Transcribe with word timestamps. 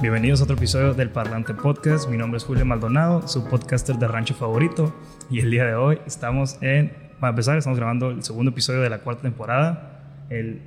Bienvenidos 0.00 0.40
a 0.40 0.44
otro 0.44 0.54
episodio 0.54 0.94
del 0.94 1.10
Parlante 1.10 1.54
Podcast. 1.54 2.08
Mi 2.08 2.16
nombre 2.16 2.38
es 2.38 2.44
Julio 2.44 2.64
Maldonado, 2.64 3.26
su 3.26 3.44
podcaster 3.48 3.96
de 3.96 4.06
rancho 4.06 4.32
favorito. 4.32 4.94
Y 5.28 5.40
el 5.40 5.50
día 5.50 5.64
de 5.64 5.74
hoy 5.74 5.98
estamos 6.06 6.56
en, 6.60 6.92
para 7.18 7.30
empezar, 7.30 7.58
estamos 7.58 7.76
grabando 7.76 8.10
el 8.10 8.22
segundo 8.22 8.52
episodio 8.52 8.80
de 8.80 8.90
la 8.90 9.00
cuarta 9.00 9.22
temporada, 9.22 10.26
el 10.30 10.60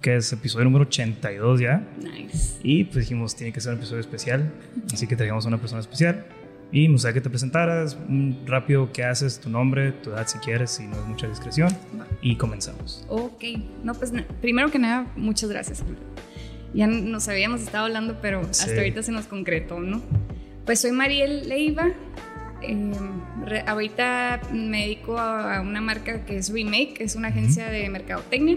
que 0.00 0.14
es 0.14 0.32
episodio 0.32 0.66
número 0.66 0.84
82 0.84 1.60
ya. 1.60 1.84
Nice. 2.00 2.60
Y 2.62 2.84
pues 2.84 2.98
dijimos, 2.98 3.34
tiene 3.34 3.52
que 3.52 3.60
ser 3.60 3.72
un 3.72 3.78
episodio 3.78 4.00
especial, 4.00 4.52
así 4.92 5.08
que 5.08 5.16
traigamos 5.16 5.44
a 5.46 5.48
una 5.48 5.58
persona 5.58 5.80
especial. 5.80 6.24
Y 6.70 6.86
me 6.86 6.92
gustaría 6.92 7.14
que 7.14 7.22
te 7.22 7.30
presentaras 7.30 7.98
rápido 8.46 8.92
qué 8.92 9.02
haces, 9.02 9.40
tu 9.40 9.50
nombre, 9.50 9.90
tu 9.90 10.10
edad 10.10 10.28
si 10.28 10.38
quieres, 10.38 10.70
si 10.70 10.86
no 10.86 10.94
es 10.94 11.06
mucha 11.06 11.26
discreción. 11.26 11.76
Y 12.22 12.36
comenzamos. 12.36 13.04
Ok, 13.08 13.42
no, 13.82 13.94
pues 13.94 14.12
primero 14.40 14.70
que 14.70 14.78
nada, 14.78 15.06
muchas 15.16 15.50
gracias. 15.50 15.80
Julio. 15.80 15.98
Ya 16.76 16.86
nos 16.86 17.26
habíamos 17.28 17.62
estado 17.62 17.86
hablando, 17.86 18.18
pero 18.20 18.42
Sí. 18.52 18.62
hasta 18.64 18.76
ahorita 18.76 19.02
se 19.02 19.10
nos 19.10 19.26
concretó, 19.26 19.80
¿no? 19.80 20.02
Pues 20.64 20.80
soy 20.80 20.92
Mariel 20.92 21.48
Leiva. 21.48 21.88
eh, 22.62 22.90
re- 23.44 23.64
ahorita 23.66 24.40
me 24.52 24.82
dedico 24.82 25.18
a, 25.18 25.56
a 25.56 25.60
una 25.60 25.80
marca 25.82 26.24
que 26.24 26.38
es 26.38 26.50
Remake, 26.52 26.96
es 27.00 27.14
una 27.14 27.28
agencia 27.28 27.66
de 27.68 27.88
mercadotecnia. 27.90 28.56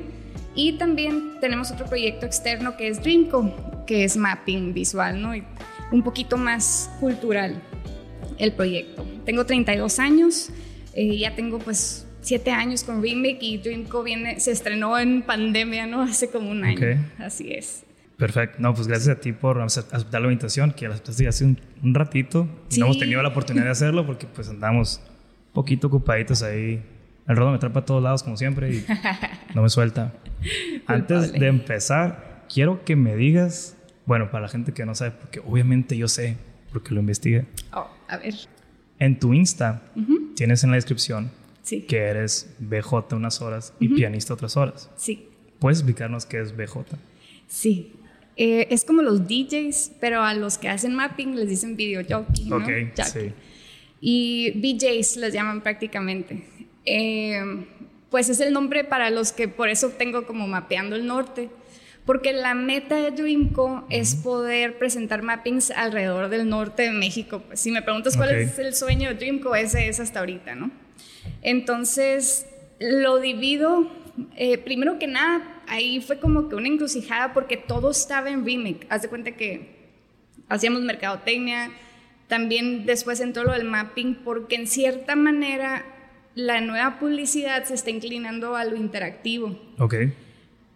Y 0.56 0.74
también 0.78 1.34
tenemos 1.42 1.70
otro 1.72 1.86
proyecto 1.86 2.26
externo 2.26 2.76
que 2.78 2.88
es 2.88 3.02
Dreamco, 3.04 3.54
que 3.86 4.04
es 4.06 4.16
mapping 4.18 4.74
visual, 4.74 5.22
¿no? 5.22 5.36
Y 5.36 5.44
un 5.92 6.02
poquito 6.04 6.38
más 6.38 6.90
cultural 7.00 7.62
el 8.38 8.54
proyecto. 8.54 9.06
Tengo 9.26 9.46
32 9.46 10.00
años, 10.00 10.50
eh, 10.94 11.18
ya 11.18 11.36
tengo 11.36 11.60
pues 11.60 12.08
7 12.22 12.52
años 12.52 12.84
con 12.86 13.02
Remake 13.04 13.40
y 13.42 13.58
Dreamco 13.58 14.02
viene, 14.02 14.40
se 14.40 14.52
estrenó 14.52 14.98
en 14.98 15.22
pandemia, 15.24 15.86
¿no? 15.88 16.02
Hace 16.10 16.30
como 16.30 16.50
un 16.52 16.64
año. 16.64 16.78
Ok. 16.78 17.20
Así 17.20 17.52
es. 17.52 17.84
Perfecto. 18.20 18.58
No, 18.60 18.76
pues 18.76 18.88
gracias 18.88 19.18
a 19.18 19.20
ti 19.20 19.32
por 19.32 19.58
acep- 19.58 19.92
aceptar 19.92 20.22
la 20.22 20.28
invitación, 20.28 20.72
que 20.72 20.88
la 20.88 20.94
aceptaste 20.94 21.28
hace 21.28 21.46
un, 21.46 21.60
un 21.82 21.96
ratito. 21.96 22.48
Y 22.70 22.74
Sí. 22.76 22.80
No 22.80 22.86
hemos 22.86 23.00
tenido 23.00 23.24
la 23.24 23.30
oportunidad 23.30 23.66
de 23.66 23.72
hacerlo 23.72 24.06
porque 24.06 24.28
pues 24.28 24.48
andamos 24.50 25.02
un 25.48 25.54
poquito 25.54 25.88
ocupaditos 25.88 26.44
ahí. 26.44 26.84
El 27.28 27.36
rodo 27.38 27.52
me 27.52 27.58
trae 27.60 27.72
para 27.72 27.86
todos 27.86 28.04
lados 28.04 28.22
como 28.22 28.38
siempre 28.38 28.72
y 28.76 28.86
no 29.56 29.62
me 29.64 29.70
suelta. 29.70 30.14
Antes 30.86 31.32
de 31.32 31.48
empezar, 31.48 32.46
quiero 32.54 32.84
que 32.86 32.96
me 32.96 33.16
digas, 33.16 33.76
bueno, 34.06 34.30
para 34.32 34.44
la 34.44 34.50
gente 34.50 34.74
que 34.74 34.86
no 34.86 34.94
sabe, 34.96 35.12
porque 35.12 35.40
obviamente 35.40 35.96
yo 35.98 36.08
sé, 36.08 36.38
porque 36.74 36.94
lo 36.94 37.00
investigué. 37.00 37.46
Oh, 37.74 37.88
a 38.08 38.18
ver. 38.18 38.34
En 39.00 39.18
tu 39.18 39.34
Insta 39.34 39.82
Ujú, 39.96 40.34
tienes 40.36 40.64
en 40.64 40.72
la 40.72 40.76
descripción 40.76 41.32
Sí. 41.64 41.84
que 41.84 42.00
eres 42.00 42.54
BJ 42.60 43.16
unas 43.16 43.42
horas 43.42 43.74
y 43.80 43.90
pianista 43.90 44.34
otras 44.34 44.58
horas. 44.58 44.90
Sí. 44.98 45.30
¿Puedes 45.60 45.80
explicarnos 45.80 46.26
qué 46.26 46.42
es 46.42 46.56
BJ? 46.58 46.84
Sí. 47.48 47.94
Eh, 48.42 48.74
es 48.74 48.86
como 48.86 49.02
los 49.02 49.28
DJs, 49.28 49.98
pero 50.00 50.24
a 50.24 50.34
los 50.34 50.58
que 50.58 50.70
hacen 50.70 50.96
mapping 50.96 51.36
les 51.36 51.50
dicen 51.50 51.76
video 51.76 52.02
jockey, 52.10 52.46
¿no? 52.46 52.56
Ok, 52.56 52.70
Jockey. 52.96 53.04
sí. 53.04 53.34
y 54.00 54.52
BJs 54.52 55.18
les 55.18 55.34
llaman 55.34 55.60
prácticamente. 55.60 56.46
Eh, 56.86 57.42
pues 58.10 58.30
es 58.30 58.40
el 58.40 58.54
nombre 58.54 58.86
para 58.86 59.10
los 59.10 59.34
que 59.34 59.50
por 59.50 59.68
eso 59.68 59.90
tengo 59.90 60.26
como 60.26 60.48
mapeando 60.48 60.96
el 60.96 61.06
norte, 61.06 61.50
porque 62.06 62.32
la 62.32 62.54
meta 62.54 62.96
de 62.96 63.12
Dreamco 63.12 63.86
es 63.90 64.16
poder 64.16 64.78
presentar 64.78 65.22
mappings 65.22 65.72
alrededor 65.72 66.30
del 66.30 66.48
norte 66.48 66.84
de 66.84 66.92
México. 66.92 67.44
Pues, 67.46 67.60
si 67.60 67.72
me 67.72 67.82
preguntas 67.82 68.16
cuál 68.16 68.30
es 68.30 68.58
el 68.58 68.74
sueño 68.74 69.10
de 69.10 69.16
Dreamco, 69.16 69.54
ese 69.54 69.90
es 69.90 70.00
hasta 70.00 70.22
ahorita, 70.22 70.56
¿no? 70.56 70.72
Entonces 71.42 72.46
lo 72.80 73.20
divido, 73.20 73.92
eh, 74.38 74.58
primero 74.60 74.98
que 74.98 75.08
nada, 75.08 75.59
ahí 75.70 76.02
fue 76.02 76.20
como 76.20 76.50
que 76.50 76.56
una 76.56 76.68
encrucijada 76.68 77.34
porque 77.34 77.58
todo 77.58 77.92
estaba 77.92 78.30
en 78.30 78.46
remake. 78.46 78.86
Haz 78.90 79.04
de 79.04 79.10
cuenta 79.10 79.32
que 79.32 79.80
hacíamos 80.50 80.82
mercadotecnia, 80.82 81.72
también 82.28 82.86
después 82.86 83.20
entró 83.20 83.44
lo 83.44 83.54
del 83.54 83.66
mapping, 83.66 84.16
porque 84.24 84.56
en 84.56 84.68
cierta 84.68 85.16
manera 85.16 85.86
la 86.36 86.62
nueva 86.62 87.00
publicidad 87.00 87.64
se 87.66 87.74
está 87.74 87.90
inclinando 87.90 88.56
a 88.56 88.66
lo 88.66 88.76
interactivo. 88.76 89.60
Ok. 89.78 89.96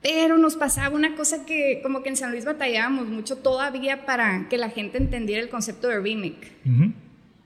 Pero 0.01 0.37
nos 0.37 0.55
pasaba 0.55 0.95
una 0.95 1.15
cosa 1.15 1.45
que 1.45 1.79
como 1.81 2.03
que 2.03 2.09
en 2.09 2.17
San 2.17 2.31
Luis 2.31 2.43
batallábamos 2.43 3.07
mucho 3.07 3.37
todavía 3.37 4.05
para 4.05 4.47
que 4.49 4.57
la 4.57 4.69
gente 4.69 4.97
entendiera 4.97 5.41
el 5.41 5.49
concepto 5.49 5.87
de 5.87 5.99
remake. 5.99 6.51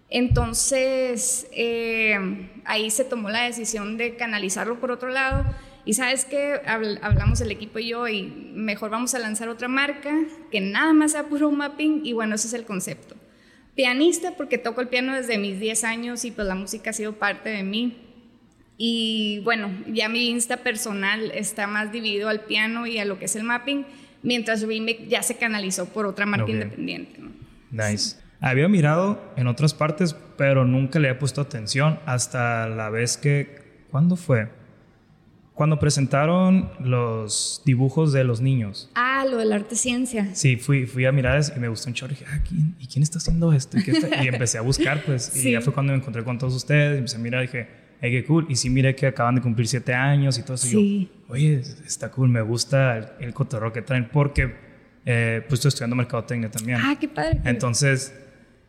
Entonces, 0.10 1.48
eh, 1.52 2.18
ahí 2.66 2.90
se 2.90 3.04
tomó 3.04 3.30
la 3.30 3.44
decisión 3.44 3.98
de 3.98 4.16
canalizarlo 4.16 4.80
por 4.80 4.90
otro 4.90 5.10
lado. 5.10 5.46
Y 5.88 5.94
sabes 5.94 6.26
que 6.26 6.60
hablamos 6.66 7.40
el 7.40 7.50
equipo 7.50 7.80
y 7.80 7.88
yo, 7.88 8.10
y 8.10 8.24
mejor 8.54 8.90
vamos 8.90 9.16
a 9.16 9.20
lanzar 9.20 9.48
otra 9.48 9.70
marca 9.70 10.14
que 10.52 10.60
nada 10.60 10.92
más 10.92 11.14
sea 11.14 11.24
puro 11.24 11.50
mapping. 11.50 12.02
Y 12.06 12.12
bueno, 12.12 12.36
ese 12.36 12.48
es 12.48 12.54
el 12.54 12.66
concepto. 12.66 13.16
Pianista, 13.74 14.34
porque 14.36 14.58
toco 14.58 14.82
el 14.82 14.90
piano 14.90 15.16
desde 15.16 15.38
mis 15.38 15.62
10 15.62 15.86
años 15.86 16.26
y 16.26 16.32
pues 16.32 16.46
la 16.46 16.56
música 16.56 16.90
ha 16.90 16.94
sido 16.94 17.14
parte 17.14 17.48
de 17.48 17.64
mí. 17.64 17.98
Y 18.78 19.40
bueno, 19.46 19.72
ya 19.88 20.10
mi 20.10 20.30
Insta 20.30 20.58
personal 20.58 21.32
está 21.34 21.68
más 21.68 21.90
dividido 21.94 22.28
al 22.28 22.42
piano 22.42 22.86
y 22.86 22.98
a 23.00 23.06
lo 23.06 23.18
que 23.18 23.26
es 23.26 23.38
el 23.38 23.44
mapping, 23.44 23.86
mientras 24.24 24.64
Remake 24.64 25.08
ya 25.08 25.24
se 25.24 25.38
canalizó 25.38 25.86
por 25.86 26.06
otra 26.06 26.26
marca 26.26 26.44
Ok. 26.44 26.50
independiente. 26.50 27.18
¿no? 27.22 27.32
Nice. 27.72 28.18
Había 28.42 28.68
mirado 28.68 29.24
en 29.38 29.48
otras 29.48 29.74
partes, 29.74 30.18
pero 30.38 30.66
nunca 30.66 31.00
le 31.00 31.08
había 31.08 31.20
puesto 31.20 31.40
atención 31.40 31.98
hasta 32.06 32.68
la 32.68 32.90
vez 32.90 33.16
que... 33.16 33.86
¿Cuándo 33.90 34.18
fue? 34.18 34.50
Cuando 35.58 35.80
presentaron 35.80 36.70
los 36.80 37.64
dibujos 37.66 38.14
de 38.14 38.24
los 38.24 38.42
niños. 38.42 38.92
Ah, 38.94 39.26
lo 39.30 39.38
del 39.38 39.52
arte 39.52 39.76
ciencia. 39.76 40.30
Sí, 40.36 40.58
fui, 40.58 40.86
fui 40.86 41.06
a 41.06 41.12
mirar 41.12 41.42
y 41.56 41.60
me 41.60 41.68
gustó 41.68 41.90
un 41.90 41.96
chorro. 41.96 42.14
Y 42.14 42.16
dije, 42.20 42.26
ah, 42.32 42.40
¿quién, 42.48 42.76
¿y 42.80 42.86
quién 42.86 43.02
está 43.02 43.18
haciendo 43.18 43.52
esto? 43.52 43.80
¿Y, 43.80 43.84
qué 43.84 43.92
está-?" 43.92 44.24
Y 44.24 44.28
empecé 44.28 44.60
a 44.60 44.62
buscar, 44.62 45.04
pues. 45.04 45.36
Y 45.44 45.54
ya 45.54 45.62
fue 45.62 45.74
cuando 45.74 45.94
me 45.94 45.98
encontré 45.98 46.24
con 46.24 46.38
todos 46.38 46.54
ustedes. 46.54 46.94
Y 46.94 46.98
empecé 47.00 47.16
a 47.18 47.20
mirar 47.20 47.44
y 47.44 47.48
dije, 47.48 47.68
hey, 48.02 48.12
qué 48.12 48.24
cool. 48.26 48.46
Y 48.50 48.56
sí 48.56 48.70
miré 48.70 48.96
que 48.96 49.08
acaban 49.08 49.34
de 49.34 49.42
cumplir 49.42 49.68
siete 49.68 49.96
años 49.96 50.38
y 50.38 50.44
todo 50.44 50.54
eso. 50.54 50.68
Y 50.68 50.70
Sí. 50.70 51.12
yo, 51.28 51.34
oye, 51.34 51.60
está 51.86 52.12
cool. 52.12 52.30
Me 52.30 52.42
gusta 52.42 52.96
el, 52.98 53.08
el 53.22 53.34
cotorreo 53.34 53.74
que 53.74 53.82
traen 53.82 54.10
porque, 54.14 54.54
eh, 55.08 55.42
pues, 55.50 55.58
estoy 55.58 55.70
estudiando 55.70 55.96
mercadotecnia 55.96 56.52
también. 56.52 56.80
Ah, 56.84 56.96
qué 57.00 57.08
padre. 57.08 57.42
Entonces, 57.46 58.14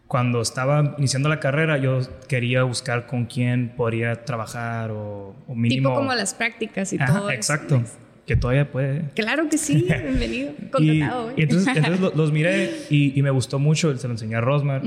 cuando 0.08 0.40
estaba 0.40 0.94
iniciando 0.98 1.28
la 1.28 1.38
carrera, 1.38 1.76
yo 1.78 2.00
quería 2.28 2.62
buscar 2.64 3.06
con 3.06 3.26
quién 3.26 3.74
podría 3.76 4.24
trabajar 4.24 4.90
o, 4.90 5.36
o 5.46 5.54
mínimo. 5.54 5.90
tipo 5.90 5.94
como 6.00 6.14
las 6.14 6.34
prácticas 6.34 6.92
y 6.92 6.96
Ajá, 6.98 7.12
todo. 7.18 7.28
eso. 7.30 7.36
Exacto. 7.36 7.82
Que 8.26 8.34
todavía 8.36 8.70
puede. 8.70 9.04
Claro 9.14 9.48
que 9.48 9.58
sí, 9.58 9.86
bienvenido. 9.86 10.52
Y, 10.58 10.70
Contratado. 10.70 11.30
¿eh? 11.30 11.34
y 11.36 11.42
entonces, 11.42 11.76
entonces 11.76 12.00
lo- 12.00 12.12
los 12.14 12.32
miré 12.32 12.72
y, 12.90 13.18
y 13.18 13.22
me 13.22 13.30
gustó 13.30 13.58
mucho. 13.58 13.94
Se 13.96 14.06
lo 14.08 14.14
enseñé 14.14 14.36
a 14.36 14.40
Rosmar. 14.40 14.82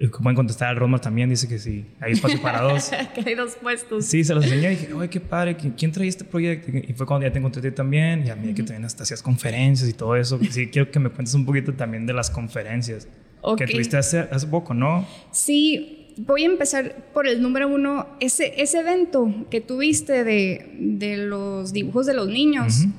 Y 0.00 0.08
como 0.08 0.30
en 0.30 0.36
contestar 0.36 0.68
a 0.70 0.74
Rosmar 0.74 1.00
también 1.00 1.28
dice 1.30 1.46
que 1.46 1.58
sí, 1.58 1.86
hay 2.00 2.12
espacio 2.12 2.40
para 2.42 2.62
dos. 2.62 2.90
que 3.14 3.22
hay 3.28 3.34
dos 3.36 3.54
puestos. 3.60 4.04
Sí, 4.06 4.24
se 4.24 4.34
los 4.34 4.44
enseñé 4.44 4.72
y 4.72 4.76
dije, 4.76 4.88
ay, 4.98 5.08
qué 5.08 5.20
padre, 5.20 5.56
¿quién, 5.56 5.92
trae 5.92 6.08
este 6.08 6.24
proyecto? 6.24 6.70
Y 6.76 6.92
fue 6.94 7.06
cuando 7.06 7.26
ya 7.26 7.32
te 7.32 7.38
encontré 7.38 7.70
también. 7.70 8.26
Y 8.26 8.30
a 8.30 8.34
mí 8.34 8.52
que 8.54 8.62
también 8.62 8.84
hasta 8.86 9.02
hacías 9.04 9.22
conferencias 9.22 9.88
y 9.88 9.92
todo 9.92 10.16
eso. 10.16 10.40
Sí, 10.50 10.68
quiero 10.68 10.90
que 10.90 10.98
me 10.98 11.10
cuentes 11.10 11.34
un 11.34 11.44
poquito 11.46 11.74
también 11.74 12.06
de 12.06 12.14
las 12.14 12.30
conferencias 12.30 13.06
Ok. 13.42 13.58
que 13.58 13.66
tuviste 13.66 13.96
hace, 13.96 14.20
hace 14.20 14.46
poco, 14.46 14.72
¿no? 14.74 15.06
Sí, 15.30 16.14
voy 16.16 16.44
a 16.44 16.46
empezar 16.46 16.96
por 17.12 17.26
el 17.26 17.42
número 17.42 17.68
uno. 17.68 18.06
Ese, 18.20 18.54
ese 18.62 18.80
evento 18.80 19.32
que 19.50 19.60
tuviste 19.60 20.24
de, 20.24 20.70
de 20.78 21.16
los 21.18 21.72
dibujos 21.72 22.06
de 22.06 22.14
los 22.14 22.28
niños 22.28 22.80
Ujú. 22.80 22.92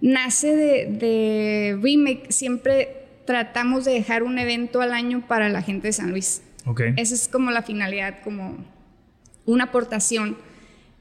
nace 0.00 0.56
de, 0.56 0.86
de 0.86 1.78
Remake. 1.80 2.32
Siempre 2.32 2.96
tratamos 3.26 3.84
de 3.84 3.92
dejar 3.92 4.22
un 4.22 4.38
evento 4.38 4.80
al 4.80 4.92
año 4.92 5.24
para 5.28 5.48
la 5.48 5.62
gente 5.62 5.88
de 5.88 5.92
San 5.92 6.10
Luis. 6.10 6.42
Ok. 6.66 6.80
Esa 6.96 7.14
es 7.14 7.28
como 7.28 7.50
la 7.50 7.62
finalidad, 7.62 8.18
como 8.24 8.56
una 9.44 9.64
aportación 9.64 10.36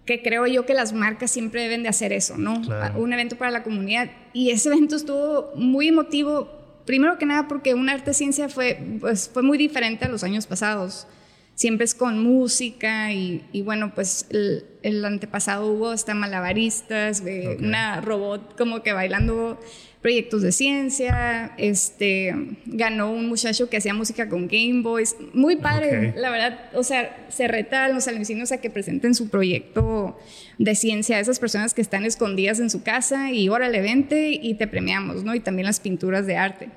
que 0.06 0.22
creo 0.24 0.48
yo 0.48 0.66
que 0.66 0.74
las 0.74 0.94
marcas 0.94 1.30
siempre 1.32 1.62
deben 1.62 1.84
de 1.84 1.90
hacer 1.90 2.12
eso, 2.12 2.36
¿no? 2.38 2.60
Claro. 2.62 3.00
Un 3.00 3.14
evento 3.14 3.38
para 3.38 3.52
la 3.52 3.62
comunidad. 3.64 4.10
Y 4.34 4.50
ese 4.50 4.70
evento 4.70 4.96
estuvo 4.96 5.52
muy 5.56 5.88
emotivo, 5.90 6.50
primero 6.86 7.18
que 7.18 7.26
nada 7.26 7.48
porque 7.48 7.74
un 7.74 7.90
arte 7.90 8.14
ciencia 8.14 8.50
fue, 8.50 8.80
pues, 9.00 9.30
fue 9.34 9.44
muy 9.44 9.58
diferente 9.58 10.06
a 10.06 10.10
los 10.10 10.24
años 10.24 10.48
pasados. 10.48 11.08
Siempre 11.56 11.86
es 11.86 11.94
con 11.94 12.24
música 12.24 13.12
y, 13.12 13.46
y 13.52 13.62
bueno, 13.62 13.94
pues 13.94 14.26
el, 14.30 14.66
el 14.84 15.04
antepasado 15.06 15.68
hubo 15.68 15.90
hasta 15.90 16.14
malabaristas, 16.14 17.24
una 17.60 18.02
robot 18.02 18.58
como 18.58 18.82
que 18.82 18.94
bailando 18.94 19.60
proyectos 20.02 20.42
de 20.42 20.52
ciencia, 20.52 21.54
este, 21.58 22.34
ganó 22.66 23.12
un 23.12 23.30
muchacho 23.30 23.70
que 23.70 23.78
hacía 23.78 23.94
música 23.94 24.30
con 24.30 24.48
Game 24.48 24.82
Boys, 24.82 25.16
muy 25.34 25.58
padre, 25.58 26.14
la 26.18 26.32
verdad, 26.32 26.60
o 26.74 26.84
sea, 26.84 27.28
se 27.30 27.48
reta 27.48 27.86
a 27.86 27.90
los 27.90 28.08
alumnos 28.08 28.52
a 28.52 28.58
que 28.58 28.72
presenten 28.72 29.14
su 29.14 29.30
proyecto 29.30 30.18
de 30.58 30.74
ciencia 30.76 31.18
a 31.18 31.20
esas 31.20 31.40
personas 31.40 31.76
que 31.76 31.82
están 31.82 32.04
escondidas 32.06 32.60
en 32.60 32.72
su 32.72 32.82
casa 32.82 33.32
y 33.32 33.48
órale, 33.50 33.82
vente 33.82 34.32
y 34.32 34.56
te 34.56 34.68
premiamos, 34.68 35.24
¿no? 35.24 35.36
Y 35.36 35.40
también 35.40 35.68
las 35.68 35.80
pinturas 35.80 36.26
de 36.26 36.36
arte 36.36 36.70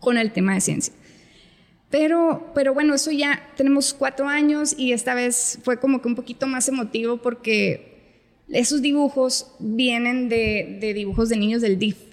con 0.00 0.16
el 0.16 0.32
tema 0.32 0.54
de 0.54 0.60
ciencia. 0.62 0.94
Pero, 1.90 2.52
pero 2.54 2.74
bueno, 2.74 2.94
eso 2.94 3.10
ya 3.10 3.42
tenemos 3.56 3.94
cuatro 3.94 4.28
años 4.28 4.74
y 4.76 4.92
esta 4.92 5.14
vez 5.14 5.58
fue 5.62 5.78
como 5.78 6.00
que 6.00 6.08
un 6.08 6.14
poquito 6.14 6.46
más 6.46 6.68
emotivo 6.68 7.18
porque 7.18 7.96
esos 8.48 8.82
dibujos 8.82 9.52
vienen 9.58 10.28
de, 10.28 10.78
de 10.80 10.94
dibujos 10.94 11.28
de 11.28 11.36
niños 11.36 11.62
del 11.62 11.78
DIF. 11.78 12.05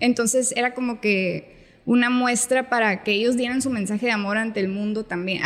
Entonces 0.00 0.52
era 0.56 0.74
como 0.74 1.00
que 1.00 1.56
una 1.86 2.10
muestra 2.10 2.68
para 2.68 3.02
que 3.02 3.12
ellos 3.12 3.36
dieran 3.36 3.62
su 3.62 3.70
mensaje 3.70 4.06
de 4.06 4.12
amor 4.12 4.36
ante 4.36 4.60
el 4.60 4.68
mundo 4.68 5.04
también, 5.04 5.42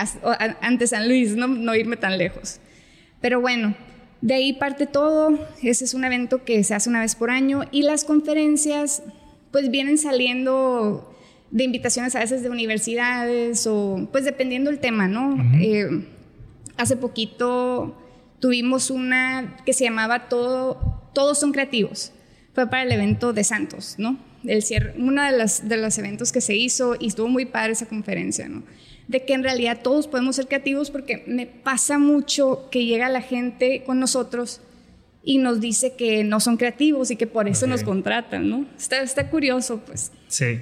ante 0.61 0.87
San 0.89 1.07
Luis, 1.07 1.37
no, 1.37 1.47
no 1.47 1.75
irme 1.75 1.97
tan 1.97 2.19
lejos. 2.19 2.59
Pero 3.21 3.41
bueno, 3.41 3.77
de 4.21 4.35
ahí 4.35 4.53
parte 4.53 4.87
todo, 4.87 5.39
ese 5.63 5.85
es 5.85 5.95
un 5.95 6.05
evento 6.05 6.45
que 6.45 6.65
se 6.65 6.75
hace 6.75 6.89
una 6.89 7.01
vez 7.01 7.15
por 7.15 7.31
año 7.31 7.63
y 7.71 7.83
las 7.83 8.05
conferencias 8.05 9.03
pues 9.53 9.71
vienen 9.71 9.99
saliendo 9.99 11.15
de 11.53 11.65
invitaciones 11.65 12.17
a 12.17 12.21
veces 12.21 12.43
de 12.43 12.51
universidades 12.51 13.67
o 13.67 14.09
pues 14.11 14.25
dependiendo 14.25 14.71
el 14.71 14.81
tema, 14.81 15.07
¿no? 15.07 15.37
Eh, 15.61 16.07
hace 16.77 16.97
poquito 16.97 17.97
tuvimos 18.41 18.91
una 18.91 19.57
que 19.65 19.73
se 19.73 19.85
llamaba 19.85 20.29
todo, 20.29 21.11
Todos 21.15 21.39
son 21.39 21.53
creativos. 21.53 22.13
Fue 22.55 22.69
para 22.69 22.83
el 22.83 22.93
evento 22.93 23.33
de 23.33 23.45
Santos, 23.45 23.95
¿no? 23.99 24.19
El 24.45 24.63
cierre, 24.63 24.95
uno 24.99 25.23
de, 25.23 25.33
las, 25.33 25.69
de 25.69 25.77
los 25.77 25.97
eventos 25.99 26.33
que 26.33 26.41
se 26.41 26.55
hizo 26.55 26.97
y 26.99 27.07
estuvo 27.07 27.29
muy 27.29 27.47
padre 27.47 27.73
esa 27.73 27.87
conferencia, 27.87 28.49
¿no? 28.49 28.63
De 29.09 29.25
que 29.25 29.35
en 29.35 29.43
realidad 29.43 29.81
todos 29.83 30.07
podemos 30.07 30.37
ser 30.37 30.49
creativos 30.49 30.91
porque 30.91 31.25
me 31.27 31.47
pasa 31.47 31.99
mucho 31.99 32.69
que 32.71 32.85
llega 32.85 33.09
la 33.09 33.23
gente 33.23 33.83
con 33.85 33.99
nosotros 34.01 34.61
y 35.25 35.39
nos 35.39 35.61
dice 35.61 35.95
que 35.97 36.25
no 36.25 36.41
son 36.41 36.57
creativos 36.57 37.11
y 37.11 37.17
que 37.17 37.27
por 37.27 37.49
eso 37.49 37.67
nos 37.67 37.85
contratan, 37.85 38.49
¿no? 38.49 38.67
Está, 38.77 39.01
está 39.03 39.31
curioso, 39.31 39.81
pues. 39.87 40.13
Sí. 40.29 40.61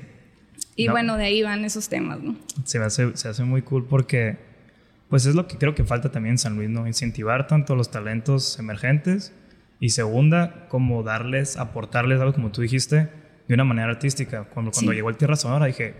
Y 0.77 0.89
bueno, 0.89 1.17
de 1.17 1.25
ahí 1.25 1.43
van 1.43 1.65
esos 1.65 1.89
temas, 1.89 2.21
¿no? 2.21 2.37
Se 2.65 2.79
hace, 2.79 3.17
se 3.17 3.29
hace 3.29 3.43
muy 3.43 3.63
cool 3.63 3.87
porque, 3.87 4.39
pues 5.09 5.27
es 5.27 5.35
lo 5.35 5.47
que 5.47 5.59
creo 5.59 5.75
que 5.75 5.85
falta 5.85 6.11
también 6.11 6.35
en 6.35 6.39
San 6.39 6.57
Luis, 6.57 6.71
¿no? 6.71 6.87
Incentivar 6.87 7.47
tanto 7.47 7.75
los 7.75 7.91
talentos 7.91 8.59
emergentes 8.59 9.33
y 9.81 9.89
segunda, 9.91 10.67
como 10.69 11.03
darles, 11.03 11.57
aportarles 11.57 12.21
algo, 12.21 12.35
como 12.35 12.53
tú 12.53 12.61
dijiste, 12.61 13.09
de 13.49 13.55
una 13.55 13.65
manera 13.65 13.91
artística. 13.91 14.45
Cuando, 14.45 14.71
cuando 14.71 14.93
llegó 14.93 15.09
el 15.09 15.17
Tierra 15.17 15.37
Sonora 15.37 15.67
dije, 15.67 15.95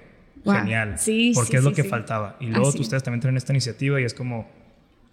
genial, 0.45 0.99
sí, 0.99 1.33
porque 1.35 1.57
es 1.57 1.65
lo 1.65 1.73
que 1.73 1.83
faltaba. 1.85 2.37
Y 2.41 2.47
luego 2.47 2.69
ustedes 2.69 3.03
también 3.03 3.21
tienen 3.21 3.39
esta 3.39 3.53
iniciativa 3.53 4.01
y 4.01 4.05
es 4.05 4.15
como 4.15 4.49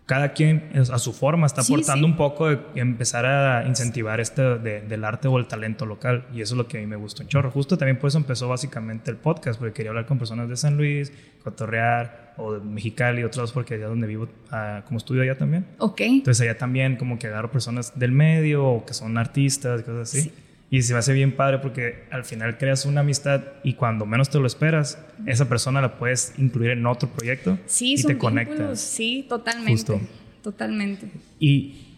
cada 0.07 0.31
quien 0.31 0.71
a 0.73 0.99
su 0.99 1.11
forma 1.11 1.45
está 1.45 1.61
aportando 1.61 2.07
un 2.07 2.15
poco 2.15 2.47
de 2.47 2.59
empezar 2.75 3.25
a 3.25 3.67
incentivar 3.67 4.21
este 4.21 4.41
del 4.57 5.03
arte 5.03 5.27
o 5.27 5.37
el 5.37 5.47
talento 5.47 5.85
local 5.85 6.25
y 6.33 6.39
eso 6.39 6.53
es 6.53 6.57
lo 6.57 6.65
que 6.65 6.77
a 6.77 6.79
mí 6.79 6.87
me 6.87 6.95
gustó 6.95 7.23
en 7.23 7.27
Chorro. 7.27 7.51
Justo 7.51 7.77
también 7.77 7.99
por 7.99 8.07
eso 8.07 8.17
empezó 8.17 8.47
básicamente 8.47 9.11
el 9.11 9.17
podcast, 9.17 9.59
porque 9.59 9.73
quería 9.73 9.91
hablar 9.91 10.05
con 10.05 10.17
personas 10.17 10.47
de 10.47 10.55
San 10.55 10.77
Luis, 10.77 11.11
cotorrear 11.43 12.35
o 12.37 12.53
de 12.53 12.61
Mexicali 12.61 13.19
y 13.19 13.23
otros 13.25 13.51
porque 13.51 13.73
allá 13.73 13.87
donde 13.87 14.07
vivo 14.07 14.29
ah, 14.49 14.81
como 14.87 14.97
estudio 14.97 15.23
allá 15.23 15.37
también. 15.37 15.65
Ok. 15.77 15.99
Entonces 15.99 16.39
allá 16.41 16.57
también 16.57 16.95
como 16.95 17.19
que 17.19 17.27
agarro 17.27 17.51
personas 17.51 17.99
del 17.99 18.13
medio 18.13 18.65
o 18.65 18.85
que 18.85 18.93
son 18.93 19.17
artistas 19.17 19.81
y 19.81 19.83
cosas 19.83 20.09
así. 20.09 20.31
Y 20.69 20.81
se 20.81 20.93
me 20.93 20.99
hace 20.99 21.13
bien 21.13 21.35
padre 21.35 21.59
porque 21.59 22.03
al 22.11 22.25
final 22.25 22.57
creas 22.57 22.85
una 22.85 23.01
amistad 23.01 23.41
y 23.63 23.73
cuando 23.73 24.05
menos 24.05 24.29
te 24.29 24.37
lo 24.37 24.47
esperas, 24.47 25.01
esa 25.25 25.47
persona 25.47 25.81
la 25.81 25.97
puedes 25.97 26.33
incluir 26.37 26.71
en 26.71 26.85
otro 26.85 27.09
proyecto 27.09 27.57
sí, 27.65 27.95
y 27.97 28.03
te 28.03 28.17
conectas. 28.17 28.81
Sí, 28.81 29.25
totalmente. 29.29 30.01
Totalmente. 30.41 31.09
Y 31.39 31.95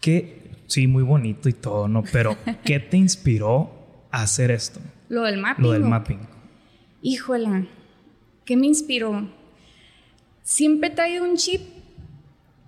qué, 0.00 0.42
sí, 0.66 0.86
muy 0.86 1.02
bonito 1.02 1.48
y 1.48 1.54
todo, 1.54 1.88
¿no? 1.88 2.04
Pero, 2.12 2.36
¿qué 2.64 2.78
te 2.78 2.96
inspiró 2.96 3.72
a 4.12 4.22
hacer 4.22 4.52
esto? 4.52 4.80
Lo 5.08 5.22
del 5.22 5.40
mapping. 5.40 5.64
Lo 5.64 5.72
del 5.72 5.82
mapping. 5.82 6.20
Híjola, 7.02 7.66
¿qué 8.44 8.56
me 8.56 8.66
inspiró? 8.66 9.28
Siempre 10.42 10.90
he 10.90 10.92
traído 10.92 11.24
un 11.24 11.36
chip 11.36 11.62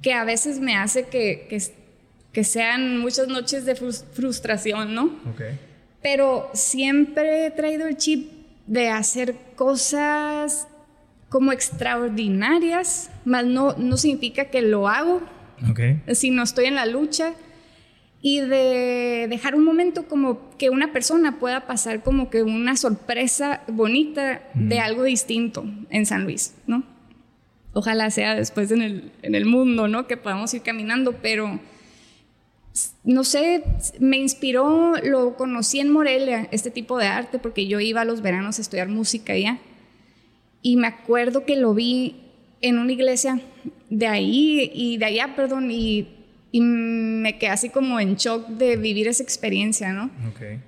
que 0.02 0.12
a 0.12 0.24
veces 0.24 0.58
me 0.58 0.76
hace 0.76 1.06
que, 1.06 1.46
que 1.48 1.60
que 2.36 2.44
sean 2.44 2.98
muchas 2.98 3.28
noches 3.28 3.64
de 3.64 3.74
frustración, 3.74 4.94
¿no? 4.94 5.04
Okay. 5.32 5.58
Pero 6.02 6.50
siempre 6.52 7.46
he 7.46 7.50
traído 7.50 7.88
el 7.88 7.96
chip 7.96 8.30
de 8.66 8.90
hacer 8.90 9.36
cosas 9.54 10.68
como 11.30 11.50
extraordinarias, 11.50 13.10
más 13.24 13.46
no, 13.46 13.72
no 13.78 13.96
significa 13.96 14.50
que 14.50 14.60
lo 14.60 14.86
hago, 14.86 15.22
okay. 15.70 16.02
no 16.30 16.42
estoy 16.42 16.66
en 16.66 16.74
la 16.74 16.84
lucha 16.84 17.32
y 18.20 18.40
de 18.40 19.28
dejar 19.30 19.54
un 19.54 19.64
momento 19.64 20.06
como 20.06 20.50
que 20.58 20.68
una 20.68 20.92
persona 20.92 21.38
pueda 21.38 21.66
pasar 21.66 22.02
como 22.02 22.28
que 22.28 22.42
una 22.42 22.76
sorpresa 22.76 23.62
bonita 23.66 24.42
de 24.52 24.78
algo 24.78 25.04
distinto 25.04 25.64
en 25.88 26.04
San 26.04 26.24
Luis, 26.24 26.54
¿no? 26.66 26.84
Ojalá 27.72 28.10
sea 28.10 28.34
después 28.34 28.70
en 28.72 28.82
el, 28.82 29.12
en 29.22 29.34
el 29.34 29.46
mundo, 29.46 29.88
¿no? 29.88 30.06
Que 30.06 30.18
podamos 30.18 30.52
ir 30.52 30.60
caminando, 30.60 31.14
pero 31.22 31.60
no 33.04 33.24
sé, 33.24 33.62
me 33.98 34.16
inspiró, 34.18 34.94
lo 35.02 35.36
conocí 35.36 35.80
en 35.80 35.90
Morelia, 35.90 36.48
este 36.50 36.70
tipo 36.70 36.98
de 36.98 37.06
arte, 37.06 37.38
porque 37.38 37.66
yo 37.66 37.80
iba 37.80 38.02
a 38.02 38.04
los 38.04 38.22
veranos 38.22 38.58
a 38.58 38.62
estudiar 38.62 38.88
música 38.88 39.32
allá. 39.32 39.58
Y 40.62 40.76
me 40.76 40.86
acuerdo 40.86 41.44
que 41.44 41.56
lo 41.56 41.74
vi 41.74 42.16
en 42.60 42.78
una 42.78 42.92
iglesia 42.92 43.40
de 43.88 44.06
ahí 44.06 44.70
y 44.74 44.98
de 44.98 45.04
allá, 45.04 45.34
perdón, 45.36 45.70
y, 45.70 46.08
me 46.58 47.36
quedé 47.36 47.50
así 47.50 47.68
como 47.68 48.00
en 48.00 48.16
shock 48.16 48.48
de 48.48 48.76
vivir 48.76 49.08
esa 49.08 49.22
experiencia, 49.22 49.92
¿no? 49.92 50.10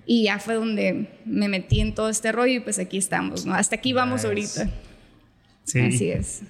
Y 0.05 0.25
ya 0.25 0.38
fue 0.38 0.55
donde 0.55 1.08
me 1.25 1.49
metí 1.49 1.81
en 1.81 1.94
todo 1.94 2.10
este 2.10 2.31
rollo 2.31 2.52
y 2.52 2.60
pues 2.60 2.78
aquí 2.78 2.99
estamos, 2.99 3.46
¿no? 3.46 3.55
Hasta 3.55 3.76
aquí 3.76 3.94
vamos 3.94 4.22
ahorita. 4.26 4.69
Sí. 5.64 5.81
Así 5.81 6.10
es. 6.10 6.43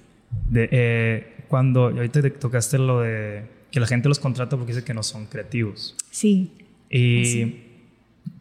De, 0.49 0.67
eh, 0.69 1.27
cuando 1.47 1.85
ahorita 1.85 2.21
te 2.21 2.31
tocaste 2.31 2.79
lo 2.79 2.99
de 2.99 3.45
que 3.71 3.79
la 3.79 3.87
gente 3.87 4.09
los 4.09 4.19
contrata 4.19 4.57
porque 4.57 4.73
dice 4.73 4.85
que 4.85 4.93
no 4.93 5.03
son 5.03 5.25
creativos. 5.25 5.95
Sí. 6.11 6.51
Y 6.89 7.69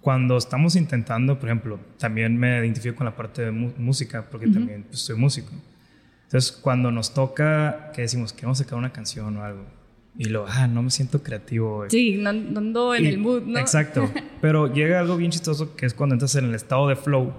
cuando 0.00 0.36
estamos 0.36 0.76
intentando, 0.76 1.38
por 1.38 1.48
ejemplo, 1.48 1.80
también 1.98 2.36
me 2.38 2.58
identifico 2.58 2.96
con 2.96 3.04
la 3.04 3.16
parte 3.16 3.42
de 3.42 3.50
música 3.50 4.28
porque 4.30 4.46
también 4.48 4.84
pues, 4.84 5.00
soy 5.00 5.16
músico. 5.16 5.50
Entonces, 6.24 6.52
cuando 6.52 6.90
nos 6.90 7.14
toca 7.14 7.90
que 7.94 8.02
decimos 8.02 8.32
que 8.32 8.44
vamos 8.44 8.60
a 8.60 8.64
sacar 8.64 8.78
una 8.78 8.92
canción 8.92 9.36
o 9.36 9.44
algo, 9.44 9.64
y 10.16 10.24
lo, 10.24 10.46
ah, 10.48 10.66
no 10.66 10.82
me 10.82 10.90
siento 10.90 11.22
creativo. 11.22 11.86
Sí, 11.88 12.16
no, 12.18 12.30
ando 12.30 12.94
en 12.94 13.06
el 13.06 13.18
mood, 13.18 13.42
¿no? 13.42 13.58
Exacto. 13.58 14.10
Pero 14.40 14.72
llega 14.72 14.98
algo 14.98 15.16
bien 15.16 15.30
chistoso 15.30 15.76
que 15.76 15.86
es 15.86 15.94
cuando 15.94 16.14
entras 16.14 16.34
en 16.34 16.46
el 16.46 16.54
estado 16.54 16.88
de 16.88 16.96
flow 16.96 17.32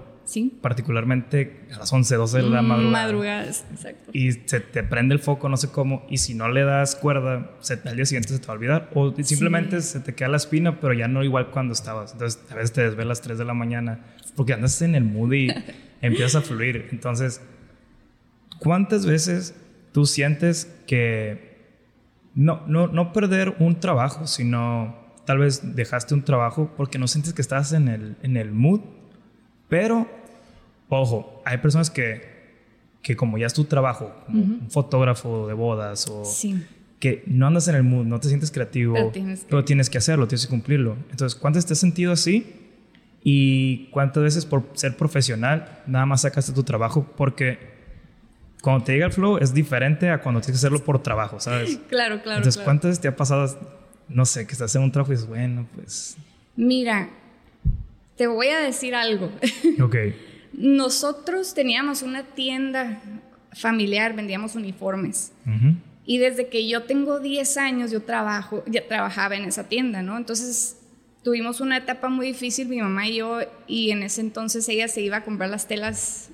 Particularmente 0.60 1.66
a 1.74 1.78
las 1.78 1.92
11, 1.92 2.14
12 2.14 2.36
de 2.38 2.42
la 2.44 2.62
madrugada. 2.62 2.90
Madrugadas, 2.90 3.64
exacto. 3.72 4.10
Y 4.12 4.32
se 4.32 4.60
te 4.60 4.82
prende 4.82 5.14
el 5.14 5.20
foco, 5.20 5.48
no 5.48 5.56
sé 5.56 5.70
cómo, 5.70 6.06
y 6.08 6.18
si 6.18 6.34
no 6.34 6.48
le 6.48 6.62
das 6.64 6.94
cuerda, 6.94 7.50
al 7.84 7.96
día 7.96 8.06
siguiente 8.06 8.28
se 8.28 8.38
te 8.38 8.46
va 8.46 8.54
a 8.54 8.56
olvidar. 8.56 8.90
O 8.94 9.12
simplemente 9.22 9.80
se 9.82 10.00
te 10.00 10.14
queda 10.14 10.28
la 10.28 10.36
espina, 10.36 10.80
pero 10.80 10.92
ya 10.92 11.08
no 11.08 11.24
igual 11.24 11.50
cuando 11.50 11.72
estabas. 11.72 12.12
Entonces 12.12 12.40
a 12.50 12.54
veces 12.54 12.72
te 12.72 12.82
desvelas 12.82 13.00
a 13.00 13.08
las 13.08 13.20
3 13.22 13.38
de 13.38 13.44
la 13.44 13.54
mañana 13.54 14.04
porque 14.36 14.52
andas 14.52 14.80
en 14.82 14.94
el 14.94 15.04
mood 15.04 15.32
y 15.32 15.48
empiezas 16.00 16.36
a 16.36 16.40
fluir. 16.42 16.88
Entonces, 16.92 17.40
¿cuántas 18.60 19.06
veces 19.06 19.54
tú 19.92 20.06
sientes 20.06 20.72
que 20.86 21.50
no, 22.34 22.62
no, 22.66 22.86
no 22.86 23.12
perder 23.12 23.56
un 23.58 23.80
trabajo, 23.80 24.26
sino 24.26 24.96
tal 25.26 25.38
vez 25.38 25.74
dejaste 25.74 26.14
un 26.14 26.22
trabajo 26.22 26.72
porque 26.76 26.98
no 26.98 27.08
sientes 27.08 27.32
que 27.32 27.42
estás 27.42 27.72
en 27.72 27.88
el, 27.88 28.16
en 28.22 28.36
el 28.36 28.52
mood? 28.52 28.80
Pero 29.68 30.19
Ojo, 30.90 31.40
hay 31.44 31.58
personas 31.58 31.88
que, 31.88 32.22
que 33.00 33.16
como 33.16 33.38
ya 33.38 33.46
es 33.46 33.54
tu 33.54 33.64
trabajo, 33.64 34.12
como 34.26 34.42
un 34.42 34.70
fotógrafo 34.70 35.46
de 35.46 35.54
bodas 35.54 36.06
o 36.08 36.24
que 36.98 37.22
no 37.26 37.46
andas 37.46 37.66
en 37.68 37.76
el 37.76 37.82
mood, 37.82 38.04
no 38.04 38.20
te 38.20 38.28
sientes 38.28 38.50
creativo, 38.50 39.12
pero 39.48 39.64
tienes 39.64 39.88
que, 39.88 39.98
hacerlo, 39.98 40.28
tienes 40.28 40.46
que 40.46 40.50
cumplirlo. 40.50 40.96
Entonces, 41.10 41.38
¿cuántas 41.38 41.64
te 41.64 41.72
has 41.72 41.78
sentido 41.78 42.12
así? 42.12 42.54
¿Y 43.22 43.86
cuántas 43.90 44.22
veces 44.22 44.44
por 44.44 44.64
ser 44.74 44.96
profesional 44.96 45.80
nada 45.86 46.06
más 46.06 46.22
sacaste 46.22 46.52
tu 46.52 46.62
trabajo? 46.64 47.06
Porque 47.16 47.58
cuando 48.60 48.84
te 48.84 48.92
llega 48.92 49.06
el 49.06 49.12
flow 49.12 49.38
es 49.38 49.54
diferente 49.54 50.10
a 50.10 50.20
cuando 50.20 50.40
tienes 50.40 50.60
que 50.60 50.66
hacerlo 50.66 50.84
por 50.84 51.02
trabajo, 51.02 51.40
¿sabes? 51.40 51.78
Claro, 51.88 52.20
claro. 52.22 52.38
Entonces, 52.38 52.60
¿cuántas 52.62 52.90
veces 52.90 53.00
te 53.00 53.08
ha 53.08 53.16
pasado, 53.16 53.58
no 54.08 54.26
sé, 54.26 54.46
que 54.46 54.52
estás 54.52 54.74
en 54.74 54.82
un 54.82 54.92
trabajo 54.92 55.12
y 55.12 55.14
dices, 55.14 55.28
bueno, 55.28 55.66
pues... 55.74 56.16
Mira, 56.56 57.08
te 58.16 58.26
voy 58.26 58.48
a 58.48 58.58
decir 58.58 58.94
algo. 58.94 59.30
Ok. 59.80 59.96
Nosotros 60.52 61.54
teníamos 61.54 62.02
una 62.02 62.24
tienda 62.24 63.00
familiar, 63.52 64.14
vendíamos 64.14 64.54
uniformes. 64.54 65.32
Y 66.04 66.18
desde 66.18 66.48
que 66.48 66.66
yo 66.66 66.84
tengo 66.84 67.20
10 67.20 67.56
años, 67.56 67.90
yo 67.90 68.02
trabajo, 68.02 68.64
ya 68.66 68.86
trabajaba 68.86 69.36
en 69.36 69.44
esa 69.44 69.68
tienda, 69.68 70.02
¿no? 70.02 70.16
Entonces 70.16 70.76
tuvimos 71.22 71.60
una 71.60 71.76
etapa 71.76 72.08
muy 72.08 72.26
difícil, 72.26 72.68
mi 72.68 72.80
mamá 72.80 73.08
y 73.08 73.16
yo, 73.16 73.40
y 73.66 73.90
en 73.90 74.02
ese 74.02 74.20
entonces 74.20 74.68
ella 74.68 74.88
se 74.88 75.02
iba 75.02 75.18
a 75.18 75.24
comprar 75.24 75.50
las 75.50 75.68
telas 75.68 76.30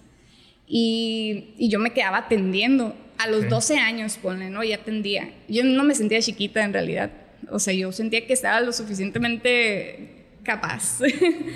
y, 0.66 1.54
yo 1.58 1.78
me 1.78 1.92
quedaba 1.92 2.18
atendiendo. 2.18 2.96
A 3.18 3.28
los 3.28 3.48
12 3.48 3.78
años, 3.78 4.18
ponle, 4.18 4.50
¿no? 4.50 4.62
Ya 4.62 4.76
atendía. 4.76 5.30
Yo 5.48 5.64
no 5.64 5.84
me 5.84 5.94
sentía 5.94 6.20
chiquita 6.20 6.62
en 6.62 6.74
realidad. 6.74 7.10
O 7.50 7.58
sea, 7.58 7.72
yo 7.72 7.90
sentía 7.90 8.26
que 8.26 8.34
estaba 8.34 8.60
lo 8.60 8.72
suficientemente 8.72 10.26
capaz. 10.42 11.00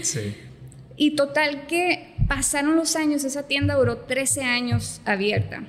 Sí. 0.02 0.35
Y 1.02 1.12
total 1.12 1.67
que 1.67 2.10
pasaron 2.30 2.76
los 2.76 2.94
años, 2.94 3.25
esa 3.25 3.49
tienda 3.49 3.75
duró 3.75 3.96
13 3.96 4.44
años 4.44 5.02
abierta, 5.04 5.64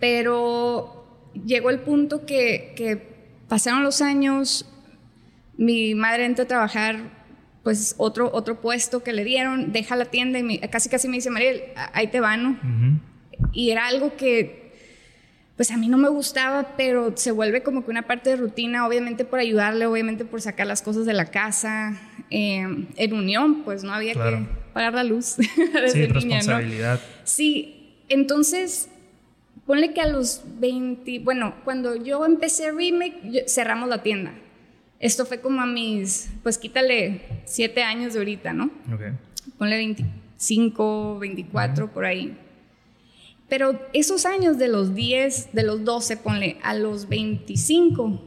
pero 0.00 1.30
llegó 1.44 1.68
el 1.68 1.80
punto 1.80 2.24
que, 2.24 3.02
pasaron 3.48 3.82
los 3.82 4.00
años, 4.00 4.66
mi 5.58 5.94
madre 5.94 6.24
entró 6.24 6.44
a 6.44 6.48
trabajar 6.48 7.00
pues 7.62 7.96
otro, 7.98 8.30
otro 8.32 8.62
puesto 8.62 9.02
que 9.02 9.12
le 9.12 9.24
dieron, 9.24 9.72
deja 9.72 9.94
la 9.94 10.06
tienda 10.06 10.38
y 10.38 10.58
casi 10.70 10.88
casi 10.88 11.06
me 11.06 11.16
dice, 11.16 11.28
Mariel, 11.28 11.64
ahí 11.92 12.06
te 12.06 12.20
van, 12.20 12.42
¿no? 12.42 12.58
Y 13.52 13.72
era 13.72 13.88
algo 13.88 14.16
que 14.16 14.72
pues 15.56 15.70
a 15.70 15.76
mí 15.76 15.86
no 15.86 15.98
me 15.98 16.08
gustaba, 16.08 16.78
pero 16.78 17.14
se 17.14 17.30
vuelve 17.30 17.62
como 17.62 17.84
que 17.84 17.90
una 17.90 18.06
parte 18.06 18.30
de 18.30 18.36
rutina, 18.36 18.86
obviamente 18.86 19.26
por 19.26 19.38
ayudarle, 19.38 19.84
obviamente 19.84 20.24
por 20.24 20.40
sacar 20.40 20.66
las 20.66 20.80
cosas 20.80 21.04
de 21.04 21.12
la 21.12 21.26
casa, 21.26 22.00
em, 22.30 22.86
en 22.96 23.12
unión, 23.12 23.64
pues 23.64 23.84
no 23.84 23.92
había 23.92 24.14
que 24.14 24.61
pagar 24.72 24.94
la 24.94 25.04
luz. 25.04 25.36
sí, 25.92 26.06
responsabilidad. 26.06 27.00
Sí, 27.24 27.94
entonces, 28.08 28.88
ponle 29.66 29.92
que 29.92 30.00
a 30.00 30.08
los 30.08 30.42
20, 30.58 31.20
bueno, 31.20 31.54
cuando 31.64 31.96
yo 31.96 32.24
empecé 32.26 32.72
Remake, 32.72 33.44
cerramos 33.48 33.88
la 33.88 34.02
tienda. 34.02 34.34
Esto 35.00 35.26
fue 35.26 35.40
como 35.40 35.60
a 35.60 35.66
mis, 35.66 36.30
pues 36.42 36.58
quítale 36.58 37.22
7 37.44 37.82
años 37.82 38.12
de 38.12 38.20
ahorita, 38.20 38.52
¿no? 38.52 38.66
Ok. 38.92 39.00
Ponle 39.58 39.76
25, 39.76 41.18
24, 41.18 41.92
por 41.92 42.04
ahí. 42.04 42.36
Pero 43.48 43.80
esos 43.92 44.24
años 44.26 44.58
de 44.58 44.68
los 44.68 44.94
10, 44.94 45.52
de 45.52 45.62
los 45.62 45.84
12, 45.84 46.16
ponle, 46.18 46.56
a 46.62 46.74
los 46.74 47.08
25, 47.08 48.22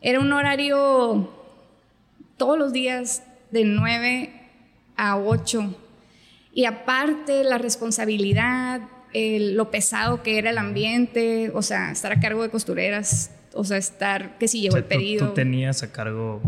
era 0.00 0.20
un 0.20 0.32
horario 0.32 1.32
todos 2.36 2.58
los 2.58 2.72
días 2.72 3.22
de 3.50 3.64
9 3.64 4.37
a 4.98 5.16
8. 5.16 5.74
Y 6.52 6.66
aparte 6.66 7.44
la 7.44 7.56
responsabilidad, 7.56 8.82
lo 9.14 9.70
pesado 9.70 10.22
que 10.22 10.38
era 10.38 10.50
el 10.50 10.58
ambiente, 10.58 11.50
o 11.54 11.62
sea, 11.62 11.90
estar 11.90 12.12
a 12.12 12.20
cargo 12.20 12.42
de 12.42 12.50
costureras, 12.50 13.30
o 13.54 13.64
sea, 13.64 13.78
estar, 13.78 14.36
que 14.38 14.48
si 14.48 14.60
llegó 14.60 14.76
el 14.76 14.84
pedido. 14.84 15.28
Tú, 15.28 15.34
tenías 15.34 15.82
a 15.82 15.92
cargo... 15.92 16.42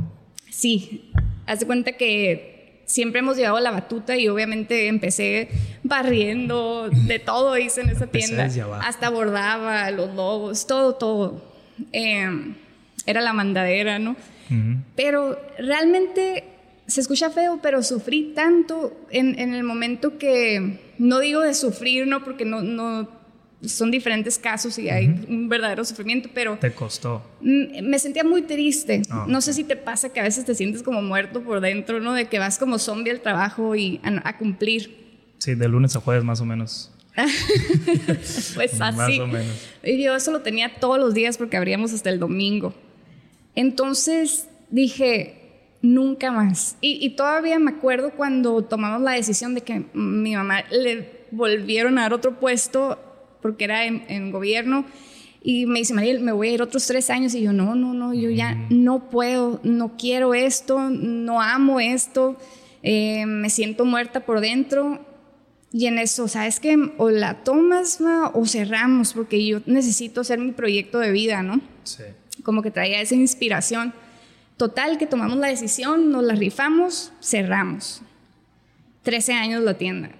Sí, 0.50 1.12
haz 1.46 1.60
de 1.60 1.66
cuenta 1.66 1.92
que 1.92 2.82
siempre 2.86 3.20
hemos 3.20 3.36
llevado 3.36 3.60
la 3.60 3.70
batuta 3.70 4.16
y 4.16 4.28
obviamente 4.28 4.88
empecé 4.88 5.48
barriendo, 5.84 6.90
de 6.90 7.20
todo 7.20 7.56
hice 7.56 7.82
en 7.82 7.90
esa 7.90 8.08
tienda. 8.08 8.48
Hasta 8.82 9.10
bordaba 9.10 9.90
los 9.92 10.12
logos, 10.14 10.66
todo, 10.66 10.96
todo. 10.96 11.54
Em, 11.92 12.56
era 13.06 13.20
la 13.20 13.32
mandadera, 13.32 13.98
¿no? 13.98 14.16
Pero 14.96 15.40
realmente 15.58 16.49
se 16.90 17.00
escucha 17.00 17.30
feo, 17.30 17.60
pero 17.62 17.82
sufrí 17.82 18.32
tanto 18.34 19.06
en, 19.10 19.38
en, 19.38 19.54
el 19.54 19.62
momento 19.62 20.18
que, 20.18 20.80
no 20.98 21.20
digo 21.20 21.40
de 21.40 21.54
sufrir, 21.54 22.06
¿no? 22.06 22.24
Porque 22.24 22.44
no, 22.44 22.62
no 22.62 23.08
son 23.64 23.90
diferentes 23.90 24.38
casos 24.38 24.78
y 24.78 24.88
hay 24.88 25.06
un 25.28 25.48
verdadero 25.48 25.84
sufrimiento, 25.84 26.30
pero... 26.32 26.58
¿Te 26.58 26.72
costó? 26.72 27.22
Me 27.40 27.98
sentía 27.98 28.24
muy 28.24 28.42
triste. 28.42 29.02
Ah, 29.10 29.26
no 29.28 29.40
sé 29.40 29.52
si 29.52 29.64
te 29.64 29.76
pasa 29.76 30.12
que 30.12 30.20
a 30.20 30.22
veces 30.22 30.44
te 30.44 30.54
sientes 30.54 30.82
como 30.82 31.02
muerto 31.02 31.42
por 31.42 31.60
dentro, 31.60 32.00
¿no? 32.00 32.14
De 32.14 32.28
que 32.28 32.38
vas 32.38 32.58
como 32.58 32.78
zombie 32.78 33.10
al 33.10 33.20
trabajo 33.20 33.76
y 33.76 34.00
a, 34.02 34.38
cumplir. 34.38 35.34
Sí, 35.38 35.54
de 35.54 35.68
lunes 35.68 35.94
a 35.96 36.00
jueves 36.00 36.24
más 36.24 36.40
o 36.40 36.46
menos. 36.46 36.90
pues 38.54 38.80
así. 38.80 38.96
más 38.96 39.18
o 39.18 39.26
menos. 39.26 39.68
Y 39.84 40.02
yo 40.02 40.14
eso 40.16 40.30
lo 40.30 40.40
tenía 40.40 40.76
todos 40.80 40.98
los 40.98 41.12
días 41.12 41.36
porque 41.36 41.56
abríamos 41.56 41.92
hasta 41.92 42.08
el 42.08 42.18
domingo. 42.18 42.74
Entonces 43.54 44.48
dije, 44.70 45.39
nunca 45.82 46.30
más. 46.30 46.76
Y, 46.80 47.04
y 47.04 47.10
todavía 47.10 47.58
me 47.58 47.72
acuerdo 47.72 48.10
cuando 48.12 48.62
tomamos 48.62 49.00
la 49.02 49.12
decisión 49.12 49.54
de 49.54 49.62
que 49.62 49.86
mi 49.94 50.34
mamá 50.34 50.62
le 50.70 51.20
volvieron 51.30 51.98
a 51.98 52.02
dar 52.02 52.14
otro 52.14 52.38
puesto 52.38 52.98
porque 53.40 53.64
era 53.64 53.84
en, 53.86 54.30
gobierno. 54.30 54.84
Y 55.42 55.64
me 55.66 55.78
dice, 55.78 55.94
Mariel, 55.94 56.20
me 56.20 56.32
voy 56.32 56.48
a 56.48 56.52
ir 56.52 56.62
otros 56.62 56.86
tres 56.86 57.08
años. 57.10 57.34
Y 57.34 57.42
yo, 57.42 57.52
no, 57.52 57.74
no, 57.74 57.94
no, 57.94 58.12
yo 58.12 58.30
ya 58.30 58.54
no 58.68 59.08
puedo, 59.08 59.60
no 59.62 59.96
quiero 59.96 60.34
esto, 60.34 60.90
no 60.90 61.40
amo 61.40 61.80
esto, 61.80 62.36
eh, 62.82 63.24
me 63.26 63.48
siento 63.48 63.84
muerta 63.84 64.20
por 64.20 64.40
dentro. 64.40 65.00
Y 65.72 65.86
en 65.86 65.98
eso, 65.98 66.28
¿sabes 66.28 66.60
qué? 66.60 66.76
O 66.98 67.10
la 67.10 67.42
tomas 67.44 68.00
o 68.34 68.44
cerramos, 68.44 69.14
porque 69.14 69.46
yo 69.46 69.60
necesito 69.66 70.20
hacer 70.20 70.38
mi 70.38 70.52
proyecto 70.52 70.98
de 70.98 71.12
vida, 71.12 71.42
¿no? 71.42 71.60
Sí. 71.84 72.02
Como 72.42 72.60
que 72.60 72.70
traía 72.70 73.00
esa 73.00 73.14
inspiración. 73.14 73.94
Total, 74.60 74.98
que 74.98 75.06
tomamos 75.06 75.38
la 75.38 75.46
decisión, 75.46 76.10
nos 76.10 76.22
la 76.22 76.34
rifamos, 76.34 77.14
cerramos. 77.22 78.02
13 79.04 79.32
años 79.32 79.62
la 79.62 79.78
tienda. 79.78 80.10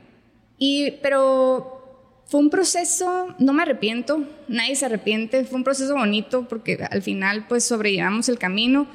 Y, 0.56 0.92
pero 1.02 2.22
fue 2.24 2.40
un 2.40 2.48
proceso, 2.48 3.34
no 3.38 3.52
me 3.52 3.64
arrepiento, 3.64 4.24
nadie 4.48 4.76
se 4.76 4.86
arrepiente, 4.86 5.44
fue 5.44 5.58
un 5.58 5.64
proceso 5.64 5.94
bonito 5.94 6.48
porque 6.48 6.82
al 6.90 7.02
final 7.02 7.44
pues 7.50 7.64
sobrellevamos 7.64 8.30
el 8.30 8.38
camino, 8.38 8.86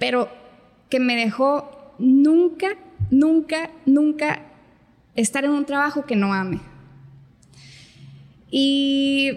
pero 0.00 0.28
que 0.90 0.98
me 0.98 1.14
dejó 1.14 1.94
nunca, 2.00 2.70
nunca, 3.12 3.70
nunca 3.84 4.42
estar 5.14 5.44
en 5.44 5.52
un 5.52 5.64
trabajo 5.64 6.06
que 6.06 6.16
no 6.16 6.34
ame. 6.34 6.58
Y 8.50 9.30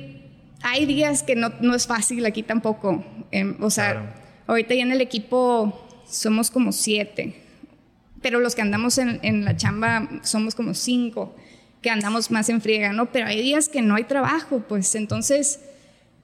hay 0.63 0.87
días 0.87 1.21
que 1.21 1.35
no, 1.35 1.75
es 1.75 1.85
fácil 1.85 2.25
aquí 2.25 2.41
tampoco. 2.41 3.05
Em, 3.29 3.55
o 3.61 3.69
sea, 3.69 4.15
ahorita 4.49 4.73
ya 4.73 4.81
en 4.81 4.91
el 4.91 5.01
equipo 5.01 5.87
somos 6.09 6.49
como 6.49 6.71
siete, 6.71 7.35
pero 8.21 8.39
los 8.39 8.55
que 8.55 8.61
andamos 8.61 8.97
en, 8.97 9.19
en 9.21 9.45
la 9.45 9.55
chamba 9.55 10.09
somos 10.23 10.55
como 10.55 10.73
cinco 10.73 11.35
que 11.81 11.89
andamos 11.89 12.31
más 12.31 12.49
en 12.49 12.61
friega, 12.61 12.91
¿no? 12.91 13.11
Pero 13.11 13.27
hay 13.27 13.41
días 13.41 13.69
que 13.69 13.81
no 13.81 13.95
hay 13.95 14.03
trabajo, 14.03 14.63
pues 14.67 14.95
entonces, 14.95 15.61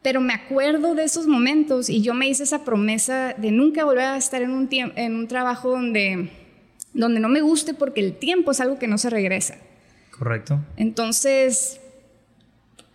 pero 0.01 0.19
me 0.19 0.33
acuerdo 0.33 0.95
de 0.95 1.03
esos 1.03 1.27
momentos 1.27 1.89
y 1.89 2.01
yo 2.01 2.13
me 2.13 2.27
hice 2.27 2.43
esa 2.43 2.65
promesa 2.65 3.33
de 3.37 3.51
nunca 3.51 3.85
volver 3.85 4.05
a 4.05 4.17
estar 4.17 4.41
en 4.41 4.51
un, 4.51 4.67
en 4.71 5.15
un 5.15 5.27
trabajo 5.27 5.69
donde, 5.69 6.29
donde 6.93 7.19
no 7.19 7.29
me 7.29 7.41
guste 7.41 7.73
porque 7.73 8.01
el 8.01 8.17
tiempo 8.17 8.51
es 8.51 8.59
algo 8.59 8.77
que 8.79 8.87
no 8.87 8.97
se 8.97 9.09
regresa. 9.09 9.57
Correcto. 10.17 10.59
Entonces, 10.77 11.79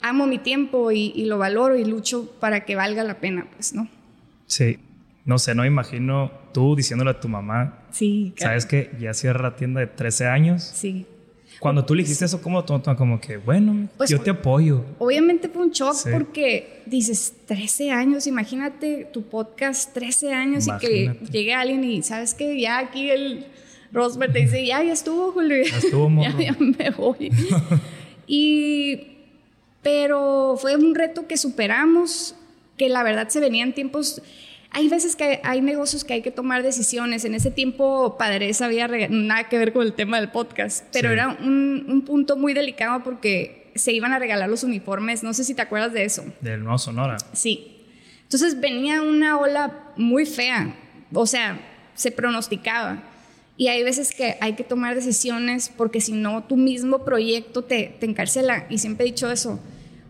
amo 0.01 0.27
mi 0.27 0.39
tiempo 0.39 0.91
y, 0.91 1.13
y 1.15 1.25
lo 1.27 1.39
valoro 1.39 1.77
y 1.77 1.85
lucho 1.85 2.31
para 2.41 2.65
que 2.65 2.77
valga 2.77 3.05
la 3.05 3.21
pena, 3.21 3.47
pues, 3.55 3.75
¿no? 3.75 3.89
Sí. 4.47 4.79
No 5.31 5.39
sé, 5.39 5.55
no 5.55 5.65
imagino 5.65 6.33
tú 6.53 6.75
diciéndole 6.75 7.13
a 7.13 7.21
tu 7.21 7.29
mamá. 7.29 7.85
Sí, 7.93 8.35
¿Sabes 8.37 8.67
que 8.67 8.91
ya 8.99 9.15
cierra 9.15 9.51
la 9.51 9.55
tienda 9.55 9.79
de 9.79 9.87
13 9.87 10.27
años? 10.27 10.65
Sí. 10.65 11.07
Cuando 11.61 11.85
tú 11.85 11.95
le 11.95 12.03
dijiste 12.03 12.25
eso, 12.25 12.43
¿cómo 12.43 12.65
Como 12.65 13.21
que, 13.21 13.37
bueno, 13.37 13.89
pues, 13.97 14.11
yo 14.11 14.21
te 14.21 14.31
apoyo. 14.31 14.85
Obviamente 14.99 15.49
fue 15.49 15.63
un 15.63 15.71
shock 15.71 16.11
porque 16.11 16.83
dices, 16.85 17.33
13 17.47 17.93
años, 17.93 18.27
imagínate 18.27 19.09
tu 19.13 19.23
podcast, 19.23 19.95
13 19.95 20.35
años 20.35 20.67
y 20.67 20.77
que 20.81 21.17
llegue 21.31 21.55
alguien 21.55 21.85
y 21.85 22.03
sabes 22.03 22.35
que 22.35 22.61
ya 22.61 22.81
aquí 22.81 23.09
el 23.09 23.47
Rosberg 23.93 24.33
te 24.33 24.41
dice, 24.41 24.67
ya, 24.67 24.83
ya 24.83 24.95
estuvo, 24.95 25.31
Julio. 25.31 25.63
Ya 25.65 25.79
estuvo, 25.79 26.11
ya, 26.23 26.37
ya 26.37 26.57
me 26.59 26.91
voy. 26.91 27.31
y, 28.27 29.01
pero 29.81 30.57
fue 30.61 30.75
un 30.75 30.93
reto 30.93 31.29
que 31.29 31.37
superamos, 31.37 32.35
que 32.77 32.89
la 32.89 33.05
verdad 33.05 33.29
se 33.29 33.39
venían 33.39 33.75
tiempos 33.75 34.21
hay 34.73 34.89
veces 34.89 35.17
que 35.17 35.41
hay 35.43 35.61
negocios 35.61 36.05
que 36.05 36.15
hay 36.15 36.23
que 36.23 36.31
tomar 36.31 36.63
decisiones. 36.63 37.25
En 37.25 37.35
ese 37.35 37.51
tiempo, 37.51 38.17
Padres 38.17 38.61
había 38.61 38.89
nada 39.09 39.49
que 39.49 39.59
ver 39.59 39.73
con 39.73 39.83
el 39.83 39.95
tema 39.95 40.19
del 40.21 40.31
podcast, 40.31 40.87
pero 40.93 41.11
era 41.11 41.29
un, 41.29 42.05
punto 42.07 42.37
muy 42.37 42.55
delicado 42.55 43.03
porque 43.03 43.73
se 43.75 43.93
iban 43.93 44.13
a 44.13 44.19
regalar 44.19 44.49
los 44.49 44.63
uniformes. 44.63 45.23
No 45.23 45.35
sé 45.35 45.45
si 45.45 45.55
te 45.55 45.63
acuerdas 45.63 45.93
de 45.93 46.05
eso. 46.05 46.25
Del 46.41 46.63
nuevo 46.63 46.79
Sonora. 46.79 47.17
Sí. 47.33 47.85
Entonces 48.23 48.61
venía 48.61 49.03
una 49.03 49.39
ola 49.39 49.93
muy 49.97 50.25
fea. 50.25 50.75
O 51.13 51.27
sea, 51.27 51.61
se 51.95 52.13
pronosticaba. 52.13 53.03
Y 53.57 53.69
hay 53.69 53.83
veces 53.83 54.15
que 54.15 54.37
hay 54.41 54.55
que 54.55 54.65
tomar 54.65 54.95
decisiones 54.95 55.71
porque 55.77 56.01
si 56.01 56.13
no, 56.13 56.45
tu 56.45 56.57
mismo 56.57 57.05
proyecto 57.05 57.63
te, 57.63 57.97
te 57.99 58.07
encarcela. 58.07 58.67
Y 58.71 58.79
siempre 58.79 59.05
he 59.05 59.11
dicho 59.11 59.31
eso. 59.31 59.61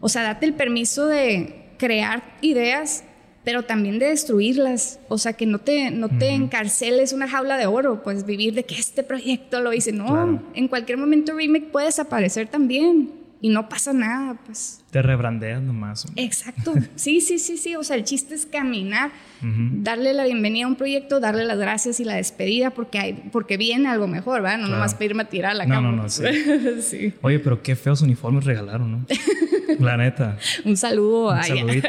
O 0.00 0.10
sea, 0.10 0.22
date 0.22 0.44
el 0.44 0.54
permiso 0.54 1.06
de 1.06 1.70
crear 1.78 2.22
ideas 2.42 3.04
pero 3.44 3.62
también 3.62 3.98
de 3.98 4.06
destruirlas, 4.06 5.00
o 5.08 5.18
sea, 5.18 5.32
que 5.32 5.46
no 5.46 5.58
te, 5.58 5.90
no 5.90 6.08
te 6.08 6.28
encarceles 6.30 7.12
una 7.12 7.28
jaula 7.28 7.56
de 7.56 7.66
oro, 7.66 8.02
pues 8.02 8.26
vivir 8.26 8.54
de 8.54 8.64
que 8.64 8.74
este 8.74 9.02
proyecto 9.02 9.60
lo 9.60 9.72
hice, 9.72 9.92
no, 9.92 10.42
en 10.54 10.68
cualquier 10.68 10.98
momento 10.98 11.34
Remake 11.34 11.68
puede 11.70 11.86
desaparecer 11.86 12.48
también 12.48 13.19
y 13.42 13.48
no 13.48 13.68
pasa 13.68 13.92
nada, 13.92 14.36
pues. 14.44 14.82
Te 14.90 15.00
rebrandeas 15.02 15.62
nomás. 15.62 16.06
Exacto, 16.16 16.74
sí, 16.96 17.20
sí, 17.20 17.38
sí, 17.38 17.56
sí, 17.56 17.74
o 17.76 17.82
sea, 17.82 17.96
el 17.96 18.04
chiste 18.04 18.34
es 18.34 18.44
caminar, 18.44 19.10
darle 19.40 20.12
la 20.12 20.24
bienvenida 20.24 20.66
a 20.66 20.68
un 20.68 20.76
proyecto, 20.76 21.20
darle 21.20 21.44
las 21.44 21.58
gracias 21.58 22.00
y 22.00 22.04
la 22.04 22.16
despedida 22.16 22.70
porque, 22.70 22.98
hay, 22.98 23.12
porque 23.32 23.56
viene 23.56 23.88
algo 23.88 24.06
mejor, 24.06 24.42
¿verdad? 24.42 24.58
No 24.58 24.68
nomás 24.68 24.94
pedirme 24.94 25.22
a 25.22 25.28
tirar 25.28 25.52
a 25.52 25.54
la 25.54 25.66
cama. 25.66 25.90
No, 25.90 25.96
no, 25.96 26.02
no, 26.02 26.08
sí. 26.82 27.14
Oye, 27.22 27.38
pero 27.38 27.62
qué 27.62 27.76
feos 27.76 28.02
uniformes 28.02 28.44
regalaron, 28.44 28.92
¿no? 28.92 29.06
La 29.78 29.96
neta. 29.96 30.36
Un 30.64 30.76
saludo 30.76 31.30
a 31.30 31.42
saludito. 31.44 31.88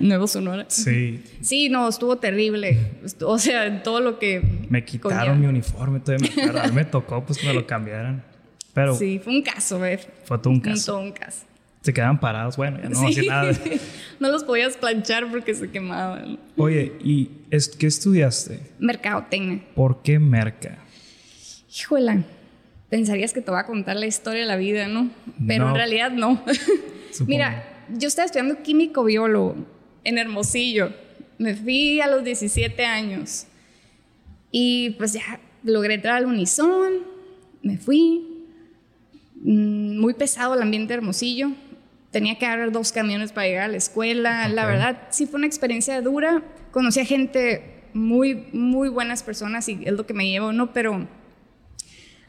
Nuevo 0.00 0.28
Sonora. 0.28 0.66
Sí. 0.68 1.24
Sí, 1.40 1.68
no, 1.68 1.88
estuvo 1.88 2.18
terrible. 2.18 2.78
O 3.22 3.38
sea, 3.38 3.82
todo 3.82 4.00
lo 4.00 4.18
que. 4.18 4.66
Me 4.68 4.84
quitaron 4.84 5.40
mi 5.40 5.46
uniforme, 5.46 6.00
todavía 6.00 6.30
me, 6.66 6.72
me 6.72 6.84
tocó 6.84 7.24
pues 7.24 7.38
que 7.38 7.46
me 7.46 7.54
lo 7.54 7.66
cambiaran. 7.66 8.22
Pero. 8.74 8.94
Sí, 8.94 9.18
fue 9.22 9.34
un 9.34 9.42
caso. 9.42 9.78
Fue 10.24 10.38
todo 10.38 10.50
un 10.50 10.60
caso. 10.60 10.94
Fue 10.94 11.02
un 11.04 11.12
caso. 11.12 11.44
Se 11.82 11.92
quedaban 11.92 12.20
parados, 12.20 12.56
bueno, 12.56 12.78
ya 12.80 12.88
no 12.88 12.94
Sí. 13.00 13.06
hacía 13.06 13.22
nada. 13.30 13.52
no 14.20 14.28
los 14.30 14.44
podías 14.44 14.76
planchar 14.76 15.28
porque 15.30 15.52
se 15.54 15.68
quemaban. 15.70 16.38
Oye, 16.56 16.92
¿y 17.02 17.28
es, 17.50 17.68
qué 17.68 17.88
estudiaste? 17.88 18.60
Mercadotecnia. 18.78 19.62
¿Por 19.74 20.00
qué 20.02 20.20
merca? 20.20 20.78
Híjola, 21.76 22.22
pensarías 22.88 23.32
que 23.32 23.40
te 23.40 23.50
voy 23.50 23.58
a 23.58 23.66
contar 23.66 23.96
la 23.96 24.06
historia 24.06 24.42
de 24.42 24.46
la 24.46 24.56
vida, 24.56 24.86
¿no? 24.86 25.10
Pero 25.46 25.64
No. 25.64 25.70
en 25.70 25.74
realidad 25.76 26.12
no. 26.12 26.44
Mira, 27.26 27.64
yo 27.90 28.06
estaba 28.06 28.26
estudiando 28.26 28.62
químico 28.62 29.02
biólogo 29.02 29.56
en 30.04 30.18
Hermosillo. 30.18 30.92
Me 31.38 31.54
fui 31.56 32.00
a 32.00 32.06
los 32.06 32.22
17 32.22 32.84
años. 32.84 33.46
Y 34.52 34.90
pues 34.90 35.14
ya 35.14 35.40
logré 35.64 35.94
entrar 35.94 36.14
al 36.16 36.26
Unison, 36.26 36.92
me 37.62 37.76
fui. 37.76 38.28
Mm, 39.42 39.98
Muy 39.98 40.14
pesado 40.14 40.54
el 40.54 40.62
ambiente 40.62 40.94
Hermosillo. 40.94 41.50
Tenía 42.10 42.38
que 42.38 42.46
agarrar 42.46 42.72
dos 42.72 42.92
camiones 42.92 43.32
para 43.32 43.46
llegar 43.46 43.64
a 43.64 43.68
la 43.68 43.76
escuela. 43.78 44.48
La 44.48 44.66
verdad, 44.66 45.08
sí 45.10 45.26
fue 45.26 45.38
una 45.38 45.46
experiencia 45.46 46.00
dura. 46.02 46.42
Conocí 46.70 47.00
a 47.00 47.04
gente 47.04 47.84
muy, 47.94 48.46
muy 48.52 48.88
buenas 48.88 49.22
personas 49.22 49.68
y 49.68 49.80
es 49.84 49.92
lo 49.92 50.06
que 50.06 50.12
me 50.14 50.28
llevo, 50.28 50.52
¿no? 50.52 50.72
Pero 50.72 51.08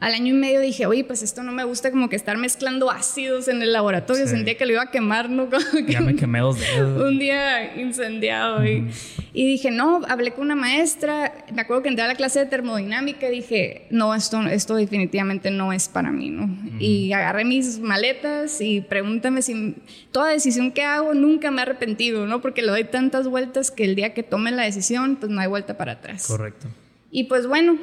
al 0.04 0.12
año 0.14 0.34
y 0.34 0.36
medio 0.36 0.60
dije, 0.60 0.84
oye, 0.86 1.02
pues 1.02 1.22
esto 1.22 1.42
no 1.42 1.50
me 1.50 1.64
gusta 1.64 1.90
como 1.90 2.08
que 2.10 2.16
estar 2.16 2.36
mezclando 2.36 2.90
ácidos 2.90 3.48
en 3.48 3.62
el 3.62 3.72
laboratorio. 3.72 4.26
Sí. 4.26 4.32
Sentía 4.34 4.56
que 4.58 4.66
lo 4.66 4.72
iba 4.72 4.82
a 4.82 4.90
quemar, 4.90 5.30
¿no? 5.30 5.48
Como 5.50 5.86
que 5.86 5.92
Ya 5.92 6.00
me 6.00 6.14
quemé 6.14 6.40
dos 6.40 6.60
dedos. 6.60 7.02
un 7.02 7.18
día 7.18 7.74
incendiado 7.80 8.64
y, 8.66 8.86
y 9.32 9.46
dije, 9.46 9.70
no, 9.70 10.02
hablé 10.06 10.32
con 10.32 10.44
una 10.44 10.56
maestra, 10.56 11.32
me 11.54 11.62
acuerdo 11.62 11.82
que 11.84 11.88
entré 11.88 12.04
a 12.04 12.08
la 12.08 12.16
clase 12.16 12.40
de 12.40 12.46
termodinámica 12.46 13.28
y 13.28 13.36
dije, 13.36 13.86
no, 13.90 14.14
esto, 14.14 14.42
esto 14.42 14.74
definitivamente 14.76 15.50
no 15.50 15.72
es 15.72 15.88
para 15.88 16.10
mí, 16.10 16.28
¿no? 16.28 16.50
Y 16.78 17.12
agarré 17.14 17.44
mis 17.46 17.78
maletas 17.80 18.60
y 18.60 18.82
pregúntame 18.82 19.40
si 19.40 19.74
toda 20.12 20.30
decisión 20.30 20.70
que 20.72 20.82
hago 20.82 21.14
nunca 21.14 21.50
me 21.50 21.60
he 21.60 21.62
arrepentido, 21.62 22.26
¿no? 22.26 22.40
Porque 22.42 22.60
le 22.62 22.68
doy 22.68 22.84
tantas 22.84 23.26
vueltas 23.26 23.70
que 23.70 23.84
el 23.84 23.94
día 23.94 24.12
que 24.12 24.22
tome 24.22 24.50
la 24.50 24.64
decisión, 24.64 25.16
pues 25.16 25.32
no 25.32 25.40
hay 25.40 25.48
vuelta 25.48 25.78
para 25.78 25.92
atrás. 25.92 26.26
Correcto. 26.26 26.66
Y 27.10 27.24
pues 27.24 27.46
bueno, 27.46 27.78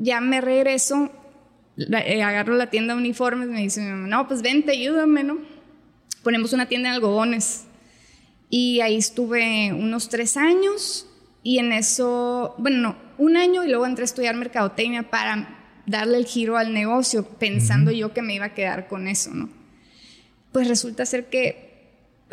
ya 0.00 0.20
me 0.20 0.40
regreso, 0.40 1.10
la- 1.76 2.00
eh, 2.06 2.22
agarro 2.22 2.54
la 2.54 2.70
tienda 2.70 2.94
de 2.94 3.00
uniformes, 3.00 3.48
me 3.48 3.60
dice 3.60 3.80
mi 3.80 3.90
mamá, 3.90 4.06
no, 4.06 4.28
pues 4.28 4.42
vente, 4.42 4.72
ayúdame, 4.72 5.24
¿no? 5.24 5.38
Ponemos 6.22 6.52
una 6.52 6.66
tienda 6.66 6.90
de 6.90 6.96
algodones. 6.96 7.64
Y 8.50 8.80
ahí 8.80 8.96
estuve 8.96 9.72
unos 9.72 10.08
tres 10.08 10.36
años 10.36 11.06
y 11.42 11.58
en 11.58 11.72
eso, 11.72 12.54
bueno, 12.58 12.78
no, 12.78 12.96
un 13.18 13.36
año 13.36 13.64
y 13.64 13.68
luego 13.68 13.86
entré 13.86 14.02
a 14.02 14.04
estudiar 14.04 14.36
mercadotecnia 14.36 15.04
para 15.10 15.58
darle 15.86 16.18
el 16.18 16.26
giro 16.26 16.56
al 16.58 16.72
negocio, 16.74 17.24
pensando 17.26 17.90
yo 17.90 18.12
que 18.12 18.22
me 18.22 18.34
iba 18.34 18.46
a 18.46 18.54
quedar 18.54 18.86
con 18.88 19.08
eso, 19.08 19.30
¿no? 19.32 19.48
Pues 20.52 20.68
resulta 20.68 21.06
ser 21.06 21.30
que 21.30 21.72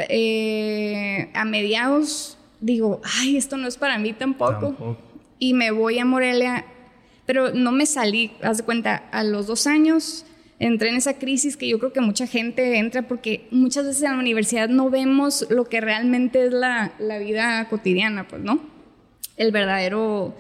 eh, 0.10 1.30
a 1.34 1.46
mediados 1.46 2.38
digo, 2.60 3.02
ay, 3.20 3.38
esto 3.38 3.58
no 3.58 3.68
es 3.68 3.78
para 3.78 3.98
mí 3.98 4.12
tampoco 4.14 4.52
Tampoco. 4.52 4.98
y 5.40 5.54
me 5.54 5.72
voy 5.72 6.00
a 6.00 6.06
Morelia, 6.06 6.66
pero 7.30 7.54
no 7.54 7.72
me 7.72 7.86
salí, 7.86 8.32
haz 8.42 8.58
de 8.58 8.64
cuenta, 8.64 9.04
a 9.12 9.24
los 9.24 9.46
dos 9.46 9.68
años 9.68 10.26
entré 10.58 10.90
en 10.90 10.96
esa 10.96 11.20
crisis 11.20 11.58
que 11.58 11.70
yo 11.70 11.78
creo 11.78 11.94
que 11.94 12.02
mucha 12.02 12.26
gente 12.26 12.80
entra 12.80 13.04
porque 13.04 13.48
muchas 13.52 13.86
veces 13.86 14.02
en 14.02 14.14
la 14.14 14.18
universidad 14.18 14.68
no 14.68 14.90
vemos 14.90 15.46
lo 15.52 15.66
que 15.66 15.80
realmente 15.80 16.48
es 16.48 16.52
la, 16.52 16.92
la 16.98 17.20
vida 17.20 17.70
cotidiana, 17.70 18.28
pues, 18.28 18.42
¿no? 18.42 18.60
El 19.38 19.52
verdadero 19.52 20.36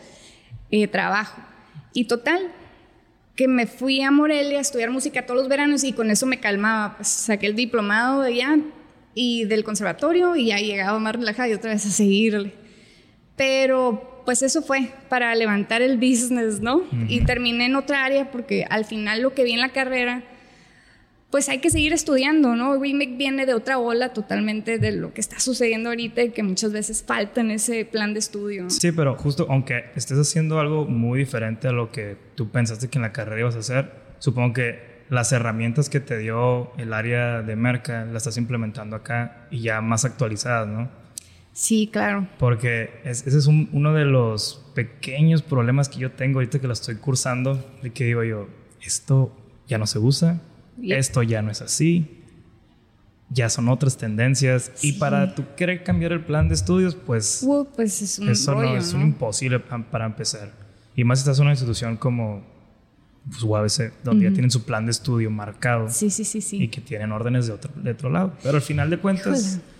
eh, 0.71 0.87
trabajo. 0.87 1.39
Y 1.93 2.05
total, 2.05 2.41
que 3.35 3.47
me 3.47 3.67
fui 3.67 4.01
a 4.01 4.09
Morelia 4.09 4.57
a 4.57 4.61
estudiar 4.61 4.89
música 4.89 5.27
todos 5.27 5.41
los 5.41 5.47
veranos 5.47 5.83
y 5.83 5.93
con 5.93 6.09
eso 6.09 6.25
me 6.25 6.39
calmaba, 6.39 6.95
pues 6.95 7.07
saqué 7.07 7.45
el 7.45 7.55
diplomado 7.55 8.23
de 8.23 8.29
allá 8.29 8.57
y 9.13 9.45
del 9.45 9.63
conservatorio 9.63 10.35
y 10.35 10.47
ya 10.47 10.57
llegaba 10.57 10.97
más 10.97 11.15
relajada 11.15 11.49
y 11.49 11.53
otra 11.53 11.69
vez 11.69 11.85
a 11.85 11.91
seguirle. 11.91 12.51
Pero 13.35 14.08
pues 14.29 14.43
eso 14.43 14.61
fue 14.61 14.91
para 15.09 15.33
levantar 15.33 15.81
el 15.81 15.97
business, 15.97 16.59
¿no? 16.61 16.83
Y 17.07 17.21
terminé 17.21 17.65
en 17.65 17.75
otra 17.75 18.05
área 18.05 18.29
porque 18.29 18.63
al 18.69 18.85
final 18.85 19.23
lo 19.23 19.33
que 19.33 19.43
vi 19.43 19.53
en 19.53 19.59
la 19.59 19.69
carrera, 19.69 20.21
pues 21.31 21.49
hay 21.49 21.57
que 21.57 21.71
seguir 21.71 21.93
estudiando, 21.93 22.55
¿no? 22.55 22.79
Remake 22.79 23.15
viene 23.17 23.47
de 23.47 23.55
otra 23.55 23.79
ola 23.79 24.13
totalmente 24.13 24.77
de 24.77 24.91
lo 24.91 25.15
que 25.15 25.21
está 25.21 25.39
sucediendo 25.39 25.89
ahorita 25.89 26.21
y 26.21 26.29
que 26.29 26.43
muchas 26.43 26.71
veces 26.71 27.03
falta 27.03 27.41
en 27.41 27.49
ese 27.49 27.85
plan 27.85 28.13
de 28.13 28.19
estudio. 28.19 28.69
Sí, 28.69 28.91
pero 28.91 29.15
justo 29.15 29.47
aunque 29.49 29.85
estés 29.95 30.19
haciendo 30.19 30.59
algo 30.59 30.85
muy 30.85 31.17
diferente 31.17 31.67
a 31.67 31.71
lo 31.71 31.91
que 31.91 32.15
tú 32.35 32.51
pensaste 32.51 32.87
que 32.87 32.99
en 32.99 33.01
la 33.01 33.11
carrera 33.11 33.39
ibas 33.39 33.55
a 33.55 33.59
hacer, 33.61 33.91
supongo 34.19 34.53
que 34.53 34.99
las 35.09 35.31
herramientas 35.31 35.89
que 35.89 36.01
te 36.01 36.19
dio 36.19 36.71
el 36.77 36.93
área 36.93 37.41
de 37.41 37.55
merca 37.55 38.05
las 38.05 38.17
estás 38.17 38.37
implementando 38.37 38.95
acá 38.95 39.47
y 39.49 39.61
ya 39.61 39.81
más 39.81 40.05
actualizadas, 40.05 40.67
¿no? 40.67 40.98
Sí, 41.61 41.89
claro. 41.91 42.25
Porque 42.39 43.01
es- 43.03 43.27
ese 43.27 43.37
es 43.37 43.45
un- 43.45 43.67
uno 43.73 43.93
de 43.93 44.05
los 44.05 44.65
pequeños 44.75 45.41
problemas 45.41 45.89
que 45.89 45.99
yo 45.99 46.13
tengo 46.13 46.39
ahorita 46.39 46.59
que 46.59 46.67
lo 46.67 46.71
estoy 46.73 46.95
cursando, 46.95 47.61
de 47.83 47.89
que 47.91 48.05
digo 48.05 48.23
yo, 48.23 48.47
esto 48.81 49.35
ya 49.67 49.77
no 49.77 49.85
se 49.85 49.99
usa, 49.99 50.39
Yep. 50.79 50.97
esto 50.97 51.21
ya 51.21 51.41
no 51.41 51.51
es 51.51 51.61
así, 51.61 52.21
ya 53.29 53.49
son 53.49 53.67
otras 53.67 53.97
tendencias 53.97 54.71
y 54.81 54.93
Sí. 54.93 54.99
para 54.99 55.35
tú 55.35 55.43
querer 55.57 55.83
cambiar 55.83 56.13
el 56.13 56.21
plan 56.23 56.47
de 56.47 56.55
estudios, 56.55 56.95
pues 56.95 57.43
Uh, 57.45 57.67
pues 57.75 58.01
es 58.01 58.19
un 58.19 58.29
eso 58.29 58.53
rollo, 58.53 58.69
no 58.69 58.77
es 58.77 58.93
¿no? 58.93 59.01
un 59.01 59.07
imposible 59.07 59.59
pa- 59.59 59.83
para 59.83 60.05
empezar. 60.05 60.53
Y 60.95 61.03
más 61.03 61.19
estás 61.19 61.39
en 61.39 61.43
una 61.43 61.51
institución 61.51 61.97
como 61.97 62.41
pues, 63.29 63.43
UABC, 63.43 63.91
donde 64.05 64.25
ya 64.27 64.31
tienen 64.31 64.49
su 64.49 64.63
plan 64.63 64.85
de 64.85 64.91
estudio 64.91 65.29
marcado 65.29 65.89
Sí, 65.89 66.09
sí, 66.09 66.23
sí, 66.23 66.39
sí. 66.39 66.63
y 66.63 66.67
que 66.69 66.79
tienen 66.79 67.11
órdenes 67.11 67.47
de 67.47 67.53
otro, 67.53 67.69
de 67.75 67.91
otro 67.91 68.09
lado. 68.09 68.31
Pero 68.41 68.55
al 68.55 68.61
final 68.61 68.89
de 68.89 68.97
cuentas, 68.97 69.57
Híjole. 69.57 69.78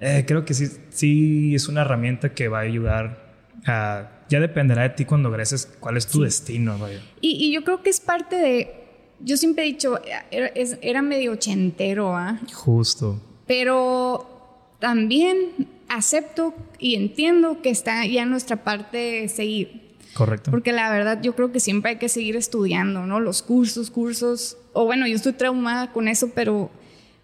Eh, 0.00 0.24
creo 0.26 0.44
que 0.44 0.54
sí, 0.54 0.68
sí 0.90 1.54
es 1.54 1.68
una 1.68 1.82
herramienta 1.82 2.34
que 2.34 2.48
va 2.48 2.58
a 2.58 2.62
ayudar 2.62 3.34
a... 3.66 4.10
Ya 4.28 4.38
dependerá 4.38 4.82
de 4.82 4.90
ti 4.90 5.04
cuando 5.04 5.28
egreses 5.28 5.68
cuál 5.80 5.96
es 5.96 6.06
tu 6.06 6.22
destino, 6.22 6.78
vaya. 6.78 7.02
Y, 7.20 7.44
y 7.44 7.52
yo 7.52 7.64
creo 7.64 7.82
que 7.82 7.90
es 7.90 7.98
parte 7.98 8.36
de. 8.36 8.74
Yo 9.18 9.36
siempre 9.36 9.64
he 9.64 9.66
dicho, 9.66 9.98
era 10.30 11.02
medio 11.02 11.32
ochentero, 11.32 12.16
¿ah? 12.16 12.38
Justo. 12.52 13.20
Pero 13.48 14.76
también 14.78 15.66
acepto 15.88 16.54
y 16.78 16.94
entiendo 16.94 17.60
que 17.60 17.70
está 17.70 18.06
ya 18.06 18.24
nuestra 18.24 18.62
parte 18.62 19.28
seguir. 19.28 19.96
Correcto. 20.14 20.52
Porque 20.52 20.72
la 20.72 20.88
verdad 20.92 21.20
yo 21.22 21.34
creo 21.34 21.50
que 21.50 21.58
siempre 21.58 21.90
hay 21.90 21.98
que 21.98 22.08
seguir 22.08 22.36
estudiando, 22.36 23.06
¿no? 23.06 23.18
Los 23.18 23.42
cursos, 23.42 23.90
cursos. 23.90 24.56
O 24.72 24.84
bueno, 24.84 25.08
yo 25.08 25.16
estoy 25.16 25.32
traumada 25.32 25.92
con 25.92 26.06
eso, 26.06 26.30
pero 26.36 26.70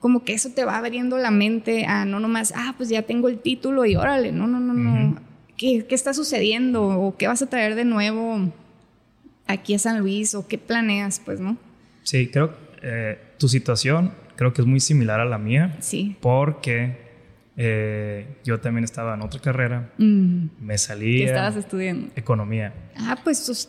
como 0.07 0.23
que 0.23 0.35
eso 0.35 0.51
te 0.51 0.64
va 0.64 0.77
abriendo 0.79 1.16
la 1.19 1.33
mente 1.33 1.85
a 1.85 2.05
no 2.05 2.21
nomás, 2.21 2.53
ah, 2.55 2.75
pues 2.77 2.88
ya 2.90 3.03
tengo 3.03 3.29
el 3.29 3.40
título 3.40 3.85
y 3.87 3.97
órale, 3.97 4.31
no, 4.31 4.47
no, 4.47 4.61
no, 4.61 4.73
no. 4.73 5.21
¿Qué, 5.57 5.85
¿Qué 5.85 5.97
está 5.97 6.14
sucediendo? 6.14 6.85
¿O 6.87 7.16
qué 7.16 7.27
vas 7.27 7.42
a 7.42 7.51
traer 7.51 7.75
de 7.75 7.85
nuevo 7.85 8.53
aquí 9.49 9.75
a 9.75 9.81
San 9.81 9.99
Luis? 9.99 10.37
¿O 10.37 10.47
qué 10.47 10.59
planeas? 10.59 11.21
Pues, 11.25 11.40
¿no? 11.40 11.57
Sí, 12.05 12.29
creo 12.29 12.55
eh, 12.83 13.19
tu 13.37 13.49
situación 13.49 14.12
creo 14.37 14.53
que 14.53 14.61
es 14.62 14.66
muy 14.69 14.79
similar 14.79 15.19
a 15.19 15.25
la 15.25 15.38
mía 15.38 15.77
Sí. 15.81 16.14
porque 16.21 17.05
eh, 17.57 18.29
yo 18.45 18.61
también 18.61 18.85
estaba 18.85 19.14
en 19.14 19.23
otra 19.23 19.40
carrera, 19.40 19.90
Mm, 19.99 20.47
me 20.61 20.79
salí 20.79 21.16
¿Qué 21.19 21.25
estabas 21.25 21.57
estudiando? 21.57 22.12
economía. 22.14 22.73
Ah, 22.97 23.19
pues 23.25 23.69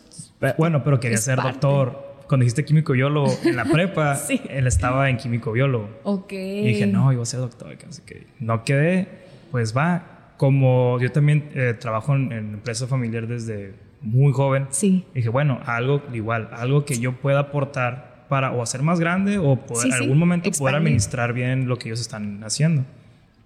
Bueno, 0.56 0.84
pero 0.84 1.00
quería 1.00 1.16
ser 1.18 1.34
parte. 1.34 1.50
doctor. 1.52 2.07
Cuando 2.28 2.42
dijiste 2.44 2.64
químico 2.64 2.92
biólogo 2.92 3.28
en 3.44 3.56
la 3.56 3.64
prepa, 3.64 4.14
Sí. 4.28 4.40
él 4.50 4.66
estaba 4.66 5.08
en 5.10 5.16
químico 5.16 5.50
biólogo. 5.52 5.88
Ok. 6.04 6.32
Y 6.32 6.66
dije, 6.68 6.86
no, 6.86 7.12
iba 7.12 7.22
a 7.22 7.26
ser 7.26 7.40
doctor. 7.40 7.76
que 8.06 8.26
no 8.40 8.64
quedé, 8.64 9.08
pues 9.50 9.76
va. 9.76 10.32
Como 10.36 11.00
yo 11.00 11.10
también 11.10 11.48
eh, 11.54 11.74
trabajo 11.78 12.14
en, 12.14 12.30
en 12.32 12.54
empresa 12.54 12.86
familiar 12.86 13.26
desde 13.26 13.74
muy 14.02 14.32
joven, 14.32 14.66
Sí. 14.70 15.04
dije, 15.14 15.28
bueno, 15.30 15.58
algo 15.64 16.02
igual, 16.12 16.50
algo 16.52 16.84
que 16.84 16.98
yo 17.00 17.16
pueda 17.16 17.40
aportar 17.40 18.26
para 18.28 18.52
o 18.52 18.62
hacer 18.62 18.82
más 18.82 19.00
grande 19.00 19.38
o 19.38 19.56
poder, 19.56 19.82
Sí, 19.84 19.88
en 19.88 19.94
algún 19.94 20.18
momento 20.18 20.44
poder 20.50 20.54
expandir. 20.74 20.76
administrar 20.76 21.32
bien 21.32 21.66
lo 21.66 21.76
que 21.78 21.88
ellos 21.88 22.00
están 22.00 22.44
haciendo. 22.44 22.84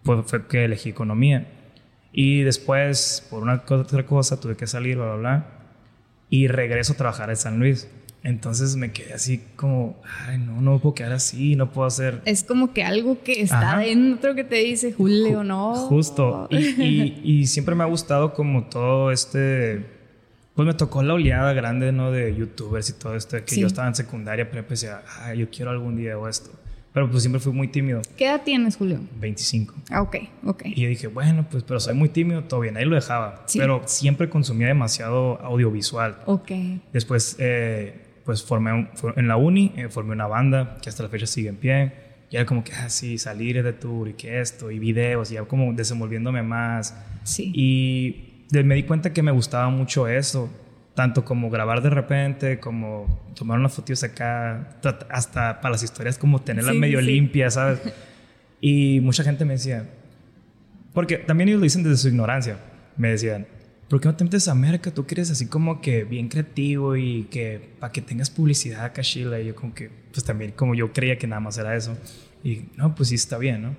Pues 0.02 0.20
fue 0.26 0.46
que 0.48 0.64
elegí 0.64 0.90
economía. 0.90 1.46
Y 2.12 2.42
después, 2.42 3.26
por 3.30 3.42
una 3.42 3.60
co- 3.62 3.76
otra 3.76 4.04
cosa, 4.04 4.38
tuve 4.38 4.56
que 4.56 4.66
salir, 4.66 4.96
bla, 4.96 5.06
bla, 5.06 5.16
bla. 5.16 5.46
Y 6.28 6.48
regreso 6.48 6.92
a 6.92 6.96
trabajar 6.96 7.30
en 7.30 7.36
San 7.36 7.58
Luis. 7.58 7.88
Entonces 8.24 8.76
me 8.76 8.92
quedé 8.92 9.14
así 9.14 9.42
como, 9.56 10.00
ay, 10.26 10.38
no, 10.38 10.60
no 10.60 10.78
puedo 10.78 10.94
quedar 10.94 11.12
así, 11.12 11.56
no 11.56 11.72
puedo 11.72 11.86
hacer 11.88 12.22
Es 12.24 12.44
como 12.44 12.72
que 12.72 12.84
algo 12.84 13.20
que 13.22 13.42
está 13.42 13.72
Ajá. 13.72 13.78
dentro 13.80 14.34
que 14.36 14.44
te 14.44 14.56
dice, 14.56 14.92
Julio, 14.92 15.42
no. 15.42 15.74
Justo. 15.74 16.46
Y, 16.50 16.56
y- 16.56 17.20
y 17.24 17.46
siempre 17.48 17.74
me 17.74 17.82
ha 17.82 17.86
gustado 17.88 18.32
como 18.34 18.64
todo 18.64 19.10
este... 19.10 19.84
Pues 20.54 20.66
me 20.66 20.74
tocó 20.74 21.02
la 21.02 21.14
oleada 21.14 21.52
grande, 21.54 21.92
¿no? 21.92 22.10
De 22.12 22.36
youtubers 22.36 22.90
y 22.90 22.92
todo 22.92 23.16
esto. 23.16 23.38
Que 23.42 23.54
Sí. 23.54 23.60
yo 23.62 23.66
estaba 23.66 23.88
en 23.88 23.94
secundaria, 23.94 24.48
pero 24.50 24.64
decía, 24.68 25.02
ay, 25.22 25.38
yo 25.38 25.48
quiero 25.50 25.70
algún 25.70 25.96
día 25.96 26.16
o 26.18 26.28
esto. 26.28 26.50
Pero 26.92 27.10
pues 27.10 27.22
siempre 27.22 27.40
fui 27.40 27.54
muy 27.54 27.68
tímido. 27.68 28.02
¿Qué 28.18 28.26
edad 28.26 28.42
tienes, 28.44 28.76
Julio? 28.76 29.00
25. 29.18 29.74
Ah, 29.88 30.02
ok, 30.02 30.16
ok. 30.44 30.62
Y 30.66 30.82
yo 30.82 30.88
dije, 30.90 31.06
bueno, 31.06 31.46
pues 31.50 31.64
pero 31.64 31.80
soy 31.80 31.94
muy 31.94 32.10
tímido, 32.10 32.44
todo 32.44 32.60
bien. 32.60 32.76
Ahí 32.76 32.84
lo 32.84 32.94
dejaba. 32.94 33.42
Sí. 33.46 33.58
Pero 33.58 33.80
siempre 33.86 34.28
consumía 34.28 34.66
demasiado 34.68 35.40
audiovisual. 35.40 36.18
Ok. 36.26 36.50
Después, 36.92 37.36
eh, 37.38 37.94
pues 38.24 38.42
formé 38.42 38.72
un- 38.72 38.88
en 39.16 39.28
la 39.28 39.36
uni, 39.36 39.72
eh, 39.76 39.88
formé 39.88 40.12
una 40.12 40.26
banda 40.26 40.78
que 40.82 40.88
hasta 40.88 41.02
la 41.02 41.08
fecha 41.08 41.26
sigue 41.26 41.48
en 41.48 41.56
pie. 41.56 41.92
Y 42.30 42.36
era 42.36 42.46
como 42.46 42.64
que, 42.64 42.72
ah, 42.72 42.88
sí, 42.88 43.18
salir 43.18 43.62
de 43.62 43.72
tour 43.74 44.08
y 44.08 44.14
que 44.14 44.40
esto, 44.40 44.70
y 44.70 44.78
videos, 44.78 45.30
y 45.30 45.34
ya 45.34 45.42
como 45.44 45.72
desenvolviéndome 45.74 46.42
más. 46.42 46.94
Sí. 47.24 47.52
Y 47.54 48.48
me 48.64 48.74
di 48.74 48.84
cuenta 48.84 49.12
que 49.12 49.22
me 49.22 49.30
gustaba 49.32 49.68
mucho 49.68 50.08
eso, 50.08 50.50
tanto 50.94 51.24
como 51.24 51.50
grabar 51.50 51.82
de 51.82 51.90
repente, 51.90 52.58
como 52.58 53.32
tomar 53.34 53.58
unas 53.58 53.72
fotos 53.74 54.02
acá, 54.02 54.78
hasta 55.10 55.60
para 55.60 55.72
las 55.72 55.82
historias 55.82 56.16
como 56.18 56.40
tenerlas 56.40 56.74
medio 56.74 57.00
limpias, 57.00 57.54
¿sabes? 57.54 57.80
Y 58.64 59.00
mucha 59.00 59.24
gente 59.24 59.44
me 59.44 59.54
decía, 59.54 59.90
porque 60.94 61.16
también 61.18 61.48
ellos 61.48 61.58
lo 61.60 61.64
dicen 61.64 61.82
desde 61.82 61.96
su 61.96 62.08
ignorancia, 62.08 62.58
me 62.96 63.08
decían, 63.08 63.46
¿por 63.92 64.00
qué 64.00 64.08
no 64.08 64.16
te 64.16 64.24
metes 64.24 64.48
a 64.48 64.52
América? 64.52 64.90
Tú 64.90 65.06
quieres 65.06 65.30
así 65.30 65.48
como 65.48 65.82
que 65.82 66.04
bien 66.04 66.30
creativo 66.30 66.96
y 66.96 67.24
que 67.24 67.74
para 67.78 67.92
que 67.92 68.00
tengas 68.00 68.30
publicidad 68.30 68.86
acá, 68.86 69.02
Sheila. 69.02 69.38
Y 69.38 69.48
yo 69.48 69.54
como 69.54 69.74
que, 69.74 69.90
pues 70.10 70.24
también 70.24 70.52
como 70.52 70.74
yo 70.74 70.94
creía 70.94 71.18
que 71.18 71.26
nada 71.26 71.40
más 71.40 71.58
era 71.58 71.76
eso. 71.76 71.94
Y 72.42 72.62
no, 72.78 72.94
pues 72.94 73.10
sí 73.10 73.16
está 73.16 73.36
bien, 73.36 73.60
¿no? 73.60 73.76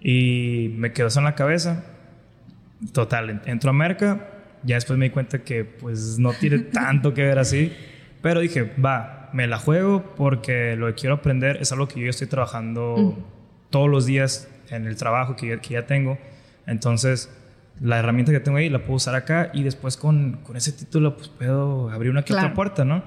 Y 0.00 0.74
me 0.76 0.92
quedó 0.92 1.06
eso 1.06 1.20
en 1.20 1.26
la 1.26 1.36
cabeza. 1.36 1.84
Total, 2.92 3.42
entro 3.46 3.70
a 3.70 3.74
América. 3.74 4.28
Ya 4.64 4.74
después 4.74 4.98
me 4.98 5.04
di 5.04 5.10
cuenta 5.12 5.44
que 5.44 5.64
pues 5.64 6.18
no 6.18 6.32
tiene 6.32 6.58
tanto 6.72 7.14
que 7.14 7.22
ver 7.22 7.38
así. 7.38 7.72
Pero 8.22 8.40
dije, 8.40 8.72
va, 8.84 9.30
me 9.32 9.46
la 9.46 9.58
juego 9.60 10.16
porque 10.16 10.74
lo 10.74 10.88
que 10.88 10.94
quiero 10.94 11.14
aprender 11.14 11.58
es 11.60 11.70
algo 11.70 11.86
que 11.86 12.00
yo 12.00 12.10
estoy 12.10 12.26
trabajando 12.26 13.16
todos 13.70 13.88
los 13.88 14.04
días 14.04 14.48
en 14.70 14.88
el 14.88 14.96
trabajo 14.96 15.36
que, 15.36 15.60
que 15.60 15.74
ya 15.74 15.86
tengo. 15.86 16.18
Entonces, 16.66 17.30
la 17.80 17.98
herramienta 17.98 18.32
que 18.32 18.40
tengo 18.40 18.58
ahí 18.58 18.68
la 18.68 18.80
puedo 18.80 18.94
usar 18.94 19.14
acá 19.14 19.50
y 19.52 19.62
después 19.62 19.96
con, 19.96 20.38
con 20.44 20.56
ese 20.56 20.72
título 20.72 21.16
pues 21.16 21.28
puedo 21.28 21.90
abrir 21.90 22.10
una 22.10 22.24
que 22.24 22.32
otra 22.32 22.54
puerta, 22.54 22.84
¿no? 22.84 23.02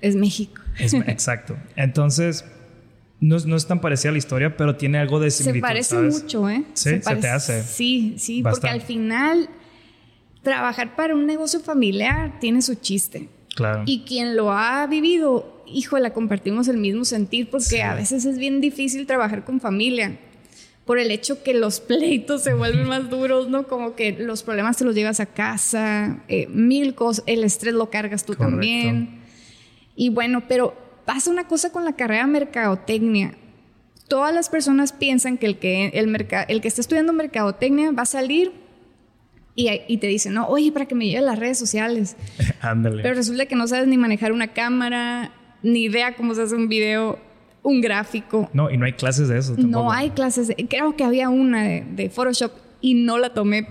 Es 0.00 0.16
México. 0.16 0.60
Es, 0.78 0.94
exacto. 1.06 1.56
Entonces, 1.76 2.44
no, 3.20 3.38
no, 3.38 3.56
es 3.56 3.66
tan 3.66 3.80
parecida 3.80 4.10
a 4.10 4.12
la 4.12 4.18
historia, 4.18 4.56
pero 4.56 4.76
tiene 4.76 4.98
algo 4.98 5.20
de 5.20 5.30
similitud. 5.30 5.58
Se 5.58 5.60
parece 5.60 5.96
mucho, 5.96 6.48
¿eh? 6.48 6.64
Sí, 6.74 7.00
se, 7.02 7.16
te 7.16 7.28
hace. 7.28 7.62
Sí, 7.62 8.14
sí, 8.18 8.42
porque 8.42 8.68
al 8.68 8.80
final 8.82 9.48
trabajar 10.42 10.96
para 10.96 11.14
un 11.14 11.26
negocio 11.26 11.60
familiar 11.60 12.38
tiene 12.40 12.62
su 12.62 12.74
chiste. 12.76 13.28
Claro. 13.54 13.82
Y 13.84 14.04
quien 14.04 14.36
lo 14.36 14.52
ha 14.52 14.86
vivido, 14.86 15.64
híjole, 15.66 16.12
compartimos 16.12 16.68
el 16.68 16.78
mismo 16.78 17.04
sentir 17.04 17.50
porque 17.50 17.82
a 17.82 17.94
veces 17.94 18.24
es 18.24 18.38
bien 18.38 18.60
difícil 18.60 19.06
trabajar 19.06 19.44
con 19.44 19.60
familia 19.60 20.18
por 20.84 20.98
el 20.98 21.10
hecho 21.10 21.42
que 21.42 21.54
los 21.54 21.80
pleitos 21.80 22.42
se 22.42 22.54
vuelven 22.54 22.88
más 22.88 23.10
duros, 23.10 23.48
¿no? 23.48 23.66
Como 23.66 23.94
que 23.94 24.12
los 24.12 24.42
problemas 24.42 24.76
te 24.76 24.84
los 24.84 24.94
llevas 24.94 25.20
a 25.20 25.26
casa, 25.26 26.22
eh, 26.28 26.46
mil 26.48 26.94
cosas, 26.94 27.24
el 27.26 27.44
estrés 27.44 27.74
lo 27.74 27.90
cargas 27.90 28.24
tú 28.24 28.34
también. 28.34 29.20
Y 29.94 30.10
bueno, 30.10 30.44
pero 30.48 30.74
pasa 31.04 31.30
una 31.30 31.46
cosa 31.46 31.70
con 31.70 31.84
la 31.84 31.94
carrera 31.94 32.26
de 32.26 32.32
mercadotecnia. 32.32 33.34
Todas 34.08 34.34
las 34.34 34.48
personas 34.48 34.92
piensan 34.92 35.38
que 35.38 35.46
el 35.46 35.58
que, 35.58 35.88
el 35.88 36.26
el 36.48 36.60
que 36.60 36.68
está 36.68 36.80
estudiando 36.80 37.12
mercadotecnia 37.12 37.92
va 37.92 38.02
a 38.02 38.06
salir 38.06 38.52
y, 39.54 39.68
y, 39.88 39.98
te 39.98 40.06
dicen, 40.06 40.32
no, 40.32 40.46
oye, 40.48 40.72
para 40.72 40.86
que 40.86 40.94
me 40.94 41.06
lleve 41.06 41.20
las 41.20 41.38
redes 41.38 41.58
sociales. 41.58 42.16
Ándale. 42.60 43.02
Pero 43.02 43.14
resulta 43.14 43.46
que 43.46 43.56
no 43.56 43.66
sabes 43.68 43.86
ni 43.88 43.96
manejar 43.96 44.32
una 44.32 44.48
cámara, 44.48 45.32
ni 45.62 45.84
idea 45.84 46.16
cómo 46.16 46.34
se 46.34 46.42
hace 46.42 46.54
un 46.54 46.68
video 46.68 47.18
un 47.62 47.80
gráfico. 47.80 48.48
No, 48.52 48.70
y 48.70 48.76
no 48.76 48.86
hay 48.86 48.92
clases 48.92 49.28
de 49.28 49.38
eso. 49.38 49.54
Tampoco. 49.54 49.84
No 49.84 49.92
hay 49.92 50.10
clases. 50.10 50.52
creo 50.68 50.96
que 50.96 51.04
había 51.04 51.28
una 51.28 51.62
de, 51.62 52.10
Photoshop 52.10 52.52
y 52.80 52.94
no 52.94 53.18
la 53.18 53.34
tomé. 53.34 53.68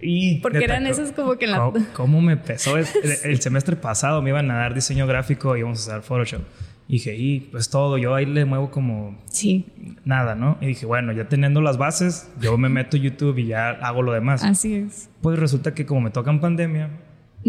Y 0.00 0.40
porque 0.40 0.64
eran 0.64 0.86
esas 0.86 1.12
como 1.12 1.36
que 1.36 1.46
la... 1.46 1.72
¿Cómo, 1.94 2.20
me 2.22 2.36
pesó? 2.36 2.76
el, 2.76 3.40
semestre 3.40 3.76
pasado 3.76 4.20
me 4.22 4.30
iban 4.30 4.50
a 4.50 4.54
dar 4.54 4.74
diseño 4.74 5.06
gráfico 5.06 5.56
y 5.56 5.60
íbamos 5.60 5.80
a 5.80 5.82
usar 5.82 6.02
Photoshop. 6.02 6.42
Y 6.86 6.94
dije, 6.94 7.16
y 7.16 7.40
pues 7.40 7.70
todo, 7.70 7.96
yo 7.96 8.14
ahí 8.14 8.26
le 8.26 8.44
muevo 8.44 8.70
como 8.70 9.18
sí. 9.30 9.64
nada, 10.04 10.34
¿no? 10.34 10.58
Y 10.60 10.66
dije, 10.66 10.84
bueno, 10.84 11.12
ya 11.12 11.26
teniendo 11.28 11.62
las 11.62 11.78
bases, 11.78 12.30
yo 12.42 12.58
me 12.58 12.68
meto 12.68 12.98
YouTube 12.98 13.38
y 13.38 13.46
ya 13.46 13.70
hago 13.70 14.02
lo 14.02 14.12
demás. 14.12 14.44
Así 14.44 14.74
es. 14.74 15.08
Pues 15.22 15.38
resulta 15.38 15.72
que 15.72 15.86
como 15.86 16.02
me 16.02 16.10
toca 16.10 16.30
en 16.30 16.40
pandemia, 16.40 16.90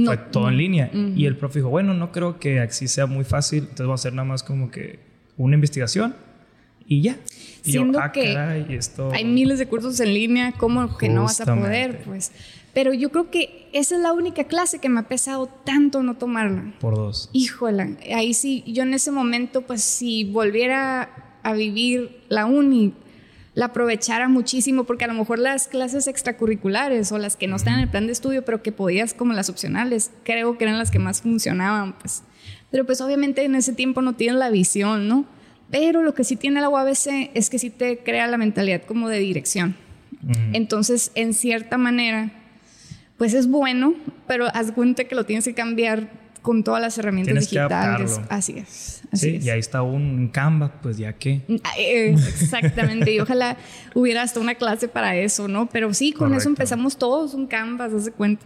fue 0.05 0.17
todo 0.17 0.47
en 0.47 0.57
línea. 0.57 0.89
Y 0.93 1.25
el 1.25 1.35
profe 1.35 1.59
dijo, 1.59 1.69
bueno, 1.69 1.93
no 1.93 2.13
creo 2.13 2.39
que 2.39 2.61
así 2.61 2.87
sea 2.87 3.07
muy 3.07 3.25
fácil, 3.25 3.63
entonces 3.63 3.85
vamos 3.85 3.99
a 3.99 4.01
hacer 4.01 4.13
nada 4.13 4.27
más 4.27 4.43
como 4.43 4.71
que 4.71 4.99
una 5.37 5.55
investigación 5.55 6.15
y 6.87 7.01
ya. 7.01 7.17
Siendo 7.61 7.99
ah, 7.99 8.11
que 8.11 8.37
hay 8.37 9.25
miles 9.25 9.57
de 9.57 9.67
cursos 9.67 9.99
en 9.99 10.13
línea, 10.13 10.51
¿cómo 10.51 10.97
que 10.97 11.09
no 11.09 11.23
vas 11.23 11.41
a 11.41 11.45
poder? 11.45 12.03
Pues, 12.03 12.31
pero 12.73 12.93
yo 12.93 13.09
creo 13.09 13.31
que 13.31 13.69
esa 13.73 13.95
es 13.95 14.01
la 14.01 14.13
única 14.13 14.43
clase 14.43 14.79
que 14.79 14.89
me 14.89 14.99
ha 14.99 15.07
pesado 15.07 15.47
tanto 15.47 16.03
no 16.03 16.15
tomarla. 16.15 16.73
Por 16.79 16.95
dos. 16.95 17.29
Híjola, 17.33 17.89
ahí 18.13 18.33
sí, 18.33 18.63
yo 18.67 18.83
en 18.83 18.93
ese 18.93 19.11
momento, 19.11 19.61
pues 19.61 19.81
si 19.81 20.25
volviera 20.25 21.39
a 21.41 21.53
vivir 21.53 22.21
la 22.29 22.45
uni, 22.45 22.93
la 23.55 23.67
aprovechara 23.67 24.27
muchísimo, 24.27 24.83
porque 24.83 25.05
a 25.05 25.07
lo 25.07 25.13
mejor 25.13 25.39
las 25.39 25.67
clases 25.67 26.07
extracurriculares 26.07 27.11
o 27.11 27.17
las 27.17 27.35
que 27.37 27.47
no 27.47 27.55
están 27.55 27.75
en 27.75 27.79
el 27.81 27.89
plan 27.89 28.05
de 28.05 28.11
estudio, 28.11 28.43
pero 28.43 28.61
que 28.61 28.71
podías 28.71 29.13
como 29.13 29.33
las 29.33 29.49
opcionales, 29.49 30.11
creo 30.23 30.57
que 30.57 30.65
eran 30.65 30.77
las 30.77 30.91
que 30.91 30.99
más 30.99 31.21
funcionaban, 31.21 31.97
pues 31.97 32.23
pero 32.75 32.85
pues 32.85 32.99
obviamente 32.99 33.45
en 33.45 33.55
ese 33.55 33.71
tiempo 33.71 34.01
no 34.01 34.15
tienen 34.15 34.37
la 34.37 34.49
visión, 34.49 35.07
¿no? 35.07 35.23
Pero 35.71 36.03
lo 36.03 36.13
que 36.13 36.25
sí 36.25 36.35
tiene 36.35 36.59
la 36.59 36.67
UABC 36.67 37.31
es 37.33 37.49
que 37.49 37.57
sí 37.57 37.69
te 37.69 37.99
crea 37.99 38.27
la 38.27 38.37
mentalidad 38.37 38.81
como 38.81 39.07
de 39.07 39.19
dirección. 39.19 39.77
Entonces, 40.51 41.13
en 41.15 41.33
cierta 41.33 41.77
manera, 41.77 42.33
pues 43.17 43.33
es 43.33 43.47
bueno, 43.47 43.93
pero 44.27 44.47
haz 44.53 44.73
cuenta 44.73 45.05
que 45.05 45.15
lo 45.15 45.23
tienes 45.23 45.45
que 45.45 45.53
cambiar 45.53 46.09
con 46.41 46.65
todas 46.65 46.81
las 46.81 46.97
herramientas 46.97 47.49
digitales. 47.49 48.19
así 48.27 48.57
es. 48.57 49.03
sí, 49.13 49.39
y 49.41 49.49
ahí 49.49 49.59
está 49.59 49.81
un 49.81 50.27
Canva, 50.27 50.73
pues 50.81 50.97
ya 50.97 51.13
que. 51.13 51.43
Ah, 51.63 51.71
eh, 51.79 52.09
exactamente, 52.09 53.13
y 53.13 53.21
ojalá 53.21 53.55
hubiera 53.93 54.21
hasta 54.21 54.41
una 54.41 54.55
clase 54.55 54.89
para 54.89 55.15
eso, 55.15 55.47
¿no? 55.47 55.67
Pero 55.67 55.93
sí, 55.93 56.11
con 56.11 56.33
eso 56.33 56.49
empezamos 56.49 56.97
todos, 56.97 57.35
un 57.35 57.47
Canvas, 57.47 57.93
haz 57.93 58.11
cuenta. 58.17 58.45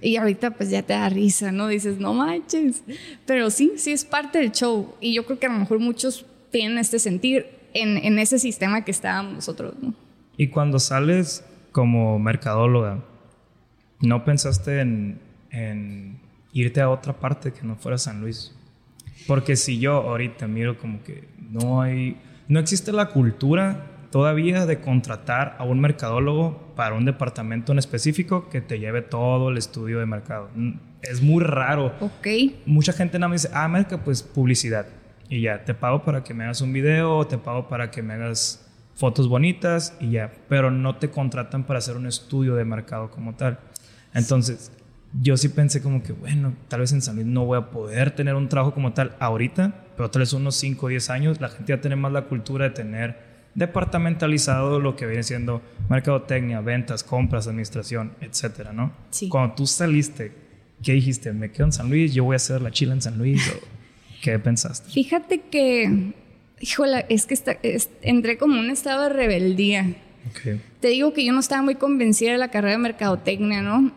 Y 0.00 0.16
ahorita 0.16 0.52
pues 0.52 0.70
ya 0.70 0.82
te 0.82 0.92
da 0.92 1.08
risa, 1.08 1.52
¿no? 1.52 1.68
Dices, 1.68 1.98
no 1.98 2.14
manches. 2.14 2.82
Pero 3.26 3.50
sí, 3.50 3.72
sí 3.76 3.92
es 3.92 4.04
parte 4.04 4.38
del 4.38 4.52
show. 4.52 4.94
Y 5.00 5.14
yo 5.14 5.24
creo 5.26 5.38
que 5.38 5.46
a 5.46 5.52
lo 5.52 5.58
mejor 5.58 5.78
muchos 5.78 6.26
tienen 6.50 6.78
este 6.78 6.98
sentir 6.98 7.46
en, 7.74 7.98
en 7.98 8.18
ese 8.18 8.38
sistema 8.38 8.84
que 8.84 8.90
estábamos 8.90 9.34
nosotros, 9.34 9.74
¿no? 9.80 9.94
Y 10.36 10.48
cuando 10.48 10.78
sales 10.78 11.44
como 11.72 12.18
mercadóloga, 12.18 13.04
¿no 14.00 14.24
pensaste 14.24 14.80
en, 14.80 15.18
en 15.50 16.20
irte 16.52 16.80
a 16.80 16.90
otra 16.90 17.12
parte 17.12 17.52
que 17.52 17.66
no 17.66 17.76
fuera 17.76 17.98
San 17.98 18.20
Luis? 18.20 18.54
Porque 19.26 19.56
si 19.56 19.78
yo 19.78 19.94
ahorita 19.94 20.46
miro 20.46 20.78
como 20.78 21.02
que 21.02 21.28
no 21.50 21.82
hay, 21.82 22.16
no 22.46 22.60
existe 22.60 22.92
la 22.92 23.06
cultura 23.06 23.97
todavía 24.10 24.66
de 24.66 24.80
contratar 24.80 25.56
a 25.58 25.64
un 25.64 25.80
mercadólogo 25.80 26.72
para 26.74 26.94
un 26.94 27.04
departamento 27.04 27.72
en 27.72 27.78
específico 27.78 28.48
que 28.48 28.60
te 28.60 28.78
lleve 28.78 29.02
todo 29.02 29.50
el 29.50 29.58
estudio 29.58 29.98
de 29.98 30.06
mercado. 30.06 30.50
Mm, 30.54 30.72
es 31.02 31.22
muy 31.22 31.42
raro. 31.42 31.92
Ok. 32.00 32.26
Mucha 32.66 32.92
gente 32.92 33.18
nada 33.18 33.28
más 33.28 33.42
dice, 33.42 33.54
ah, 33.54 33.68
merca, 33.68 34.02
pues 34.04 34.22
publicidad. 34.22 34.86
Y 35.28 35.42
ya, 35.42 35.64
te 35.64 35.74
pago 35.74 36.02
para 36.04 36.24
que 36.24 36.34
me 36.34 36.44
hagas 36.44 36.60
un 36.60 36.72
video, 36.72 37.26
te 37.26 37.38
pago 37.38 37.68
para 37.68 37.90
que 37.90 38.02
me 38.02 38.14
hagas 38.14 38.66
fotos 38.94 39.28
bonitas 39.28 39.96
y 40.00 40.12
ya. 40.12 40.32
Pero 40.48 40.70
no 40.70 40.96
te 40.96 41.10
contratan 41.10 41.64
para 41.64 41.78
hacer 41.78 41.96
un 41.96 42.06
estudio 42.06 42.54
de 42.54 42.64
mercado 42.64 43.10
como 43.10 43.34
tal. 43.34 43.58
Entonces, 44.14 44.72
yo 45.20 45.36
sí 45.36 45.48
pensé 45.48 45.82
como 45.82 46.02
que, 46.02 46.12
bueno, 46.12 46.54
tal 46.68 46.80
vez 46.80 46.92
en 46.92 47.02
San 47.02 47.16
Luis 47.16 47.26
no 47.26 47.44
voy 47.44 47.58
a 47.58 47.70
poder 47.70 48.10
tener 48.10 48.34
un 48.34 48.48
trabajo 48.48 48.74
como 48.74 48.92
tal 48.92 49.14
ahorita, 49.20 49.74
pero 49.96 50.10
tal 50.10 50.20
vez 50.20 50.32
unos 50.32 50.54
5 50.56 50.86
o 50.86 50.88
10 50.88 51.10
años 51.10 51.40
la 51.40 51.48
gente 51.48 51.72
ya 51.72 51.80
tiene 51.80 51.96
más 51.96 52.12
la 52.12 52.22
cultura 52.22 52.66
de 52.66 52.70
tener 52.70 53.27
departamentalizado 53.58 54.78
lo 54.78 54.94
que 54.94 55.06
viene 55.06 55.24
siendo 55.24 55.60
mercadotecnia, 55.90 56.60
ventas, 56.60 57.02
compras, 57.02 57.48
administración, 57.48 58.12
etcétera, 58.20 58.72
¿no? 58.72 58.92
Sí. 59.10 59.28
Cuando 59.28 59.56
tú 59.56 59.66
saliste, 59.66 60.32
¿qué 60.82 60.92
dijiste? 60.92 61.32
¿Me 61.32 61.50
quedo 61.50 61.66
en 61.66 61.72
San 61.72 61.90
Luis? 61.90 62.14
¿Yo 62.14 62.22
voy 62.22 62.34
a 62.34 62.36
hacer 62.36 62.62
la 62.62 62.70
chila 62.70 62.94
en 62.94 63.02
San 63.02 63.18
Luis? 63.18 63.42
¿Qué 64.22 64.38
pensaste? 64.38 64.88
Fíjate 64.90 65.40
que, 65.50 66.12
híjole, 66.60 67.04
es 67.08 67.26
que 67.26 67.36
entré 68.02 68.38
como 68.38 68.60
un 68.60 68.70
estado 68.70 69.02
de 69.02 69.08
rebeldía. 69.08 69.96
Te 70.80 70.88
digo 70.88 71.12
que 71.12 71.24
yo 71.24 71.32
no 71.32 71.40
estaba 71.40 71.62
muy 71.62 71.74
convencida 71.74 72.32
de 72.32 72.38
la 72.38 72.50
carrera 72.50 72.72
de 72.72 72.78
mercadotecnia, 72.78 73.62
¿no? 73.62 73.90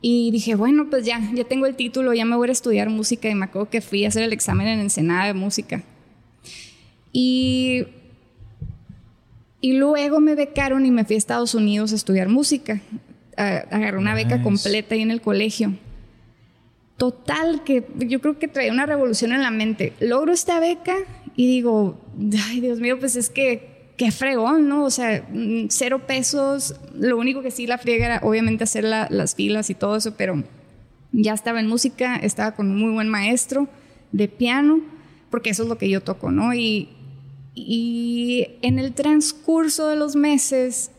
Y 0.00 0.30
dije, 0.30 0.54
bueno, 0.54 0.86
pues 0.90 1.04
ya, 1.04 1.20
ya 1.34 1.42
tengo 1.42 1.66
el 1.66 1.74
título, 1.74 2.14
ya 2.14 2.24
me 2.24 2.36
voy 2.36 2.48
a 2.50 2.52
estudiar 2.52 2.88
música 2.88 3.28
y 3.28 3.34
me 3.34 3.46
acuerdo 3.46 3.68
que 3.68 3.80
fui 3.80 4.04
a 4.04 4.08
hacer 4.08 4.22
el 4.22 4.32
examen 4.32 4.68
en 4.68 4.78
Ensenada 4.78 5.26
de 5.26 5.34
música. 5.34 5.82
Y 7.12 7.86
y 9.60 9.74
luego 9.74 10.20
me 10.20 10.34
becaron 10.34 10.86
y 10.86 10.90
me 10.90 11.04
fui 11.04 11.16
a 11.16 11.18
Estados 11.18 11.54
Unidos 11.54 11.92
a 11.92 11.96
estudiar 11.96 12.28
música. 12.28 12.80
agarré 13.36 13.98
una 13.98 14.14
beca 14.14 14.42
completa 14.42 14.94
ahí 14.94 15.02
en 15.02 15.10
el 15.10 15.20
colegio. 15.20 15.74
Total, 16.96 17.62
que 17.62 17.86
yo 17.98 18.20
creo 18.20 18.38
que 18.38 18.48
traía 18.48 18.72
una 18.72 18.86
revolución 18.86 19.32
en 19.32 19.42
la 19.42 19.50
mente. 19.50 19.92
Logro 20.00 20.32
esta 20.32 20.58
beca 20.58 20.96
y 21.36 21.46
digo, 21.46 22.00
ay 22.48 22.60
Dios 22.60 22.80
mío, 22.80 22.98
pues 22.98 23.14
es 23.14 23.30
que 23.30 23.92
qué 23.96 24.10
fregón, 24.10 24.68
¿no? 24.68 24.84
O 24.84 24.90
sea, 24.90 25.24
mm, 25.30 25.66
cero 25.68 26.06
pesos. 26.06 26.76
Lo 26.94 27.18
único 27.18 27.42
que 27.42 27.50
sí 27.50 27.66
la 27.66 27.78
friega 27.78 28.06
era 28.06 28.20
obviamente 28.22 28.64
hacer 28.64 28.84
las 28.84 29.34
filas 29.34 29.70
y 29.70 29.74
todo 29.74 29.96
eso, 29.96 30.14
pero 30.16 30.42
ya 31.12 31.34
estaba 31.34 31.60
en 31.60 31.66
música, 31.66 32.16
estaba 32.16 32.52
con 32.52 32.70
un 32.70 32.76
muy 32.78 32.92
buen 32.92 33.08
maestro 33.08 33.68
de 34.12 34.28
piano, 34.28 34.80
porque 35.30 35.50
eso 35.50 35.64
es 35.64 35.68
lo 35.68 35.78
que 35.78 35.88
yo 35.90 36.00
toco, 36.00 36.30
¿no? 36.30 36.54
Y, 36.54 36.88
Y 37.66 38.58
en 38.62 38.78
el 38.78 38.92
transcurso 38.92 39.88
de 39.88 39.96
los 39.96 40.16
meses, 40.16 40.90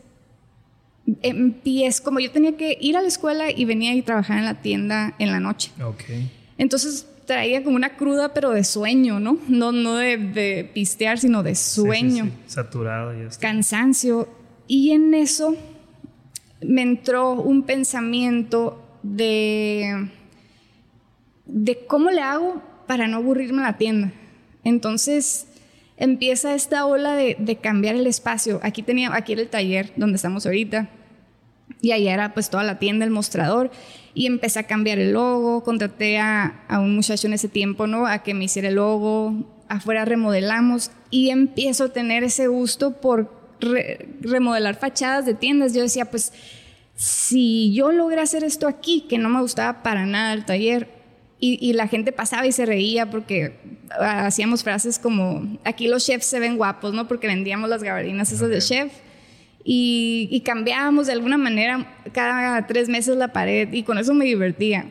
empiezo, 1.22 2.02
como 2.02 2.20
yo 2.20 2.30
tenía 2.30 2.56
que 2.56 2.76
ir 2.80 2.96
a 2.96 3.02
la 3.02 3.08
escuela 3.08 3.50
y 3.50 3.64
venía 3.64 3.94
y 3.94 4.02
trabajar 4.02 4.38
en 4.38 4.44
la 4.44 4.60
tienda 4.60 5.14
en 5.18 5.30
la 5.30 5.40
noche. 5.40 5.72
Ok. 5.82 6.04
Entonces 6.58 7.06
traía 7.26 7.62
como 7.62 7.76
una 7.76 7.96
cruda, 7.96 8.34
pero 8.34 8.50
de 8.50 8.64
sueño, 8.64 9.20
¿no? 9.20 9.38
No, 9.48 9.72
no 9.72 9.94
de, 9.96 10.68
pistear, 10.74 11.18
sino 11.18 11.42
de 11.42 11.54
sueño. 11.54 12.24
Sí, 12.24 12.32
Saturado 12.46 13.14
y 13.14 13.28
Cansancio. 13.38 14.28
Y 14.66 14.90
en 14.90 15.14
eso 15.14 15.56
me 16.60 16.82
entró 16.82 17.32
un 17.32 17.62
pensamiento 17.62 18.84
de, 19.02 20.08
de 21.46 21.86
cómo 21.86 22.10
le 22.10 22.20
hago 22.20 22.62
para 22.86 23.06
no 23.06 23.18
aburrirme 23.18 23.58
en 23.58 23.62
la 23.62 23.78
tienda. 23.78 24.12
Entonces 24.64 25.46
empieza 26.00 26.54
esta 26.54 26.86
ola 26.86 27.14
de, 27.14 27.58
cambiar 27.62 27.94
el 27.94 28.08
espacio. 28.08 28.58
Aquí 28.64 28.82
tenía, 28.82 29.14
aquí 29.14 29.34
era 29.34 29.42
el 29.42 29.48
taller 29.48 29.92
donde 29.94 30.16
estamos 30.16 30.44
ahorita. 30.46 30.88
Y 31.80 31.92
allá 31.92 32.12
era 32.12 32.34
pues 32.34 32.50
toda 32.50 32.64
la 32.64 32.80
tienda, 32.80 33.04
el 33.04 33.10
mostrador. 33.12 33.70
Y 34.12 34.26
empecé 34.26 34.58
a 34.58 34.62
cambiar 34.64 34.98
el 34.98 35.12
logo, 35.12 35.62
contraté 35.62 36.18
a, 36.18 36.64
a 36.66 36.80
un 36.80 36.96
muchacho 36.96 37.28
en 37.28 37.34
ese 37.34 37.48
tiempo, 37.48 37.86
¿no? 37.86 38.06
A 38.06 38.24
que 38.24 38.34
me 38.34 38.44
hiciera 38.44 38.68
el 38.68 38.74
logo, 38.74 39.46
afuera 39.68 40.04
remodelamos 40.04 40.90
y 41.10 41.30
empiezo 41.30 41.84
a 41.84 41.88
tener 41.92 42.24
ese 42.24 42.48
gusto 42.48 43.00
por 43.00 43.38
remodelar 44.20 44.76
fachadas 44.76 45.26
de 45.26 45.34
tiendas. 45.34 45.74
Yo 45.74 45.82
decía, 45.82 46.06
pues, 46.06 46.32
si 46.96 47.72
yo 47.72 47.92
logré 47.92 48.20
hacer 48.20 48.42
esto 48.42 48.66
aquí, 48.66 49.06
que 49.08 49.18
no 49.18 49.28
me 49.28 49.40
gustaba 49.40 49.82
para 49.82 50.06
nada 50.06 50.32
el 50.32 50.44
taller, 50.44 50.99
y, 51.40 51.58
y, 51.60 51.72
la 51.72 51.88
gente 51.88 52.12
pasaba 52.12 52.46
y 52.46 52.52
se 52.52 52.66
reía 52.66 53.10
porque 53.10 53.54
hacíamos 53.98 54.62
frases 54.62 54.98
como, 54.98 55.58
aquí 55.64 55.88
los 55.88 56.04
chefs 56.04 56.26
se 56.26 56.38
ven 56.38 56.56
guapos, 56.56 56.92
¿no? 56.92 57.08
Porque 57.08 57.26
vendíamos 57.26 57.70
las 57.70 57.82
gabardines 57.82 58.30
esas 58.30 58.50
de 58.50 58.60
chef 58.60 58.92
y, 59.64 60.42
cambiábamos 60.44 61.06
de 61.06 61.12
alguna 61.12 61.36
manera 61.36 61.86
cada 62.12 62.66
tres 62.66 62.88
meses 62.88 63.16
la 63.16 63.32
pared 63.32 63.72
y 63.72 63.82
con 63.82 63.98
eso 63.98 64.14
me 64.14 64.24
divertía. 64.24 64.86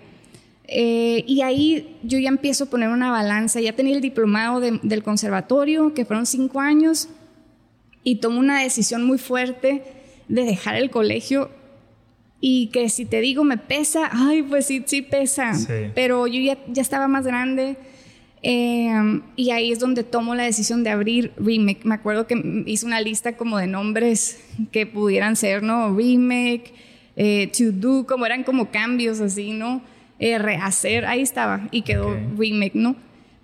Eh, 0.68 1.24
y 1.26 1.42
ahí 1.42 1.98
yo 2.04 2.20
ya 2.20 2.30
empiezo 2.30 2.66
a 2.66 2.70
poner 2.70 2.90
una 2.90 3.10
balanza, 3.10 3.60
ya 3.60 3.74
tenía 3.74 3.96
el 3.96 4.02
diplomado 4.02 4.60
del 4.60 5.04
conservatorio, 5.04 5.94
que 5.96 6.06
fueron 6.06 6.28
cinco 6.28 6.60
años, 6.60 7.10
y 8.04 8.18
tomo 8.18 8.40
una 8.40 8.62
decisión 8.62 9.04
muy 9.04 9.18
fuerte 9.18 9.84
de 10.28 10.44
dejar 10.44 10.76
el 10.76 10.92
colegio 10.92 11.50
y 12.42 12.68
que 12.68 12.90
si 12.90 13.06
te 13.06 13.22
digo 13.22 13.44
me 13.44 13.58
pesa, 13.58 14.10
ay, 14.12 14.44
pues 14.44 14.66
sí, 14.66 14.84
sí 14.86 15.02
pesa, 15.02 15.54
pero 15.96 16.28
yo 16.28 16.40
ya, 16.40 16.58
ya 16.68 16.82
estaba 16.82 17.08
más 17.08 17.26
grande 17.26 17.78
Em, 18.42 19.22
y 19.36 19.52
ahí 19.52 19.72
es 19.72 19.80
donde 19.80 20.04
tomo 20.04 20.34
la 20.34 20.44
decisión 20.44 20.84
de 20.84 20.90
abrir 20.92 21.34
Remake. 21.38 21.84
Me 21.84 21.96
acuerdo 21.96 22.26
que 22.26 22.64
hice 22.66 22.86
una 22.86 23.02
lista 23.02 23.36
como 23.36 23.58
de 23.58 23.68
nombres 23.68 24.42
que 24.72 24.86
pudieran 24.86 25.36
ser, 25.36 25.62
¿no? 25.62 25.96
Remake, 25.96 26.74
eh, 27.18 27.52
To 27.58 27.72
Do, 27.72 28.08
como 28.08 28.26
eran 28.26 28.44
como 28.44 28.72
cambios 28.72 29.20
así, 29.20 29.52
¿no? 29.52 29.82
Eh, 30.20 30.38
rehacer, 30.38 31.06
ahí 31.06 31.22
estaba 31.22 31.68
y 31.72 31.82
quedó 31.82 32.16
Remake, 32.38 32.76
¿no? 32.76 32.96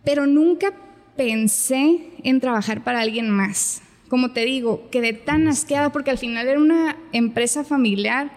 Pero 0.04 0.28
nunca 0.28 0.74
pensé 1.18 2.00
en 2.24 2.40
trabajar 2.40 2.84
para 2.84 3.02
alguien 3.02 3.30
más. 3.30 3.82
Como 4.08 4.32
te 4.32 4.46
digo, 4.46 4.90
quedé 4.92 5.14
tan 5.14 5.48
asqueada 5.48 5.92
porque 5.92 6.12
al 6.12 6.18
final 6.18 6.48
era 6.48 6.60
una 6.60 6.98
empresa 7.12 7.64
familiar 7.64 8.32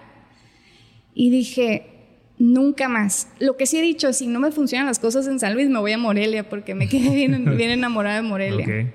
y 1.18 1.30
dije, 1.30 1.98
Nunca 2.38 2.88
más. 2.88 3.28
Lo 3.40 3.56
que 3.56 3.66
sí 3.66 3.78
he 3.78 3.82
dicho, 3.82 4.12
si 4.12 4.28
no 4.28 4.38
me 4.38 4.52
funcionan 4.52 4.86
las 4.86 5.00
cosas 5.00 5.26
en 5.26 5.40
San 5.40 5.54
Luis, 5.54 5.68
me 5.68 5.80
voy 5.80 5.92
a 5.92 5.98
Morelia 5.98 6.48
porque 6.48 6.74
me 6.74 6.88
quedé 6.88 7.10
bien, 7.10 7.44
bien 7.56 7.70
enamorada 7.70 8.16
de 8.16 8.22
Morelia. 8.22 8.92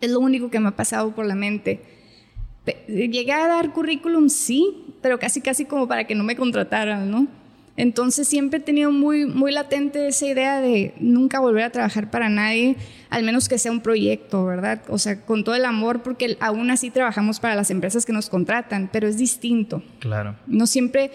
Es 0.00 0.10
lo 0.10 0.20
único 0.20 0.50
que 0.50 0.60
me 0.60 0.68
ha 0.68 0.76
pasado 0.76 1.14
por 1.14 1.24
la 1.24 1.34
mente. 1.34 1.80
Llegué 2.86 3.32
a 3.32 3.48
dar 3.48 3.72
currículum, 3.72 4.28
sí, 4.28 4.84
pero 5.00 5.18
casi, 5.18 5.40
casi 5.40 5.64
como 5.64 5.88
para 5.88 6.04
que 6.04 6.14
no 6.14 6.24
me 6.24 6.36
contrataran, 6.36 7.10
¿no? 7.10 7.26
Entonces 7.78 8.28
siempre 8.28 8.58
he 8.58 8.62
tenido 8.62 8.90
muy, 8.90 9.24
muy 9.24 9.52
latente 9.52 10.08
esa 10.08 10.26
idea 10.26 10.60
de 10.60 10.92
nunca 10.98 11.40
volver 11.40 11.62
a 11.62 11.70
trabajar 11.70 12.10
para 12.10 12.28
nadie, 12.28 12.76
al 13.08 13.22
menos 13.22 13.48
que 13.48 13.56
sea 13.56 13.72
un 13.72 13.80
proyecto, 13.80 14.44
¿verdad? 14.44 14.82
O 14.88 14.98
sea, 14.98 15.22
con 15.22 15.44
todo 15.44 15.54
el 15.54 15.64
amor, 15.64 16.02
porque 16.02 16.36
aún 16.40 16.70
así 16.70 16.90
trabajamos 16.90 17.40
para 17.40 17.54
las 17.54 17.70
empresas 17.70 18.04
que 18.04 18.12
nos 18.12 18.28
contratan, 18.28 18.90
pero 18.92 19.08
es 19.08 19.16
distinto. 19.16 19.82
Claro. 20.00 20.36
No 20.46 20.66
siempre 20.66 21.12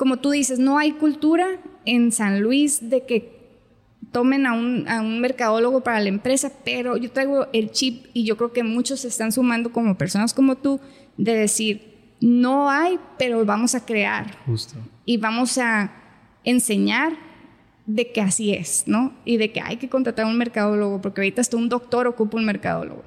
como 0.00 0.16
tú 0.16 0.30
dices, 0.30 0.58
no 0.58 0.78
hay 0.78 0.92
cultura 0.92 1.60
en 1.84 2.10
San 2.10 2.40
Luis 2.40 2.88
de 2.88 3.04
que 3.04 3.38
tomen 4.12 4.46
a 4.46 4.54
un, 4.54 4.88
a 4.88 5.02
un, 5.02 5.20
mercadólogo 5.20 5.82
para 5.82 6.00
la 6.00 6.08
empresa, 6.08 6.50
pero 6.64 6.96
yo 6.96 7.10
traigo 7.10 7.48
el 7.52 7.70
chip 7.70 8.06
y 8.14 8.24
yo 8.24 8.38
creo 8.38 8.50
que 8.50 8.62
muchos 8.62 9.00
se 9.00 9.08
están 9.08 9.30
sumando 9.30 9.72
como 9.72 9.98
personas 9.98 10.32
como 10.32 10.56
tú 10.56 10.80
de 11.18 11.34
decir, 11.34 12.14
no 12.18 12.70
hay, 12.70 12.98
pero 13.18 13.44
vamos 13.44 13.74
a 13.74 13.84
crear. 13.84 14.38
Justo. 14.46 14.76
Y 15.04 15.18
vamos 15.18 15.58
a 15.58 15.92
enseñar 16.44 17.12
de 17.84 18.10
que 18.10 18.22
así 18.22 18.54
es, 18.54 18.84
¿no? 18.86 19.12
Y 19.26 19.36
de 19.36 19.52
que 19.52 19.60
hay 19.60 19.76
que 19.76 19.90
contratar 19.90 20.24
a 20.24 20.28
un 20.28 20.38
mercadólogo, 20.38 21.02
porque 21.02 21.20
ahorita 21.20 21.42
hasta 21.42 21.58
un 21.58 21.68
doctor 21.68 22.06
ocupa 22.06 22.38
un 22.38 22.46
mercadólogo. 22.46 23.04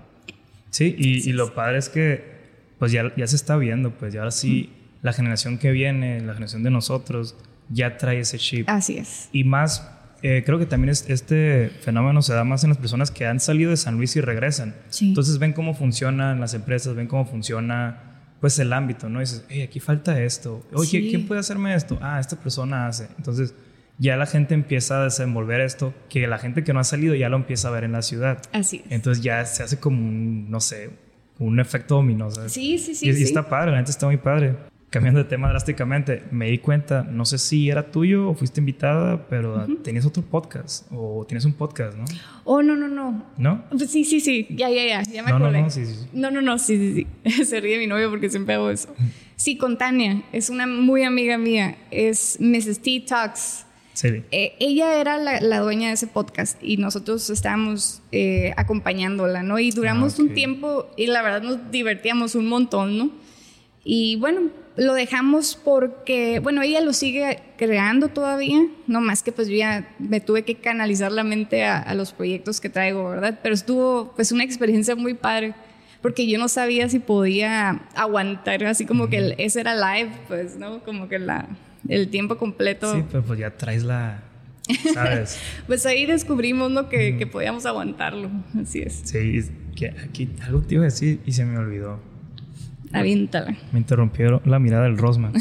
Sí, 0.70 0.94
y, 0.96 1.28
y 1.28 1.34
lo 1.34 1.56
padre 1.56 1.80
es 1.80 1.90
que 1.90 2.34
pues 2.78 2.92
ya, 2.92 3.12
ya 3.18 3.26
se 3.26 3.36
está 3.36 3.58
viendo, 3.58 3.90
pues 3.90 4.14
ya 4.14 4.20
ahora 4.20 4.30
sí 4.30 4.70
la 5.04 5.14
generación 5.14 5.60
que 5.60 5.72
viene, 5.72 6.22
la 6.22 6.34
generación 6.34 6.64
de 6.64 6.72
nosotros, 6.72 7.36
ya 7.70 7.98
trae 7.98 8.20
ese 8.20 8.40
chip. 8.40 8.68
Así 8.70 8.98
es. 8.98 9.30
Y 9.34 9.44
más, 9.44 9.92
eh, 10.24 10.44
creo 10.46 10.58
que 10.58 10.66
también 10.66 10.90
este 10.90 11.70
fenómeno 11.82 12.22
se 12.22 12.34
da 12.34 12.44
más 12.46 12.64
en 12.64 12.70
las 12.70 12.78
personas 12.78 13.12
que 13.12 13.28
han 13.28 13.40
salido 13.40 13.70
de 13.70 13.78
San 13.78 13.98
Luis 13.98 14.16
y 14.16 14.22
regresan. 14.22 14.76
Sí. 14.90 15.10
Entonces 15.10 15.38
ven 15.38 15.54
cómo 15.54 15.76
funcionan 15.76 16.40
las 16.40 16.54
empresas, 16.54 16.96
ven 16.96 17.08
cómo 17.08 17.26
funciona 17.26 18.02
pues 18.40 18.58
el 18.60 18.72
ámbito, 18.74 19.10
¿no? 19.10 19.20
Y 19.20 19.24
dices, 19.24 19.46
hey, 19.50 19.62
aquí 19.62 19.80
falta 19.80 20.22
esto. 20.22 20.66
Oye, 20.74 21.10
¿quién 21.10 21.28
puede 21.28 21.42
hacerme 21.42 21.76
esto? 21.76 22.00
Ah, 22.02 22.20
esta 22.20 22.38
persona 22.38 22.88
hace. 22.88 23.08
Entonces 23.18 23.54
ya 23.98 24.16
la 24.16 24.26
gente 24.26 24.54
empieza 24.54 25.02
a 25.02 25.04
desenvolver 25.04 25.60
esto, 25.60 25.94
que 26.10 26.28
la 26.28 26.38
gente 26.38 26.64
que 26.64 26.74
no 26.74 26.80
ha 26.80 26.84
salido 26.86 27.14
ya 27.14 27.28
lo 27.28 27.36
empieza 27.36 27.68
a 27.68 27.72
ver 27.72 27.84
en 27.84 27.92
la 27.92 28.02
ciudad. 28.02 28.42
Así 28.54 28.82
es. 28.86 28.92
Entonces 28.92 29.22
ya 29.22 29.46
se 29.46 29.64
hace 29.64 29.80
como 29.80 29.98
un, 29.98 30.50
no 30.50 30.62
sé, 30.62 30.92
un 31.40 31.60
efecto 31.60 31.96
dominó. 31.96 32.32
Sí, 32.32 32.78
sí, 32.78 32.96
sí. 32.96 33.10
Y, 33.10 33.14
sí. 33.14 33.22
y 33.22 33.24
está 33.24 33.50
padre, 33.50 33.72
la 33.72 33.78
gente 33.78 33.92
está 33.92 34.06
muy 34.06 34.18
padre 34.18 34.56
cambiando 34.94 35.24
de 35.24 35.28
tema 35.28 35.50
drásticamente, 35.50 36.22
me 36.30 36.52
di 36.52 36.60
cuenta, 36.60 37.02
no 37.02 37.26
sé 37.26 37.40
si 37.40 37.68
era 37.68 37.90
tuyo 37.90 38.30
o 38.30 38.36
fuiste 38.36 38.62
invitada, 38.62 39.26
pero 39.28 39.66
tenías 39.84 40.06
otro 40.06 40.22
podcast 40.22 40.86
o 40.92 41.26
tienes 41.28 41.46
un 41.46 41.54
podcast, 41.54 41.98
¿no? 41.98 42.06
Oh, 42.44 42.62
no, 42.62 42.76
no, 42.76 42.88
no. 42.88 43.26
¿No? 43.38 43.64
Pues 43.72 43.90
sí, 43.90 44.06
sí, 44.06 44.20
sí, 44.20 44.46
ya, 44.52 44.70
ya, 44.70 44.86
ya, 44.86 45.02
ya 45.02 45.24
me 45.24 45.32
no, 45.32 45.38
acordé. 45.38 45.58
No, 45.58 45.64
no, 45.64 45.70
sí, 45.72 45.86
sí. 45.88 46.08
No, 46.14 46.30
no, 46.30 46.42
no, 46.44 46.60
sí, 46.60 46.78
sí, 46.78 47.08
sí. 47.26 47.44
Se 47.46 47.60
ríe 47.60 47.80
mi 47.80 47.88
novio 47.88 48.12
porque 48.12 48.30
siempre 48.30 48.54
hago 48.54 48.70
eso. 48.70 48.94
Sí, 49.36 49.58
con 49.58 49.80
Tania, 49.80 50.22
es 50.32 50.52
una 50.52 50.68
muy 50.68 51.02
amiga 51.02 51.40
mía, 51.40 51.76
es 51.90 52.38
Mrs. 52.40 52.80
T 52.80 53.04
Talks. 53.08 53.66
Sí. 53.94 54.22
Eh, 54.30 54.54
ella 54.60 55.02
era 55.02 55.18
la, 55.18 55.42
la, 55.42 55.60
dueña 55.62 55.88
de 55.88 55.96
ese 55.96 56.06
podcast 56.06 56.64
y 56.64 56.78
nosotros 56.78 57.32
estábamos 57.32 58.04
eh, 58.12 58.54
acompañándola, 58.58 59.42
¿no? 59.42 59.58
Y 59.58 59.72
duramos 59.72 60.14
Ah, 60.14 60.22
ok. 60.22 60.30
un 60.30 60.34
tiempo 60.36 60.92
y 60.98 61.08
la 61.08 61.24
verdad 61.24 61.42
nos 61.42 61.72
divertíamos 61.72 62.36
un 62.36 62.48
montón, 62.48 62.96
¿no? 62.96 63.10
Y 63.84 64.16
bueno, 64.18 64.50
lo 64.76 64.94
dejamos 64.94 65.56
porque, 65.56 66.40
bueno, 66.40 66.62
ella 66.62 66.82
lo 66.82 66.94
sigue 66.94 67.40
creando 67.58 68.08
todavía, 68.08 68.66
no 68.88 69.02
más 69.02 69.22
que 69.22 69.32
pues 69.32 69.48
yo 69.48 69.56
ya 69.56 69.88
me 70.00 70.20
tuve 70.20 70.44
que 70.44 70.56
canalizar 70.56 71.12
la 71.12 71.24
mente 71.24 71.64
a, 71.64 71.78
a, 71.80 71.94
los 71.94 72.12
proyectos 72.12 72.60
que 72.60 72.70
traigo, 72.70 73.10
¿verdad? 73.10 73.40
Pero 73.44 73.54
estuvo 73.54 74.14
pues 74.16 74.32
una 74.32 74.44
experiencia 74.44 74.96
muy 74.96 75.14
padre, 75.14 75.54
porque 76.02 76.28
yo 76.28 76.40
no 76.40 76.48
sabía 76.48 76.90
si 76.90 77.00
podía 77.00 77.84
aguantar, 77.96 78.64
así 78.66 78.86
como 78.86 79.10
que 79.10 79.18
el, 79.18 79.36
ese 79.38 79.62
era 79.62 79.76
live, 79.76 80.12
pues, 80.28 80.58
¿no? 80.58 80.84
Como 80.84 81.08
que 81.08 81.20
la, 81.20 81.48
el 81.88 82.10
tiempo 82.10 82.38
completo. 82.38 82.94
Sí, 82.96 83.04
pero 83.12 83.24
pues 83.24 83.40
ya 83.40 83.52
traes 83.52 83.84
la... 83.84 84.24
¿Sabes? 84.94 85.40
pues 85.68 85.86
ahí 85.86 86.06
descubrimos, 86.06 86.72
¿no? 86.72 86.90
Que, 86.90 87.18
que 87.18 87.28
podíamos 87.28 87.66
aguantarlo, 87.66 88.30
así 88.60 88.82
es. 88.82 89.02
Sí, 89.04 89.44
que 89.76 89.88
aquí 89.88 90.30
algo 90.42 90.62
te 90.62 90.76
iba 90.76 90.84
a 90.84 90.86
decir 90.86 91.20
y 91.26 91.34
se 91.34 91.46
me 91.46 91.58
olvidó. 91.58 92.13
Aviéntala. 92.94 93.56
Me 93.72 93.80
interrumpió 93.80 94.42
la 94.46 94.60
mirada 94.60 94.84
del 94.84 94.98
Rosman. 94.98 95.34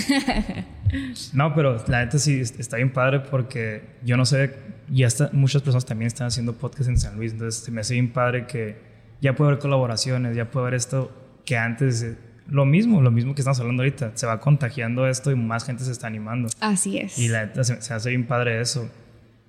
no, 1.32 1.54
pero 1.54 1.82
la 1.88 2.04
neta 2.04 2.18
sí 2.18 2.40
está 2.40 2.76
bien 2.76 2.92
padre 2.92 3.20
porque 3.20 3.82
yo 4.04 4.16
no 4.16 4.24
sé, 4.24 4.54
ya 4.90 5.06
está, 5.06 5.30
muchas 5.32 5.62
personas 5.62 5.86
también 5.86 6.06
están 6.06 6.26
haciendo 6.26 6.54
podcast 6.54 6.88
en 6.88 6.98
San 6.98 7.16
Luis, 7.16 7.32
entonces 7.32 7.68
me 7.70 7.80
hace 7.80 7.94
bien 7.94 8.12
padre 8.12 8.46
que 8.46 8.76
ya 9.20 9.34
puede 9.34 9.50
haber 9.50 9.60
colaboraciones, 9.60 10.36
ya 10.36 10.50
puede 10.50 10.64
haber 10.64 10.74
esto 10.74 11.12
que 11.44 11.56
antes, 11.56 12.16
lo 12.48 12.64
mismo, 12.64 13.00
lo 13.00 13.10
mismo 13.10 13.34
que 13.34 13.40
estamos 13.40 13.60
hablando 13.60 13.82
ahorita, 13.82 14.12
se 14.14 14.26
va 14.26 14.40
contagiando 14.40 15.06
esto 15.06 15.30
y 15.30 15.36
más 15.36 15.64
gente 15.64 15.84
se 15.84 15.92
está 15.92 16.06
animando. 16.06 16.48
Así 16.60 16.98
es. 16.98 17.18
Y 17.18 17.28
la 17.28 17.46
neta 17.46 17.64
se, 17.64 17.80
se 17.80 17.94
hace 17.94 18.10
bien 18.10 18.26
padre 18.26 18.60
eso. 18.60 18.90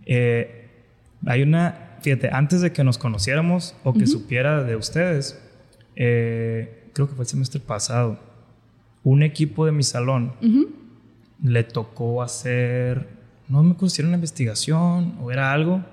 Eh, 0.05 0.69
hay 1.25 1.41
una, 1.41 1.97
fíjate, 2.01 2.29
antes 2.31 2.61
de 2.61 2.71
que 2.71 2.83
nos 2.83 2.97
conociéramos 2.97 3.75
o 3.83 3.93
que 3.93 3.99
uh 3.99 4.01
-huh. 4.03 4.07
supiera 4.07 4.63
de 4.63 4.75
ustedes, 4.75 5.39
eh, 5.95 6.82
creo 6.93 7.07
que 7.07 7.15
fue 7.15 7.23
el 7.23 7.29
semestre 7.29 7.59
pasado, 7.59 8.19
un 9.03 9.23
equipo 9.23 9.65
de 9.65 9.71
mi 9.71 9.83
salón 9.83 10.33
uh 10.41 10.45
-huh. 10.45 10.67
le 11.43 11.63
tocó 11.63 12.21
hacer, 12.21 13.07
no 13.49 13.61
me 13.63 13.71
acuerdo 13.71 14.03
una 14.05 14.15
investigación 14.15 15.15
o 15.21 15.31
era 15.31 15.51
algo, 15.51 15.83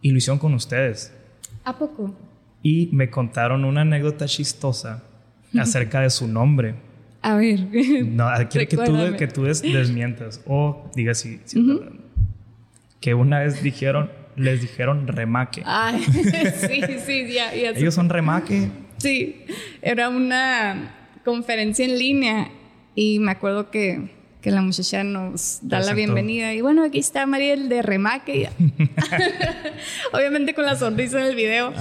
y 0.00 0.10
lo 0.10 0.18
hicieron 0.18 0.38
con 0.38 0.54
ustedes. 0.54 1.12
¿A 1.64 1.76
poco? 1.76 2.14
y 2.66 2.88
me 2.90 3.10
contaron 3.10 3.64
una 3.64 3.82
anécdota 3.82 4.26
chistosa 4.26 5.04
acerca 5.58 6.00
de 6.00 6.10
su 6.10 6.26
nombre. 6.26 6.74
A 7.22 7.36
ver. 7.36 7.60
No, 8.04 8.28
quiero 8.50 8.68
que 8.68 8.76
tú, 8.76 9.16
que 9.16 9.28
tú 9.28 9.44
des, 9.44 9.62
desmientas 9.62 10.42
o 10.48 10.90
digas 10.96 11.18
si, 11.18 11.40
si 11.44 11.60
es 11.60 11.66
verdad. 11.66 11.92
Que 13.00 13.14
una 13.14 13.38
vez 13.38 13.62
dijeron, 13.62 14.10
les 14.34 14.62
dijeron 14.62 15.06
remaque. 15.06 15.62
Ay, 15.64 16.02
sí, 16.10 16.82
sí, 17.04 17.32
ya, 17.32 17.54
ya. 17.54 17.70
Ellos 17.70 17.94
son 17.94 18.08
remaque. 18.08 18.68
Sí, 18.98 19.44
era 19.82 20.08
una 20.08 20.94
conferencia 21.24 21.84
en 21.84 21.98
línea 21.98 22.50
y 22.94 23.18
me 23.18 23.32
acuerdo 23.32 23.70
que, 23.70 24.10
que 24.40 24.50
la 24.50 24.62
muchacha 24.62 25.04
nos 25.04 25.58
da 25.62 25.80
la 25.80 25.92
bienvenida 25.92 26.54
y 26.54 26.60
bueno, 26.60 26.84
aquí 26.84 26.98
está 26.98 27.26
Mariel 27.26 27.68
de 27.68 27.82
Remaque. 27.82 28.48
Obviamente 30.12 30.54
con 30.54 30.64
la 30.64 30.76
sonrisa 30.76 31.20
en 31.20 31.26
el 31.26 31.36
video. 31.36 31.72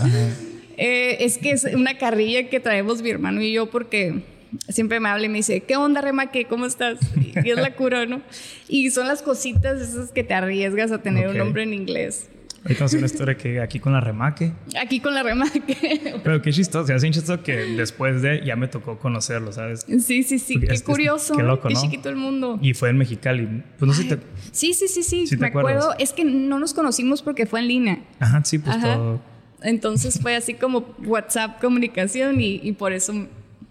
Eh, 0.78 1.17
es 1.21 1.38
que 1.38 1.51
es 1.51 1.63
una 1.73 1.97
carrilla 1.97 2.49
que 2.49 2.60
traemos 2.60 3.01
mi 3.01 3.10
hermano 3.10 3.41
y 3.41 3.54
yo 3.54 3.69
porque 3.69 4.23
siempre 4.67 4.99
me 4.99 5.10
habla 5.10 5.25
y 5.25 5.30
me 5.30 5.38
dice, 5.38 5.62
¿qué 5.62 5.78
onda, 5.78 6.01
Remaque? 6.01 6.45
¿Cómo 6.45 6.65
estás? 6.65 6.99
Y 7.43 7.49
es 7.49 7.58
la 7.58 7.71
cura, 7.75 8.06
¿no? 8.06 8.21
Y 8.67 8.89
son 8.89 9.08
las 9.08 9.21
cositas 9.21 9.80
esas 9.80 10.12
que 10.12 10.23
te 10.23 10.34
arriesgas 10.34 10.91
a 10.91 11.01
tener 11.01 11.30
un 11.30 11.38
nombre 11.38 11.63
en 11.63 11.73
inglés. 11.73 12.30
Ahorita 12.65 12.86
una 12.97 13.06
historia 13.06 13.38
que 13.38 13.62
aquí 13.62 13.80
con 13.80 13.93
la 13.93 14.01
remaque. 14.01 14.51
Aquí 14.82 14.99
con 14.99 15.13
la 15.13 15.21
remaque. 15.21 16.17
Pero 16.23 16.41
qué 16.41 16.51
chistoso, 16.51 16.91
es 16.91 17.04
chistoso 17.04 17.43
que 17.43 17.54
después 17.54 18.23
de 18.23 18.43
ya 18.43 18.56
me 18.56 18.67
tocó 18.67 18.97
conocerlo, 18.97 19.51
¿sabes? 19.51 19.86
Sí, 19.88 20.23
sí, 20.23 20.39
sí, 20.39 20.60
qué 20.60 20.80
curioso. 20.82 21.36
qué 21.38 21.43
loco, 21.43 21.67
Qué 21.67 21.75
chiquito 21.75 22.10
el 22.10 22.15
mundo. 22.15 22.58
Y 22.63 22.73
fue 22.73 22.89
en 22.89 22.97
Mexicali. 22.97 23.63
Pues 23.78 23.88
no 23.88 23.93
sé 23.93 24.01
si 24.01 24.10
te... 24.10 24.17
Sí, 24.51 24.73
sí, 24.73 24.88
sí, 24.88 25.04
sí, 25.04 25.38
me 25.38 25.47
acuerdo. 25.47 25.93
Es 25.99 26.12
que 26.12 26.25
no 26.25 26.58
nos 26.58 26.73
conocimos 26.73 27.21
porque 27.21 27.45
fue 27.45 27.60
en 27.60 27.67
línea. 27.67 27.99
Ajá, 28.19 28.43
sí, 28.43 28.58
pues 28.58 28.82
todo. 28.82 29.21
Entonces 29.62 30.19
fue 30.19 30.36
así 30.36 30.56
como 30.56 30.95
WhatsApp 31.06 31.62
comunicación 31.62 32.41
y, 32.41 32.60
y 32.63 32.71
por 32.71 32.93
eso 32.93 33.13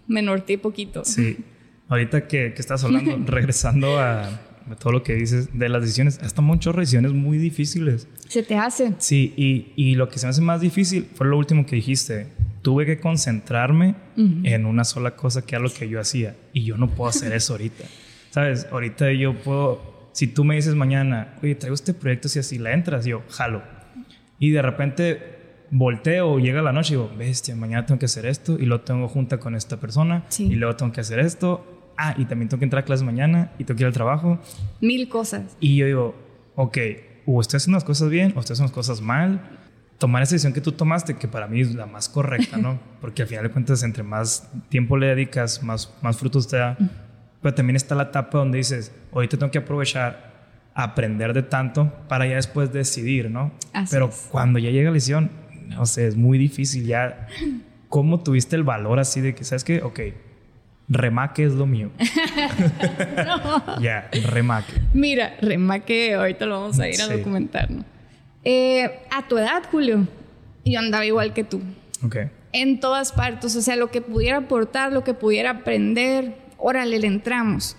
me 0.07 0.21
norteé 0.21 0.57
poquito. 0.57 1.03
Sí. 1.03 1.37
Ahorita 1.89 2.27
que, 2.27 2.53
que 2.53 2.61
estás 2.61 2.83
hablando, 2.83 3.17
regresando 3.31 3.99
a 3.99 4.29
todo 4.79 4.93
lo 4.93 5.03
que 5.03 5.13
dices 5.13 5.49
de 5.53 5.69
las 5.69 5.81
decisiones, 5.81 6.19
hasta 6.23 6.41
muchas 6.41 6.75
decisiones 6.75 7.13
muy 7.13 7.37
difíciles. 7.37 8.07
Se 8.27 8.41
te 8.41 8.55
hace. 8.55 8.93
Sí, 8.97 9.33
y, 9.37 9.71
y, 9.75 9.95
lo 9.95 10.09
que 10.09 10.17
se 10.17 10.25
me 10.25 10.31
hace 10.31 10.41
más 10.41 10.61
difícil 10.61 11.07
fue 11.13 11.27
lo 11.27 11.37
último 11.37 11.65
que 11.65 11.75
dijiste. 11.75 12.27
Tuve 12.63 12.87
que 12.87 12.99
concentrarme 12.99 13.93
en 14.15 14.65
una 14.65 14.83
sola 14.83 15.15
cosa 15.15 15.45
que 15.45 15.55
era 15.55 15.63
lo 15.63 15.71
que 15.71 15.87
yo 15.87 15.99
hacía. 15.99 16.35
Y 16.51 16.63
yo 16.63 16.77
no 16.77 16.89
puedo 16.89 17.09
hacer 17.09 17.31
eso 17.33 17.53
ahorita. 17.53 17.83
¿Sabes? 18.31 18.67
Ahorita 18.71 19.11
yo 19.11 19.35
puedo, 19.35 20.09
si 20.13 20.25
tú 20.25 20.43
me 20.43 20.55
dices 20.55 20.73
mañana, 20.73 21.35
oye, 21.43 21.53
traigo 21.53 21.75
este 21.75 21.93
proyecto, 21.93 22.27
si 22.27 22.39
así 22.39 22.57
la 22.57 22.73
entras, 22.73 23.05
yo 23.05 23.21
jalo. 23.29 23.61
Y 24.39 24.49
de 24.49 24.61
repente 24.63 25.35
volteo, 25.69 26.39
llega 26.39 26.61
la 26.61 26.71
noche 26.71 26.93
y 26.93 26.97
digo, 26.97 27.11
bestia, 27.17 27.55
mañana 27.55 27.85
tengo 27.85 27.99
que 27.99 28.05
hacer 28.05 28.25
esto 28.25 28.57
y 28.59 28.65
lo 28.65 28.81
tengo 28.81 29.07
junta 29.07 29.37
con 29.37 29.55
esta 29.55 29.77
persona 29.77 30.25
y 30.37 30.55
luego 30.55 30.75
tengo 30.75 30.91
que 30.91 31.01
hacer 31.01 31.19
esto 31.19 31.74
ah, 31.97 32.15
y 32.17 32.25
también 32.25 32.49
tengo 32.49 32.59
que 32.59 32.65
entrar 32.65 32.83
a 32.83 32.85
clases 32.85 33.05
mañana 33.05 33.51
y 33.57 33.63
tengo 33.63 33.77
que 33.77 33.83
ir 33.83 33.87
al 33.87 33.93
trabajo. 33.93 34.39
Mil 34.81 35.07
cosas. 35.09 35.57
Y 35.59 35.77
yo 35.77 35.85
digo, 35.85 36.15
ok, 36.55 36.77
o 37.25 37.41
estoy 37.41 37.57
haciendo 37.57 37.77
las 37.77 37.83
cosas 37.83 38.09
bien 38.09 38.33
o 38.35 38.39
estoy 38.39 38.53
haciendo 38.53 38.69
las 38.69 38.75
cosas 38.75 39.01
mal. 39.01 39.41
Tomar 39.97 40.23
esa 40.23 40.35
decisión 40.35 40.53
que 40.53 40.61
tú 40.61 40.73
tomaste, 40.73 41.15
que 41.15 41.27
para 41.27 41.47
mí 41.47 41.61
es 41.61 41.73
la 41.73 41.85
más 41.85 42.09
correcta, 42.09 42.57
¿no? 42.57 42.79
Porque 43.01 43.21
al 43.21 43.27
final 43.27 43.45
de 43.45 43.51
cuentas, 43.51 43.81
entre 43.83 44.03
más 44.03 44.49
tiempo 44.69 44.97
le 44.97 45.07
dedicas, 45.07 45.63
más, 45.63 45.93
más 46.01 46.17
frutos 46.17 46.47
te 46.47 46.57
da. 46.57 46.77
Pero 47.41 47.55
también 47.55 47.75
está 47.75 47.95
la 47.95 48.03
etapa 48.03 48.37
donde 48.37 48.57
dices, 48.57 48.91
ahorita 49.13 49.37
tengo 49.37 49.51
que 49.51 49.59
aprovechar 49.59 50.35
aprender 50.75 51.33
de 51.33 51.41
tanto 51.41 51.91
para 52.09 52.27
ya 52.27 52.35
después 52.35 52.71
decidir, 52.73 53.31
¿no? 53.31 53.53
Pero 53.89 54.09
cuando 54.29 54.59
ya 54.59 54.69
llega 54.69 54.89
la 54.89 54.95
decisión, 54.95 55.31
no 55.69 55.85
sé, 55.85 56.07
es 56.07 56.15
muy 56.15 56.37
difícil 56.37 56.85
ya. 56.85 57.27
¿Cómo 57.89 58.21
tuviste 58.21 58.57
el 58.57 58.63
valor 58.63 58.99
así 58.99 59.21
de 59.21 59.33
que, 59.33 59.45
sabes 59.45 59.63
qué? 59.63 59.81
Ok, 59.81 59.99
Remaque 60.87 61.45
es 61.45 61.53
lo 61.53 61.65
mío. 61.65 61.91
Ya, 63.81 64.09
remaque. 64.31 64.73
Mira, 64.93 65.35
remaque, 65.41 66.13
ahorita 66.13 66.45
lo 66.45 66.61
vamos 66.61 66.79
a 66.79 66.87
ir 66.87 67.01
a 67.01 67.07
documentar, 67.07 67.69
¿no? 67.71 67.83
Eh, 68.43 69.01
a 69.09 69.27
tu 69.27 69.37
edad, 69.37 69.63
Julio, 69.71 70.07
yo 70.63 70.79
andaba 70.79 71.05
igual 71.05 71.33
que 71.33 71.43
tú. 71.43 71.61
Ok. 72.03 72.17
En 72.53 72.79
todas 72.79 73.11
partes, 73.11 73.55
o 73.55 73.61
sea, 73.61 73.75
lo 73.75 73.89
que 73.89 74.01
pudiera 74.01 74.37
aportar, 74.37 74.93
lo 74.93 75.03
que 75.03 75.13
pudiera 75.13 75.49
aprender, 75.49 76.37
órale, 76.57 76.99
le 76.99 77.07
entramos. 77.07 77.75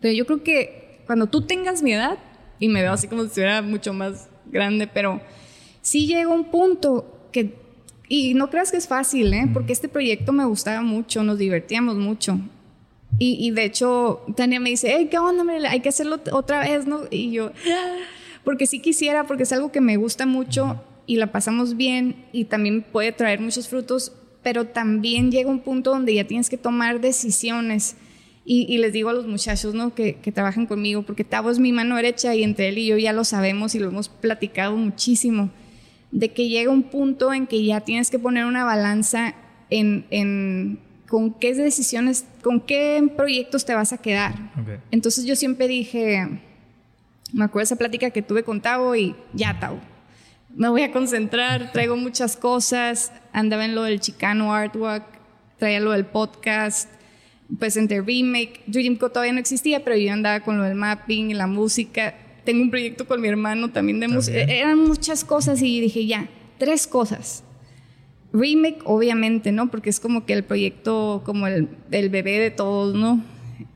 Pero 0.00 0.14
yo 0.14 0.26
creo 0.26 0.42
que 0.42 1.00
cuando 1.06 1.26
tú 1.26 1.42
tengas 1.42 1.82
mi 1.82 1.92
edad, 1.92 2.18
y 2.58 2.68
me 2.68 2.82
veo 2.82 2.92
así 2.92 3.06
como 3.06 3.22
si 3.22 3.28
estuviera 3.28 3.62
mucho 3.62 3.92
más 3.92 4.28
grande, 4.46 4.86
pero 4.86 5.20
sí 5.82 6.06
llega 6.06 6.28
un 6.28 6.50
punto 6.50 7.28
que 7.32 7.54
y 8.08 8.34
no 8.34 8.48
creas 8.48 8.70
que 8.70 8.78
es 8.78 8.88
fácil, 8.88 9.32
¿eh? 9.34 9.48
Porque 9.52 9.72
este 9.72 9.88
proyecto 9.88 10.32
me 10.32 10.46
gustaba 10.46 10.80
mucho, 10.80 11.22
nos 11.22 11.38
divertíamos 11.38 11.96
mucho. 11.96 12.40
Y, 13.18 13.36
y 13.46 13.50
de 13.50 13.64
hecho, 13.64 14.22
Tania 14.34 14.60
me 14.60 14.70
dice, 14.70 14.94
hey, 14.96 15.08
¿qué 15.10 15.18
onda? 15.18 15.44
Hay 15.68 15.80
que 15.80 15.90
hacerlo 15.90 16.20
otra 16.32 16.60
vez, 16.60 16.86
¿no? 16.86 17.02
Y 17.10 17.32
yo, 17.32 17.52
ah", 17.70 17.96
porque 18.44 18.66
sí 18.66 18.80
quisiera, 18.80 19.26
porque 19.26 19.42
es 19.42 19.52
algo 19.52 19.70
que 19.70 19.80
me 19.80 19.96
gusta 19.96 20.24
mucho 20.24 20.82
y 21.06 21.16
la 21.16 21.32
pasamos 21.32 21.76
bien 21.76 22.24
y 22.32 22.44
también 22.44 22.82
puede 22.82 23.12
traer 23.12 23.40
muchos 23.40 23.68
frutos, 23.68 24.12
pero 24.42 24.66
también 24.66 25.30
llega 25.30 25.50
un 25.50 25.60
punto 25.60 25.90
donde 25.90 26.14
ya 26.14 26.24
tienes 26.24 26.48
que 26.48 26.56
tomar 26.56 27.00
decisiones. 27.00 27.96
Y, 28.44 28.64
y 28.66 28.78
les 28.78 28.94
digo 28.94 29.10
a 29.10 29.12
los 29.12 29.26
muchachos 29.26 29.74
¿no? 29.74 29.94
que, 29.94 30.14
que 30.14 30.32
trabajan 30.32 30.64
conmigo, 30.64 31.02
porque 31.02 31.22
Tavo 31.22 31.50
es 31.50 31.58
mi 31.58 31.70
mano 31.70 31.96
derecha 31.96 32.34
y 32.34 32.42
entre 32.42 32.68
él 32.68 32.78
y 32.78 32.86
yo 32.86 32.96
ya 32.96 33.12
lo 33.12 33.24
sabemos 33.24 33.74
y 33.74 33.78
lo 33.78 33.88
hemos 33.88 34.08
platicado 34.08 34.74
muchísimo 34.74 35.50
de 36.10 36.32
que 36.32 36.48
llega 36.48 36.70
un 36.70 36.84
punto 36.84 37.32
en 37.32 37.46
que 37.46 37.64
ya 37.64 37.80
tienes 37.80 38.10
que 38.10 38.18
poner 38.18 38.44
una 38.46 38.64
balanza 38.64 39.34
en, 39.70 40.78
con 41.06 41.32
qué 41.34 41.54
decisiones, 41.54 42.24
con 42.42 42.60
qué 42.60 43.10
proyectos 43.16 43.64
te 43.64 43.74
vas 43.74 43.92
a 43.92 43.98
quedar. 43.98 44.34
Entonces 44.90 45.24
yo 45.24 45.36
siempre 45.36 45.68
dije, 45.68 46.28
me 47.32 47.44
acuerdo 47.44 47.64
esa 47.64 47.76
plática 47.76 48.10
que 48.10 48.22
tuve 48.22 48.42
con 48.42 48.60
Tavo 48.60 48.96
y 48.96 49.14
ya, 49.34 49.58
Tavo, 49.60 49.80
me 50.54 50.68
voy 50.68 50.82
a 50.82 50.92
concentrar, 50.92 51.72
traigo 51.72 51.96
muchas 51.96 52.36
cosas, 52.36 53.12
andaba 53.32 53.64
en 53.64 53.74
lo 53.74 53.82
del 53.82 54.00
Chicano 54.00 54.54
Artwork, 54.54 55.04
traía 55.58 55.80
lo 55.80 55.92
del 55.92 56.06
podcast, 56.06 56.88
pues 57.58 57.76
entre 57.76 58.00
Remake, 58.00 58.62
Dreamco 58.66 59.10
todavía 59.10 59.32
no 59.32 59.40
existía, 59.40 59.84
pero 59.84 59.96
yo 59.96 60.12
andaba 60.12 60.40
con 60.40 60.58
lo 60.58 60.64
del 60.64 60.74
mapping 60.74 61.36
la 61.36 61.46
música 61.46 62.14
tengo 62.48 62.62
un 62.62 62.70
proyecto 62.70 63.06
con 63.06 63.20
mi 63.20 63.28
hermano 63.28 63.68
también 63.72 64.00
de 64.00 64.08
música. 64.08 64.38
Eran 64.38 64.78
muchas 64.78 65.22
cosas 65.22 65.60
y 65.60 65.82
dije, 65.82 66.06
ya, 66.06 66.30
tres 66.56 66.86
cosas. 66.86 67.44
Remake, 68.32 68.78
obviamente, 68.84 69.52
¿no? 69.52 69.70
Porque 69.70 69.90
es 69.90 70.00
como 70.00 70.24
que 70.24 70.32
el 70.32 70.44
proyecto, 70.44 71.20
como 71.26 71.46
el, 71.46 71.68
bebé 71.90 72.38
de 72.38 72.50
todos, 72.50 72.94
¿no? 72.94 73.22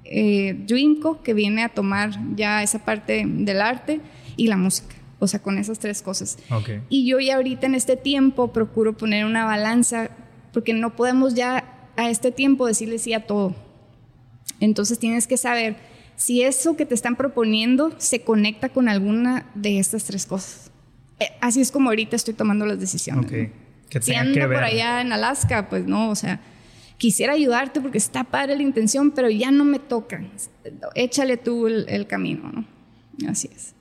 Eh, 0.05 0.57
Dreamco, 0.67 1.21
que 1.23 1.35
viene 1.35 1.63
a 1.63 1.69
tomar 1.69 2.19
ya 2.35 2.63
esa 2.63 2.83
parte 2.83 3.27
del 3.27 3.61
arte 3.61 4.01
y 4.39 4.47
la 4.47 4.57
música. 4.57 4.97
O 5.19 5.27
sea, 5.27 5.43
con 5.43 5.59
esas 5.59 5.79
tres 5.79 6.01
cosas. 6.01 6.39
Y 6.89 7.07
yo 7.07 7.21
ya 7.21 7.37
ahorita 7.37 7.67
en 7.67 7.75
este 7.75 7.99
tiempo 7.99 8.55
procuro 8.55 8.97
poner 8.97 9.27
una 9.27 9.45
balanza, 9.45 10.09
porque 10.55 10.73
no 10.73 10.97
podemos 10.97 11.35
ya 11.35 11.91
a 11.99 12.09
este 12.09 12.33
tiempo 12.33 12.67
decirle 12.67 12.99
sí 12.99 13.13
a 13.13 13.27
todo. 13.27 13.55
Entonces 14.61 14.99
tienes 14.99 15.27
que 15.27 15.37
saber 15.37 15.92
si 16.23 16.43
eso 16.43 16.77
que 16.77 16.87
te 16.87 16.95
están 16.95 17.17
proponiendo 17.17 17.93
se 17.99 18.23
conecta 18.23 18.69
con 18.69 18.89
alguna 18.89 19.45
de 19.57 19.81
estas 19.81 20.05
tres 20.05 20.25
cosas. 20.25 20.71
Eh, 21.19 21.27
así 21.41 21.61
es 21.61 21.73
como 21.73 21.89
ahorita 21.89 22.15
estoy 22.15 22.33
tomando 22.33 22.65
las 22.65 22.79
decisiones. 22.79 23.27
Okay. 23.27 23.51
si 24.01 24.15
ando 24.15 24.41
por 24.47 24.63
allá 24.63 25.01
en 25.01 25.13
Alaska, 25.13 25.69
pues 25.69 25.85
no, 25.85 26.11
o 26.11 26.15
sea, 26.15 26.41
quisiera 26.97 27.33
ayudarte 27.33 27.81
porque 27.81 27.99
está 27.99 28.23
padre 28.23 28.55
la 28.55 28.63
intención, 28.63 29.11
pero 29.11 29.31
ya 29.31 29.51
no 29.51 29.65
me 29.65 29.81
toca. 29.81 30.23
Échale 30.95 31.39
tú 31.39 31.67
el, 31.67 32.07
camino, 32.07 32.53
¿no? 32.53 33.29
Así 33.29 33.51
es. 33.53 33.75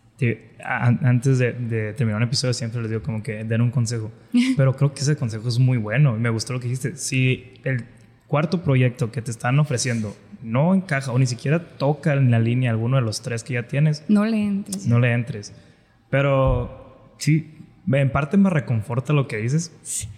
antes 0.64 1.38
de, 1.38 1.54
de, 1.54 1.94
terminar 1.94 2.18
un 2.18 2.28
episodio 2.28 2.56
siempre 2.56 2.82
les 2.82 2.90
digo 2.90 3.04
como 3.04 3.22
que 3.22 3.44
den 3.44 3.62
un 3.62 3.70
consejo, 3.70 4.12
pero 4.58 4.76
creo 4.76 4.96
que 4.96 5.02
ese 5.02 5.16
consejo 5.16 5.48
es 5.48 5.60
muy 5.60 5.78
bueno 5.78 6.18
y 6.18 6.20
me 6.20 6.32
gustó 6.32 6.54
lo 6.54 6.60
que 6.60 6.66
dijiste. 6.66 6.96
Si 6.96 7.54
el 7.64 7.86
cuarto 8.26 8.64
proyecto 8.64 9.12
que 9.12 9.22
te 9.22 9.30
están 9.30 9.60
ofreciendo 9.60 10.16
no 10.42 10.74
encaja 10.74 11.12
o 11.12 11.20
ni 11.20 11.28
siquiera 11.28 11.60
toca 11.78 12.14
en 12.14 12.32
la 12.32 12.40
línea 12.40 12.72
alguno 12.72 12.98
de 12.98 13.02
los 13.04 13.22
tres 13.22 13.44
que 13.44 13.54
ya 13.54 13.64
tienes, 13.64 14.04
no 14.08 14.26
le 14.26 14.38
entres. 14.44 14.88
No 14.88 15.00
le 15.00 15.12
entres. 15.14 15.54
Pero 16.10 17.14
sí, 17.18 17.58
en 17.92 18.12
parte 18.12 18.38
me 18.38 18.50
reconforta 18.50 19.14
lo 19.14 19.28
que 19.28 19.38
dices, 19.38 19.72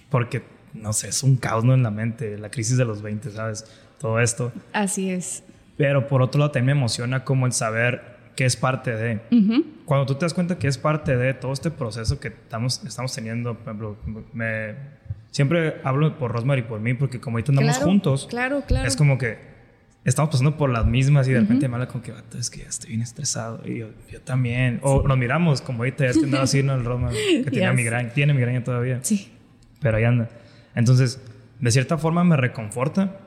porque, 0.09 0.43
no 0.73 0.93
sé, 0.93 1.09
es 1.09 1.23
un 1.23 1.37
caos 1.37 1.63
¿no? 1.63 1.73
en 1.73 1.83
la 1.83 1.91
mente, 1.91 2.37
la 2.37 2.49
crisis 2.49 2.77
de 2.77 2.85
los 2.85 3.01
20, 3.01 3.31
¿sabes? 3.31 3.65
Todo 3.99 4.19
esto. 4.19 4.51
Así 4.73 5.09
es. 5.09 5.43
Pero 5.77 6.07
por 6.07 6.21
otro 6.21 6.39
lado 6.39 6.51
también 6.51 6.77
me 6.77 6.81
emociona 6.81 7.23
como 7.23 7.45
el 7.45 7.53
saber 7.53 8.13
que 8.35 8.45
es 8.45 8.55
parte 8.55 8.95
de. 8.95 9.19
Cuando 9.85 10.05
tú 10.05 10.15
te 10.15 10.25
das 10.25 10.33
cuenta 10.33 10.57
que 10.57 10.67
es 10.67 10.77
parte 10.77 11.15
de 11.15 11.33
todo 11.33 11.53
este 11.53 11.71
proceso 11.71 12.19
que 12.19 12.29
estamos, 12.29 12.83
estamos 12.83 13.13
teniendo, 13.13 13.55
por 13.55 13.63
ejemplo, 13.63 13.97
me, 14.33 14.75
siempre 15.31 15.81
hablo 15.83 16.17
por 16.17 16.31
Rosemary 16.31 16.61
y 16.61 16.63
por 16.63 16.79
mí, 16.79 16.93
porque 16.93 17.19
como 17.19 17.37
ahorita 17.37 17.51
andamos 17.51 17.77
juntos, 17.77 18.27
claro, 18.29 18.63
claro. 18.67 18.87
es 18.87 18.95
como 18.95 19.17
que 19.17 19.52
estamos 20.05 20.31
pasando 20.31 20.57
por 20.57 20.69
las 20.69 20.85
mismas 20.85 21.27
y 21.27 21.31
de 21.31 21.39
repente 21.41 21.67
me 21.67 21.75
habla 21.75 21.87
con 21.87 22.01
que, 22.01 22.13
es 22.37 22.49
que 22.49 22.59
ya 22.61 22.67
estoy 22.67 22.89
bien 22.89 23.01
estresado. 23.01 23.61
Y 23.65 23.79
yo, 23.79 23.89
yo 24.11 24.21
también. 24.21 24.79
O 24.83 25.07
nos 25.07 25.17
miramos, 25.17 25.61
como 25.61 25.79
ahorita, 25.79 26.05
es 26.05 26.17
que 26.17 26.25
andaba 26.25 26.43
así 26.43 26.59
en 26.59 26.69
el 26.69 26.83
Roma, 26.83 27.09
que 27.11 27.49
tenía 27.51 27.71
migraña, 27.73 28.09
tiene 28.13 28.33
migraña 28.33 28.63
todavía. 28.63 28.99
Sí. 29.03 29.31
Pero 29.81 29.97
ahí 29.97 30.03
anda. 30.03 30.29
Entonces, 30.75 31.21
de 31.59 31.71
cierta 31.71 31.97
forma 31.97 32.23
me 32.23 32.35
reconforta, 32.37 33.19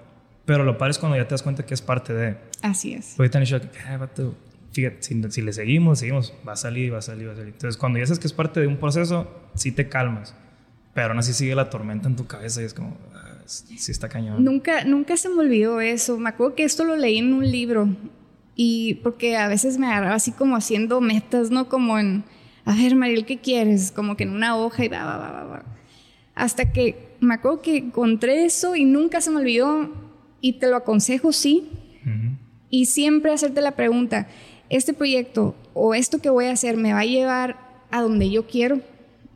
pero 0.44 0.64
lo 0.64 0.78
padre 0.78 0.92
es 0.92 0.98
cuando 0.98 1.16
ya 1.16 1.24
te 1.26 1.34
das 1.34 1.42
cuenta 1.42 1.64
que 1.64 1.74
es 1.74 1.82
parte 1.82 2.12
de. 2.12 2.36
Así 2.62 2.92
es. 2.92 3.14
Porque 3.16 3.30
te 3.30 3.38
han 3.38 3.44
dicho, 3.44 3.60
"Ah, 3.88 3.96
vato, 3.96 4.36
fíjate, 4.72 5.02
si, 5.02 5.22
si 5.30 5.42
le 5.42 5.52
seguimos, 5.52 5.98
seguimos, 6.00 6.34
va 6.46 6.52
a 6.52 6.56
salir, 6.56 6.92
va 6.92 6.98
a 6.98 7.02
salir, 7.02 7.28
va 7.28 7.32
a 7.32 7.36
salir. 7.36 7.52
Entonces, 7.54 7.76
cuando 7.78 7.98
ya 7.98 8.06
sabes 8.06 8.18
que 8.18 8.26
es 8.26 8.32
parte 8.32 8.60
de 8.60 8.66
un 8.66 8.76
proceso, 8.76 9.30
sí 9.54 9.72
te 9.72 9.88
calmas. 9.88 10.34
Pero 10.94 11.08
aún 11.08 11.18
así 11.18 11.32
sigue 11.32 11.54
la 11.54 11.68
tormenta 11.68 12.08
en 12.08 12.16
tu 12.16 12.26
cabeza 12.26 12.62
y 12.62 12.64
es 12.64 12.72
como, 12.74 12.96
sí 13.46 13.90
está 13.90 14.08
cañón. 14.08 14.44
Nunca, 14.44 14.84
nunca 14.84 15.16
se 15.16 15.28
me 15.28 15.40
olvidó 15.40 15.80
eso. 15.80 16.18
Me 16.18 16.30
acuerdo 16.30 16.54
que 16.54 16.64
esto 16.64 16.84
lo 16.84 16.96
leí 16.96 17.18
en 17.18 17.32
un 17.32 17.50
libro. 17.50 17.88
Y 18.54 18.94
porque 19.02 19.36
a 19.36 19.48
veces 19.48 19.78
me 19.78 19.86
agarraba 19.86 20.14
así 20.14 20.32
como 20.32 20.56
haciendo 20.56 21.00
metas, 21.00 21.50
¿no? 21.50 21.68
Como 21.68 21.98
en, 21.98 22.24
a 22.64 22.74
ver, 22.74 22.96
Mariel, 22.96 23.26
¿qué 23.26 23.38
quieres? 23.38 23.92
Como 23.92 24.16
que 24.16 24.24
en 24.24 24.30
una 24.30 24.56
hoja 24.56 24.84
y 24.84 24.88
va, 24.88 25.04
va, 25.04 25.18
va, 25.18 25.30
va, 25.32 25.44
va. 25.44 25.64
Hasta 26.34 26.72
que 26.72 27.16
me 27.20 27.34
acuerdo 27.34 27.62
que 27.62 27.76
encontré 27.76 28.44
eso 28.44 28.76
y 28.76 28.84
nunca 28.84 29.20
se 29.20 29.30
me 29.30 29.38
olvidó. 29.38 29.90
Y 30.40 30.54
te 30.54 30.68
lo 30.68 30.76
aconsejo, 30.76 31.32
sí. 31.32 31.68
Ujú. 32.02 32.36
Y 32.70 32.86
siempre 32.86 33.32
hacerte 33.32 33.60
la 33.60 33.76
pregunta, 33.76 34.28
¿este 34.68 34.92
proyecto 34.92 35.54
o 35.74 35.94
esto 35.94 36.18
que 36.18 36.30
voy 36.30 36.46
a 36.46 36.52
hacer 36.52 36.76
me 36.76 36.92
va 36.92 37.00
a 37.00 37.06
llevar 37.06 37.84
a 37.90 38.02
donde 38.02 38.30
yo 38.30 38.46
quiero? 38.46 38.80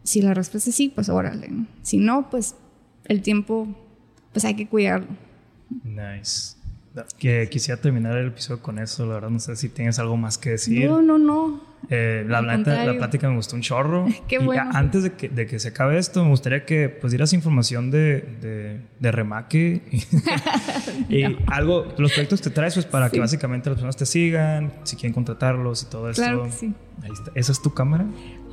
Si 0.03 0.23
la 0.23 0.35
respuesta 0.35 0.71
es 0.71 0.77
sí, 0.77 0.89
pues 0.89 1.09
órale. 1.09 1.49
Si 1.83 1.99
no, 1.99 2.31
pues 2.31 2.57
el 3.05 3.23
tiempo, 3.23 3.69
pues 4.33 4.45
hay 4.45 4.55
que 4.55 4.67
cuidarlo. 4.67 5.09
Nice. 5.85 6.57
Que 7.19 7.49
quisiera 7.49 7.81
terminar 7.81 8.17
el 8.19 8.29
episodio 8.29 8.61
con 8.61 8.79
eso, 8.81 9.07
la 9.07 9.15
verdad 9.15 9.31
no 9.31 9.39
sé 9.39 9.55
si 9.55 9.69
tienes 9.69 9.99
algo 10.01 10.17
más 10.17 10.39
que 10.39 10.51
decir. 10.51 10.89
No, 10.91 11.01
no, 11.01 11.19
no. 11.19 11.71
Eh, 11.89 12.25
la, 12.29 12.43
la 12.43 12.97
plática 12.99 13.29
me 13.31 13.37
gustó 13.37 13.55
un 13.57 13.63
chorro. 13.63 14.07
Qué 14.29 14.39
bueno. 14.39 14.69
antes 14.75 15.05
de 15.05 15.13
que, 15.13 15.29
de 15.29 15.47
que 15.47 15.61
se 15.61 15.69
acabe 15.69 15.99
esto, 15.99 16.23
me 16.25 16.31
gustaría 16.31 16.67
que 16.67 16.89
pues 16.89 17.13
dieras 17.13 17.33
información 17.33 17.91
de, 17.93 18.21
de, 18.41 18.81
de 18.99 19.13
Remake 19.13 19.83
y, 21.09 21.17
y 21.19 21.37
algo, 21.47 21.87
los 21.97 22.13
proyectos 22.13 22.41
que 22.41 22.51
traes 22.51 22.75
pues 22.75 22.87
para 22.87 23.09
que 23.09 23.15
Sí. 23.17 23.21
básicamente 23.21 23.71
las 23.71 23.77
personas 23.77 23.97
te 23.97 24.05
sigan, 24.07 24.73
si 24.83 24.97
quieren 24.97 25.15
contratarlos 25.15 25.85
y 25.85 25.87
todo 25.87 26.11
esto. 26.11 26.23
Claro 26.23 26.45
que 26.45 26.51
sí. 26.53 26.75
Ahí 27.03 27.11
está. 27.13 27.31
¿Esa 27.37 27.53
es 27.53 27.63
tu 27.63 27.73
cámara? 27.73 28.05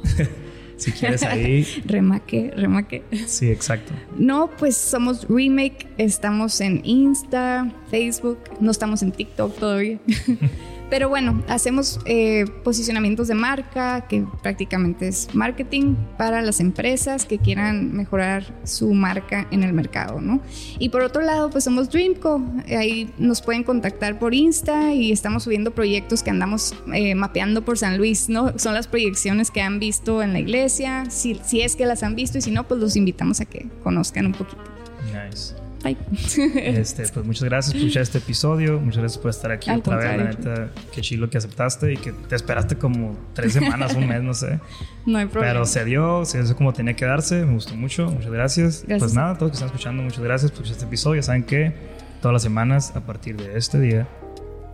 si 0.77 0.91
quieres 0.91 1.23
ahí. 1.23 1.67
Remaque, 1.85 2.53
remaque. 2.55 3.03
Sí, 3.25 3.49
exacto. 3.49 3.93
No, 4.17 4.49
pues 4.57 4.77
somos 4.77 5.27
Remake, 5.27 5.87
estamos 5.97 6.61
en 6.61 6.81
Insta, 6.85 7.71
Facebook, 7.91 8.39
no 8.59 8.71
estamos 8.71 9.01
en 9.01 9.11
TikTok 9.11 9.57
todavía. 9.57 9.99
Pero 10.89 11.09
bueno, 11.09 11.43
hacemos 11.49 11.99
eh, 12.05 12.45
posicionamientos 12.63 13.27
de 13.27 13.35
marca, 13.35 14.05
que 14.07 14.25
prácticamente 14.41 15.09
es 15.09 15.33
marketing 15.33 15.95
para 16.17 16.41
las 16.41 16.61
empresas 16.61 17.25
que 17.25 17.39
quieran 17.39 17.93
mejorar 17.93 18.45
su 18.63 18.93
marca 18.93 19.47
en 19.51 19.63
el 19.63 19.73
mercado, 19.73 20.21
¿no? 20.21 20.39
Y 20.79 20.89
por 20.89 21.01
otro 21.01 21.21
lado, 21.21 21.49
pues 21.49 21.65
somos 21.65 21.89
Dreamco, 21.89 22.41
ahí 22.69 23.13
nos 23.17 23.41
pueden 23.41 23.63
contactar 23.63 24.17
por 24.17 24.33
Insta 24.33 24.93
y 24.93 25.11
estamos 25.11 25.43
subiendo 25.43 25.71
proyectos 25.71 26.23
que 26.23 26.29
andamos 26.29 26.73
eh, 26.93 27.15
mapeando 27.15 27.65
por 27.65 27.77
San 27.77 27.97
Luis, 27.97 28.29
¿no? 28.29 28.57
Son 28.57 28.73
las 28.73 28.87
proyecciones 28.87 29.51
que 29.51 29.61
han 29.61 29.79
visto 29.79 30.23
en 30.23 30.31
la 30.31 30.39
iglesia, 30.39 31.09
si, 31.09 31.35
si 31.43 31.61
es 31.61 31.75
que 31.75 31.85
las 31.85 32.01
han 32.03 32.15
visto 32.15 32.37
y 32.37 32.41
si 32.41 32.51
no, 32.51 32.65
pues 32.65 32.79
los 32.79 32.95
invitamos 32.95 33.41
a 33.41 33.45
que 33.45 33.67
conozcan 33.83 34.27
un 34.27 34.33
poquito. 34.33 34.61
Nice. 35.07 35.66
Bye. 35.83 35.97
Este, 36.77 37.07
pues 37.07 37.25
muchas 37.25 37.43
gracias 37.43 37.73
por 37.73 37.81
escuchar 37.81 38.03
este 38.03 38.17
episodio. 38.17 38.79
Muchas 38.79 38.99
gracias 38.99 39.21
por 39.21 39.29
estar 39.29 39.51
aquí 39.51 39.69
Al 39.69 39.79
otra 39.79 39.97
vez. 39.97 40.17
La 40.17 40.23
neta, 40.23 40.71
qué 40.91 41.01
chilo 41.01 41.29
que 41.29 41.37
aceptaste 41.37 41.93
y 41.93 41.97
que 41.97 42.11
te 42.11 42.35
esperaste 42.35 42.77
como 42.77 43.17
tres 43.33 43.53
semanas, 43.53 43.95
un 43.95 44.07
mes, 44.07 44.21
no 44.21 44.33
sé. 44.33 44.59
No 45.05 45.19
hay 45.19 45.25
problema. 45.25 45.53
Pero 45.53 45.65
se 45.65 45.85
dio, 45.85 46.25
se 46.25 46.43
dio 46.43 46.53
como 46.57 46.73
tenía 46.73 46.93
que 46.93 47.05
darse. 47.05 47.45
Me 47.45 47.53
gustó 47.53 47.75
mucho. 47.75 48.11
Muchas 48.11 48.29
gracias. 48.29 48.83
Gracias. 48.85 48.99
Pues 48.99 49.13
nada, 49.13 49.37
todos 49.37 49.51
que 49.51 49.55
están 49.55 49.67
escuchando, 49.67 50.03
muchas 50.03 50.19
gracias 50.19 50.51
por 50.51 50.63
escuchar 50.63 50.73
este 50.73 50.85
episodio. 50.85 51.23
Saben 51.23 51.43
que 51.43 51.73
todas 52.21 52.33
las 52.33 52.43
semanas, 52.43 52.93
a 52.93 53.05
partir 53.05 53.37
de 53.37 53.57
este 53.57 53.79
día, 53.79 54.05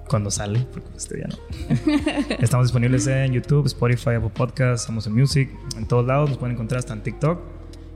cuando 0.07 0.31
sale, 0.31 0.65
porque 0.71 0.89
este 0.97 1.17
día 1.17 1.27
no, 1.29 1.37
estamos 2.39 2.65
disponibles 2.67 3.05
en 3.07 3.33
YouTube, 3.33 3.65
Spotify, 3.67 4.11
Apple 4.11 4.31
Podcasts, 4.33 4.89
en 5.05 5.13
Music, 5.13 5.49
en 5.77 5.87
todos 5.87 6.05
lados. 6.05 6.29
Nos 6.29 6.39
pueden 6.39 6.55
encontrar 6.55 6.79
hasta 6.79 6.93
en 6.93 7.03
TikTok. 7.03 7.39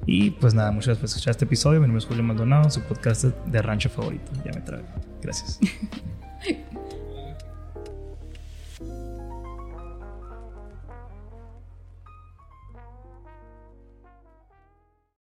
Y 0.08 0.32
pues 0.32 0.54
nada, 0.54 0.72
muchas 0.72 0.88
gracias 0.88 1.00
por 1.00 1.10
escuchar 1.10 1.32
este 1.32 1.46
episodio. 1.46 1.82
Mi 1.82 1.88
nombre 1.88 2.00
es 2.00 2.06
Julio 2.06 2.24
Maldonado, 2.24 2.70
su 2.70 2.82
podcast 2.82 3.26
de 3.26 3.62
rancho 3.62 3.90
favorito. 3.90 4.32
Ya 4.46 4.52
me 4.54 4.62
trae. 4.62 4.86
Gracias. 5.22 5.60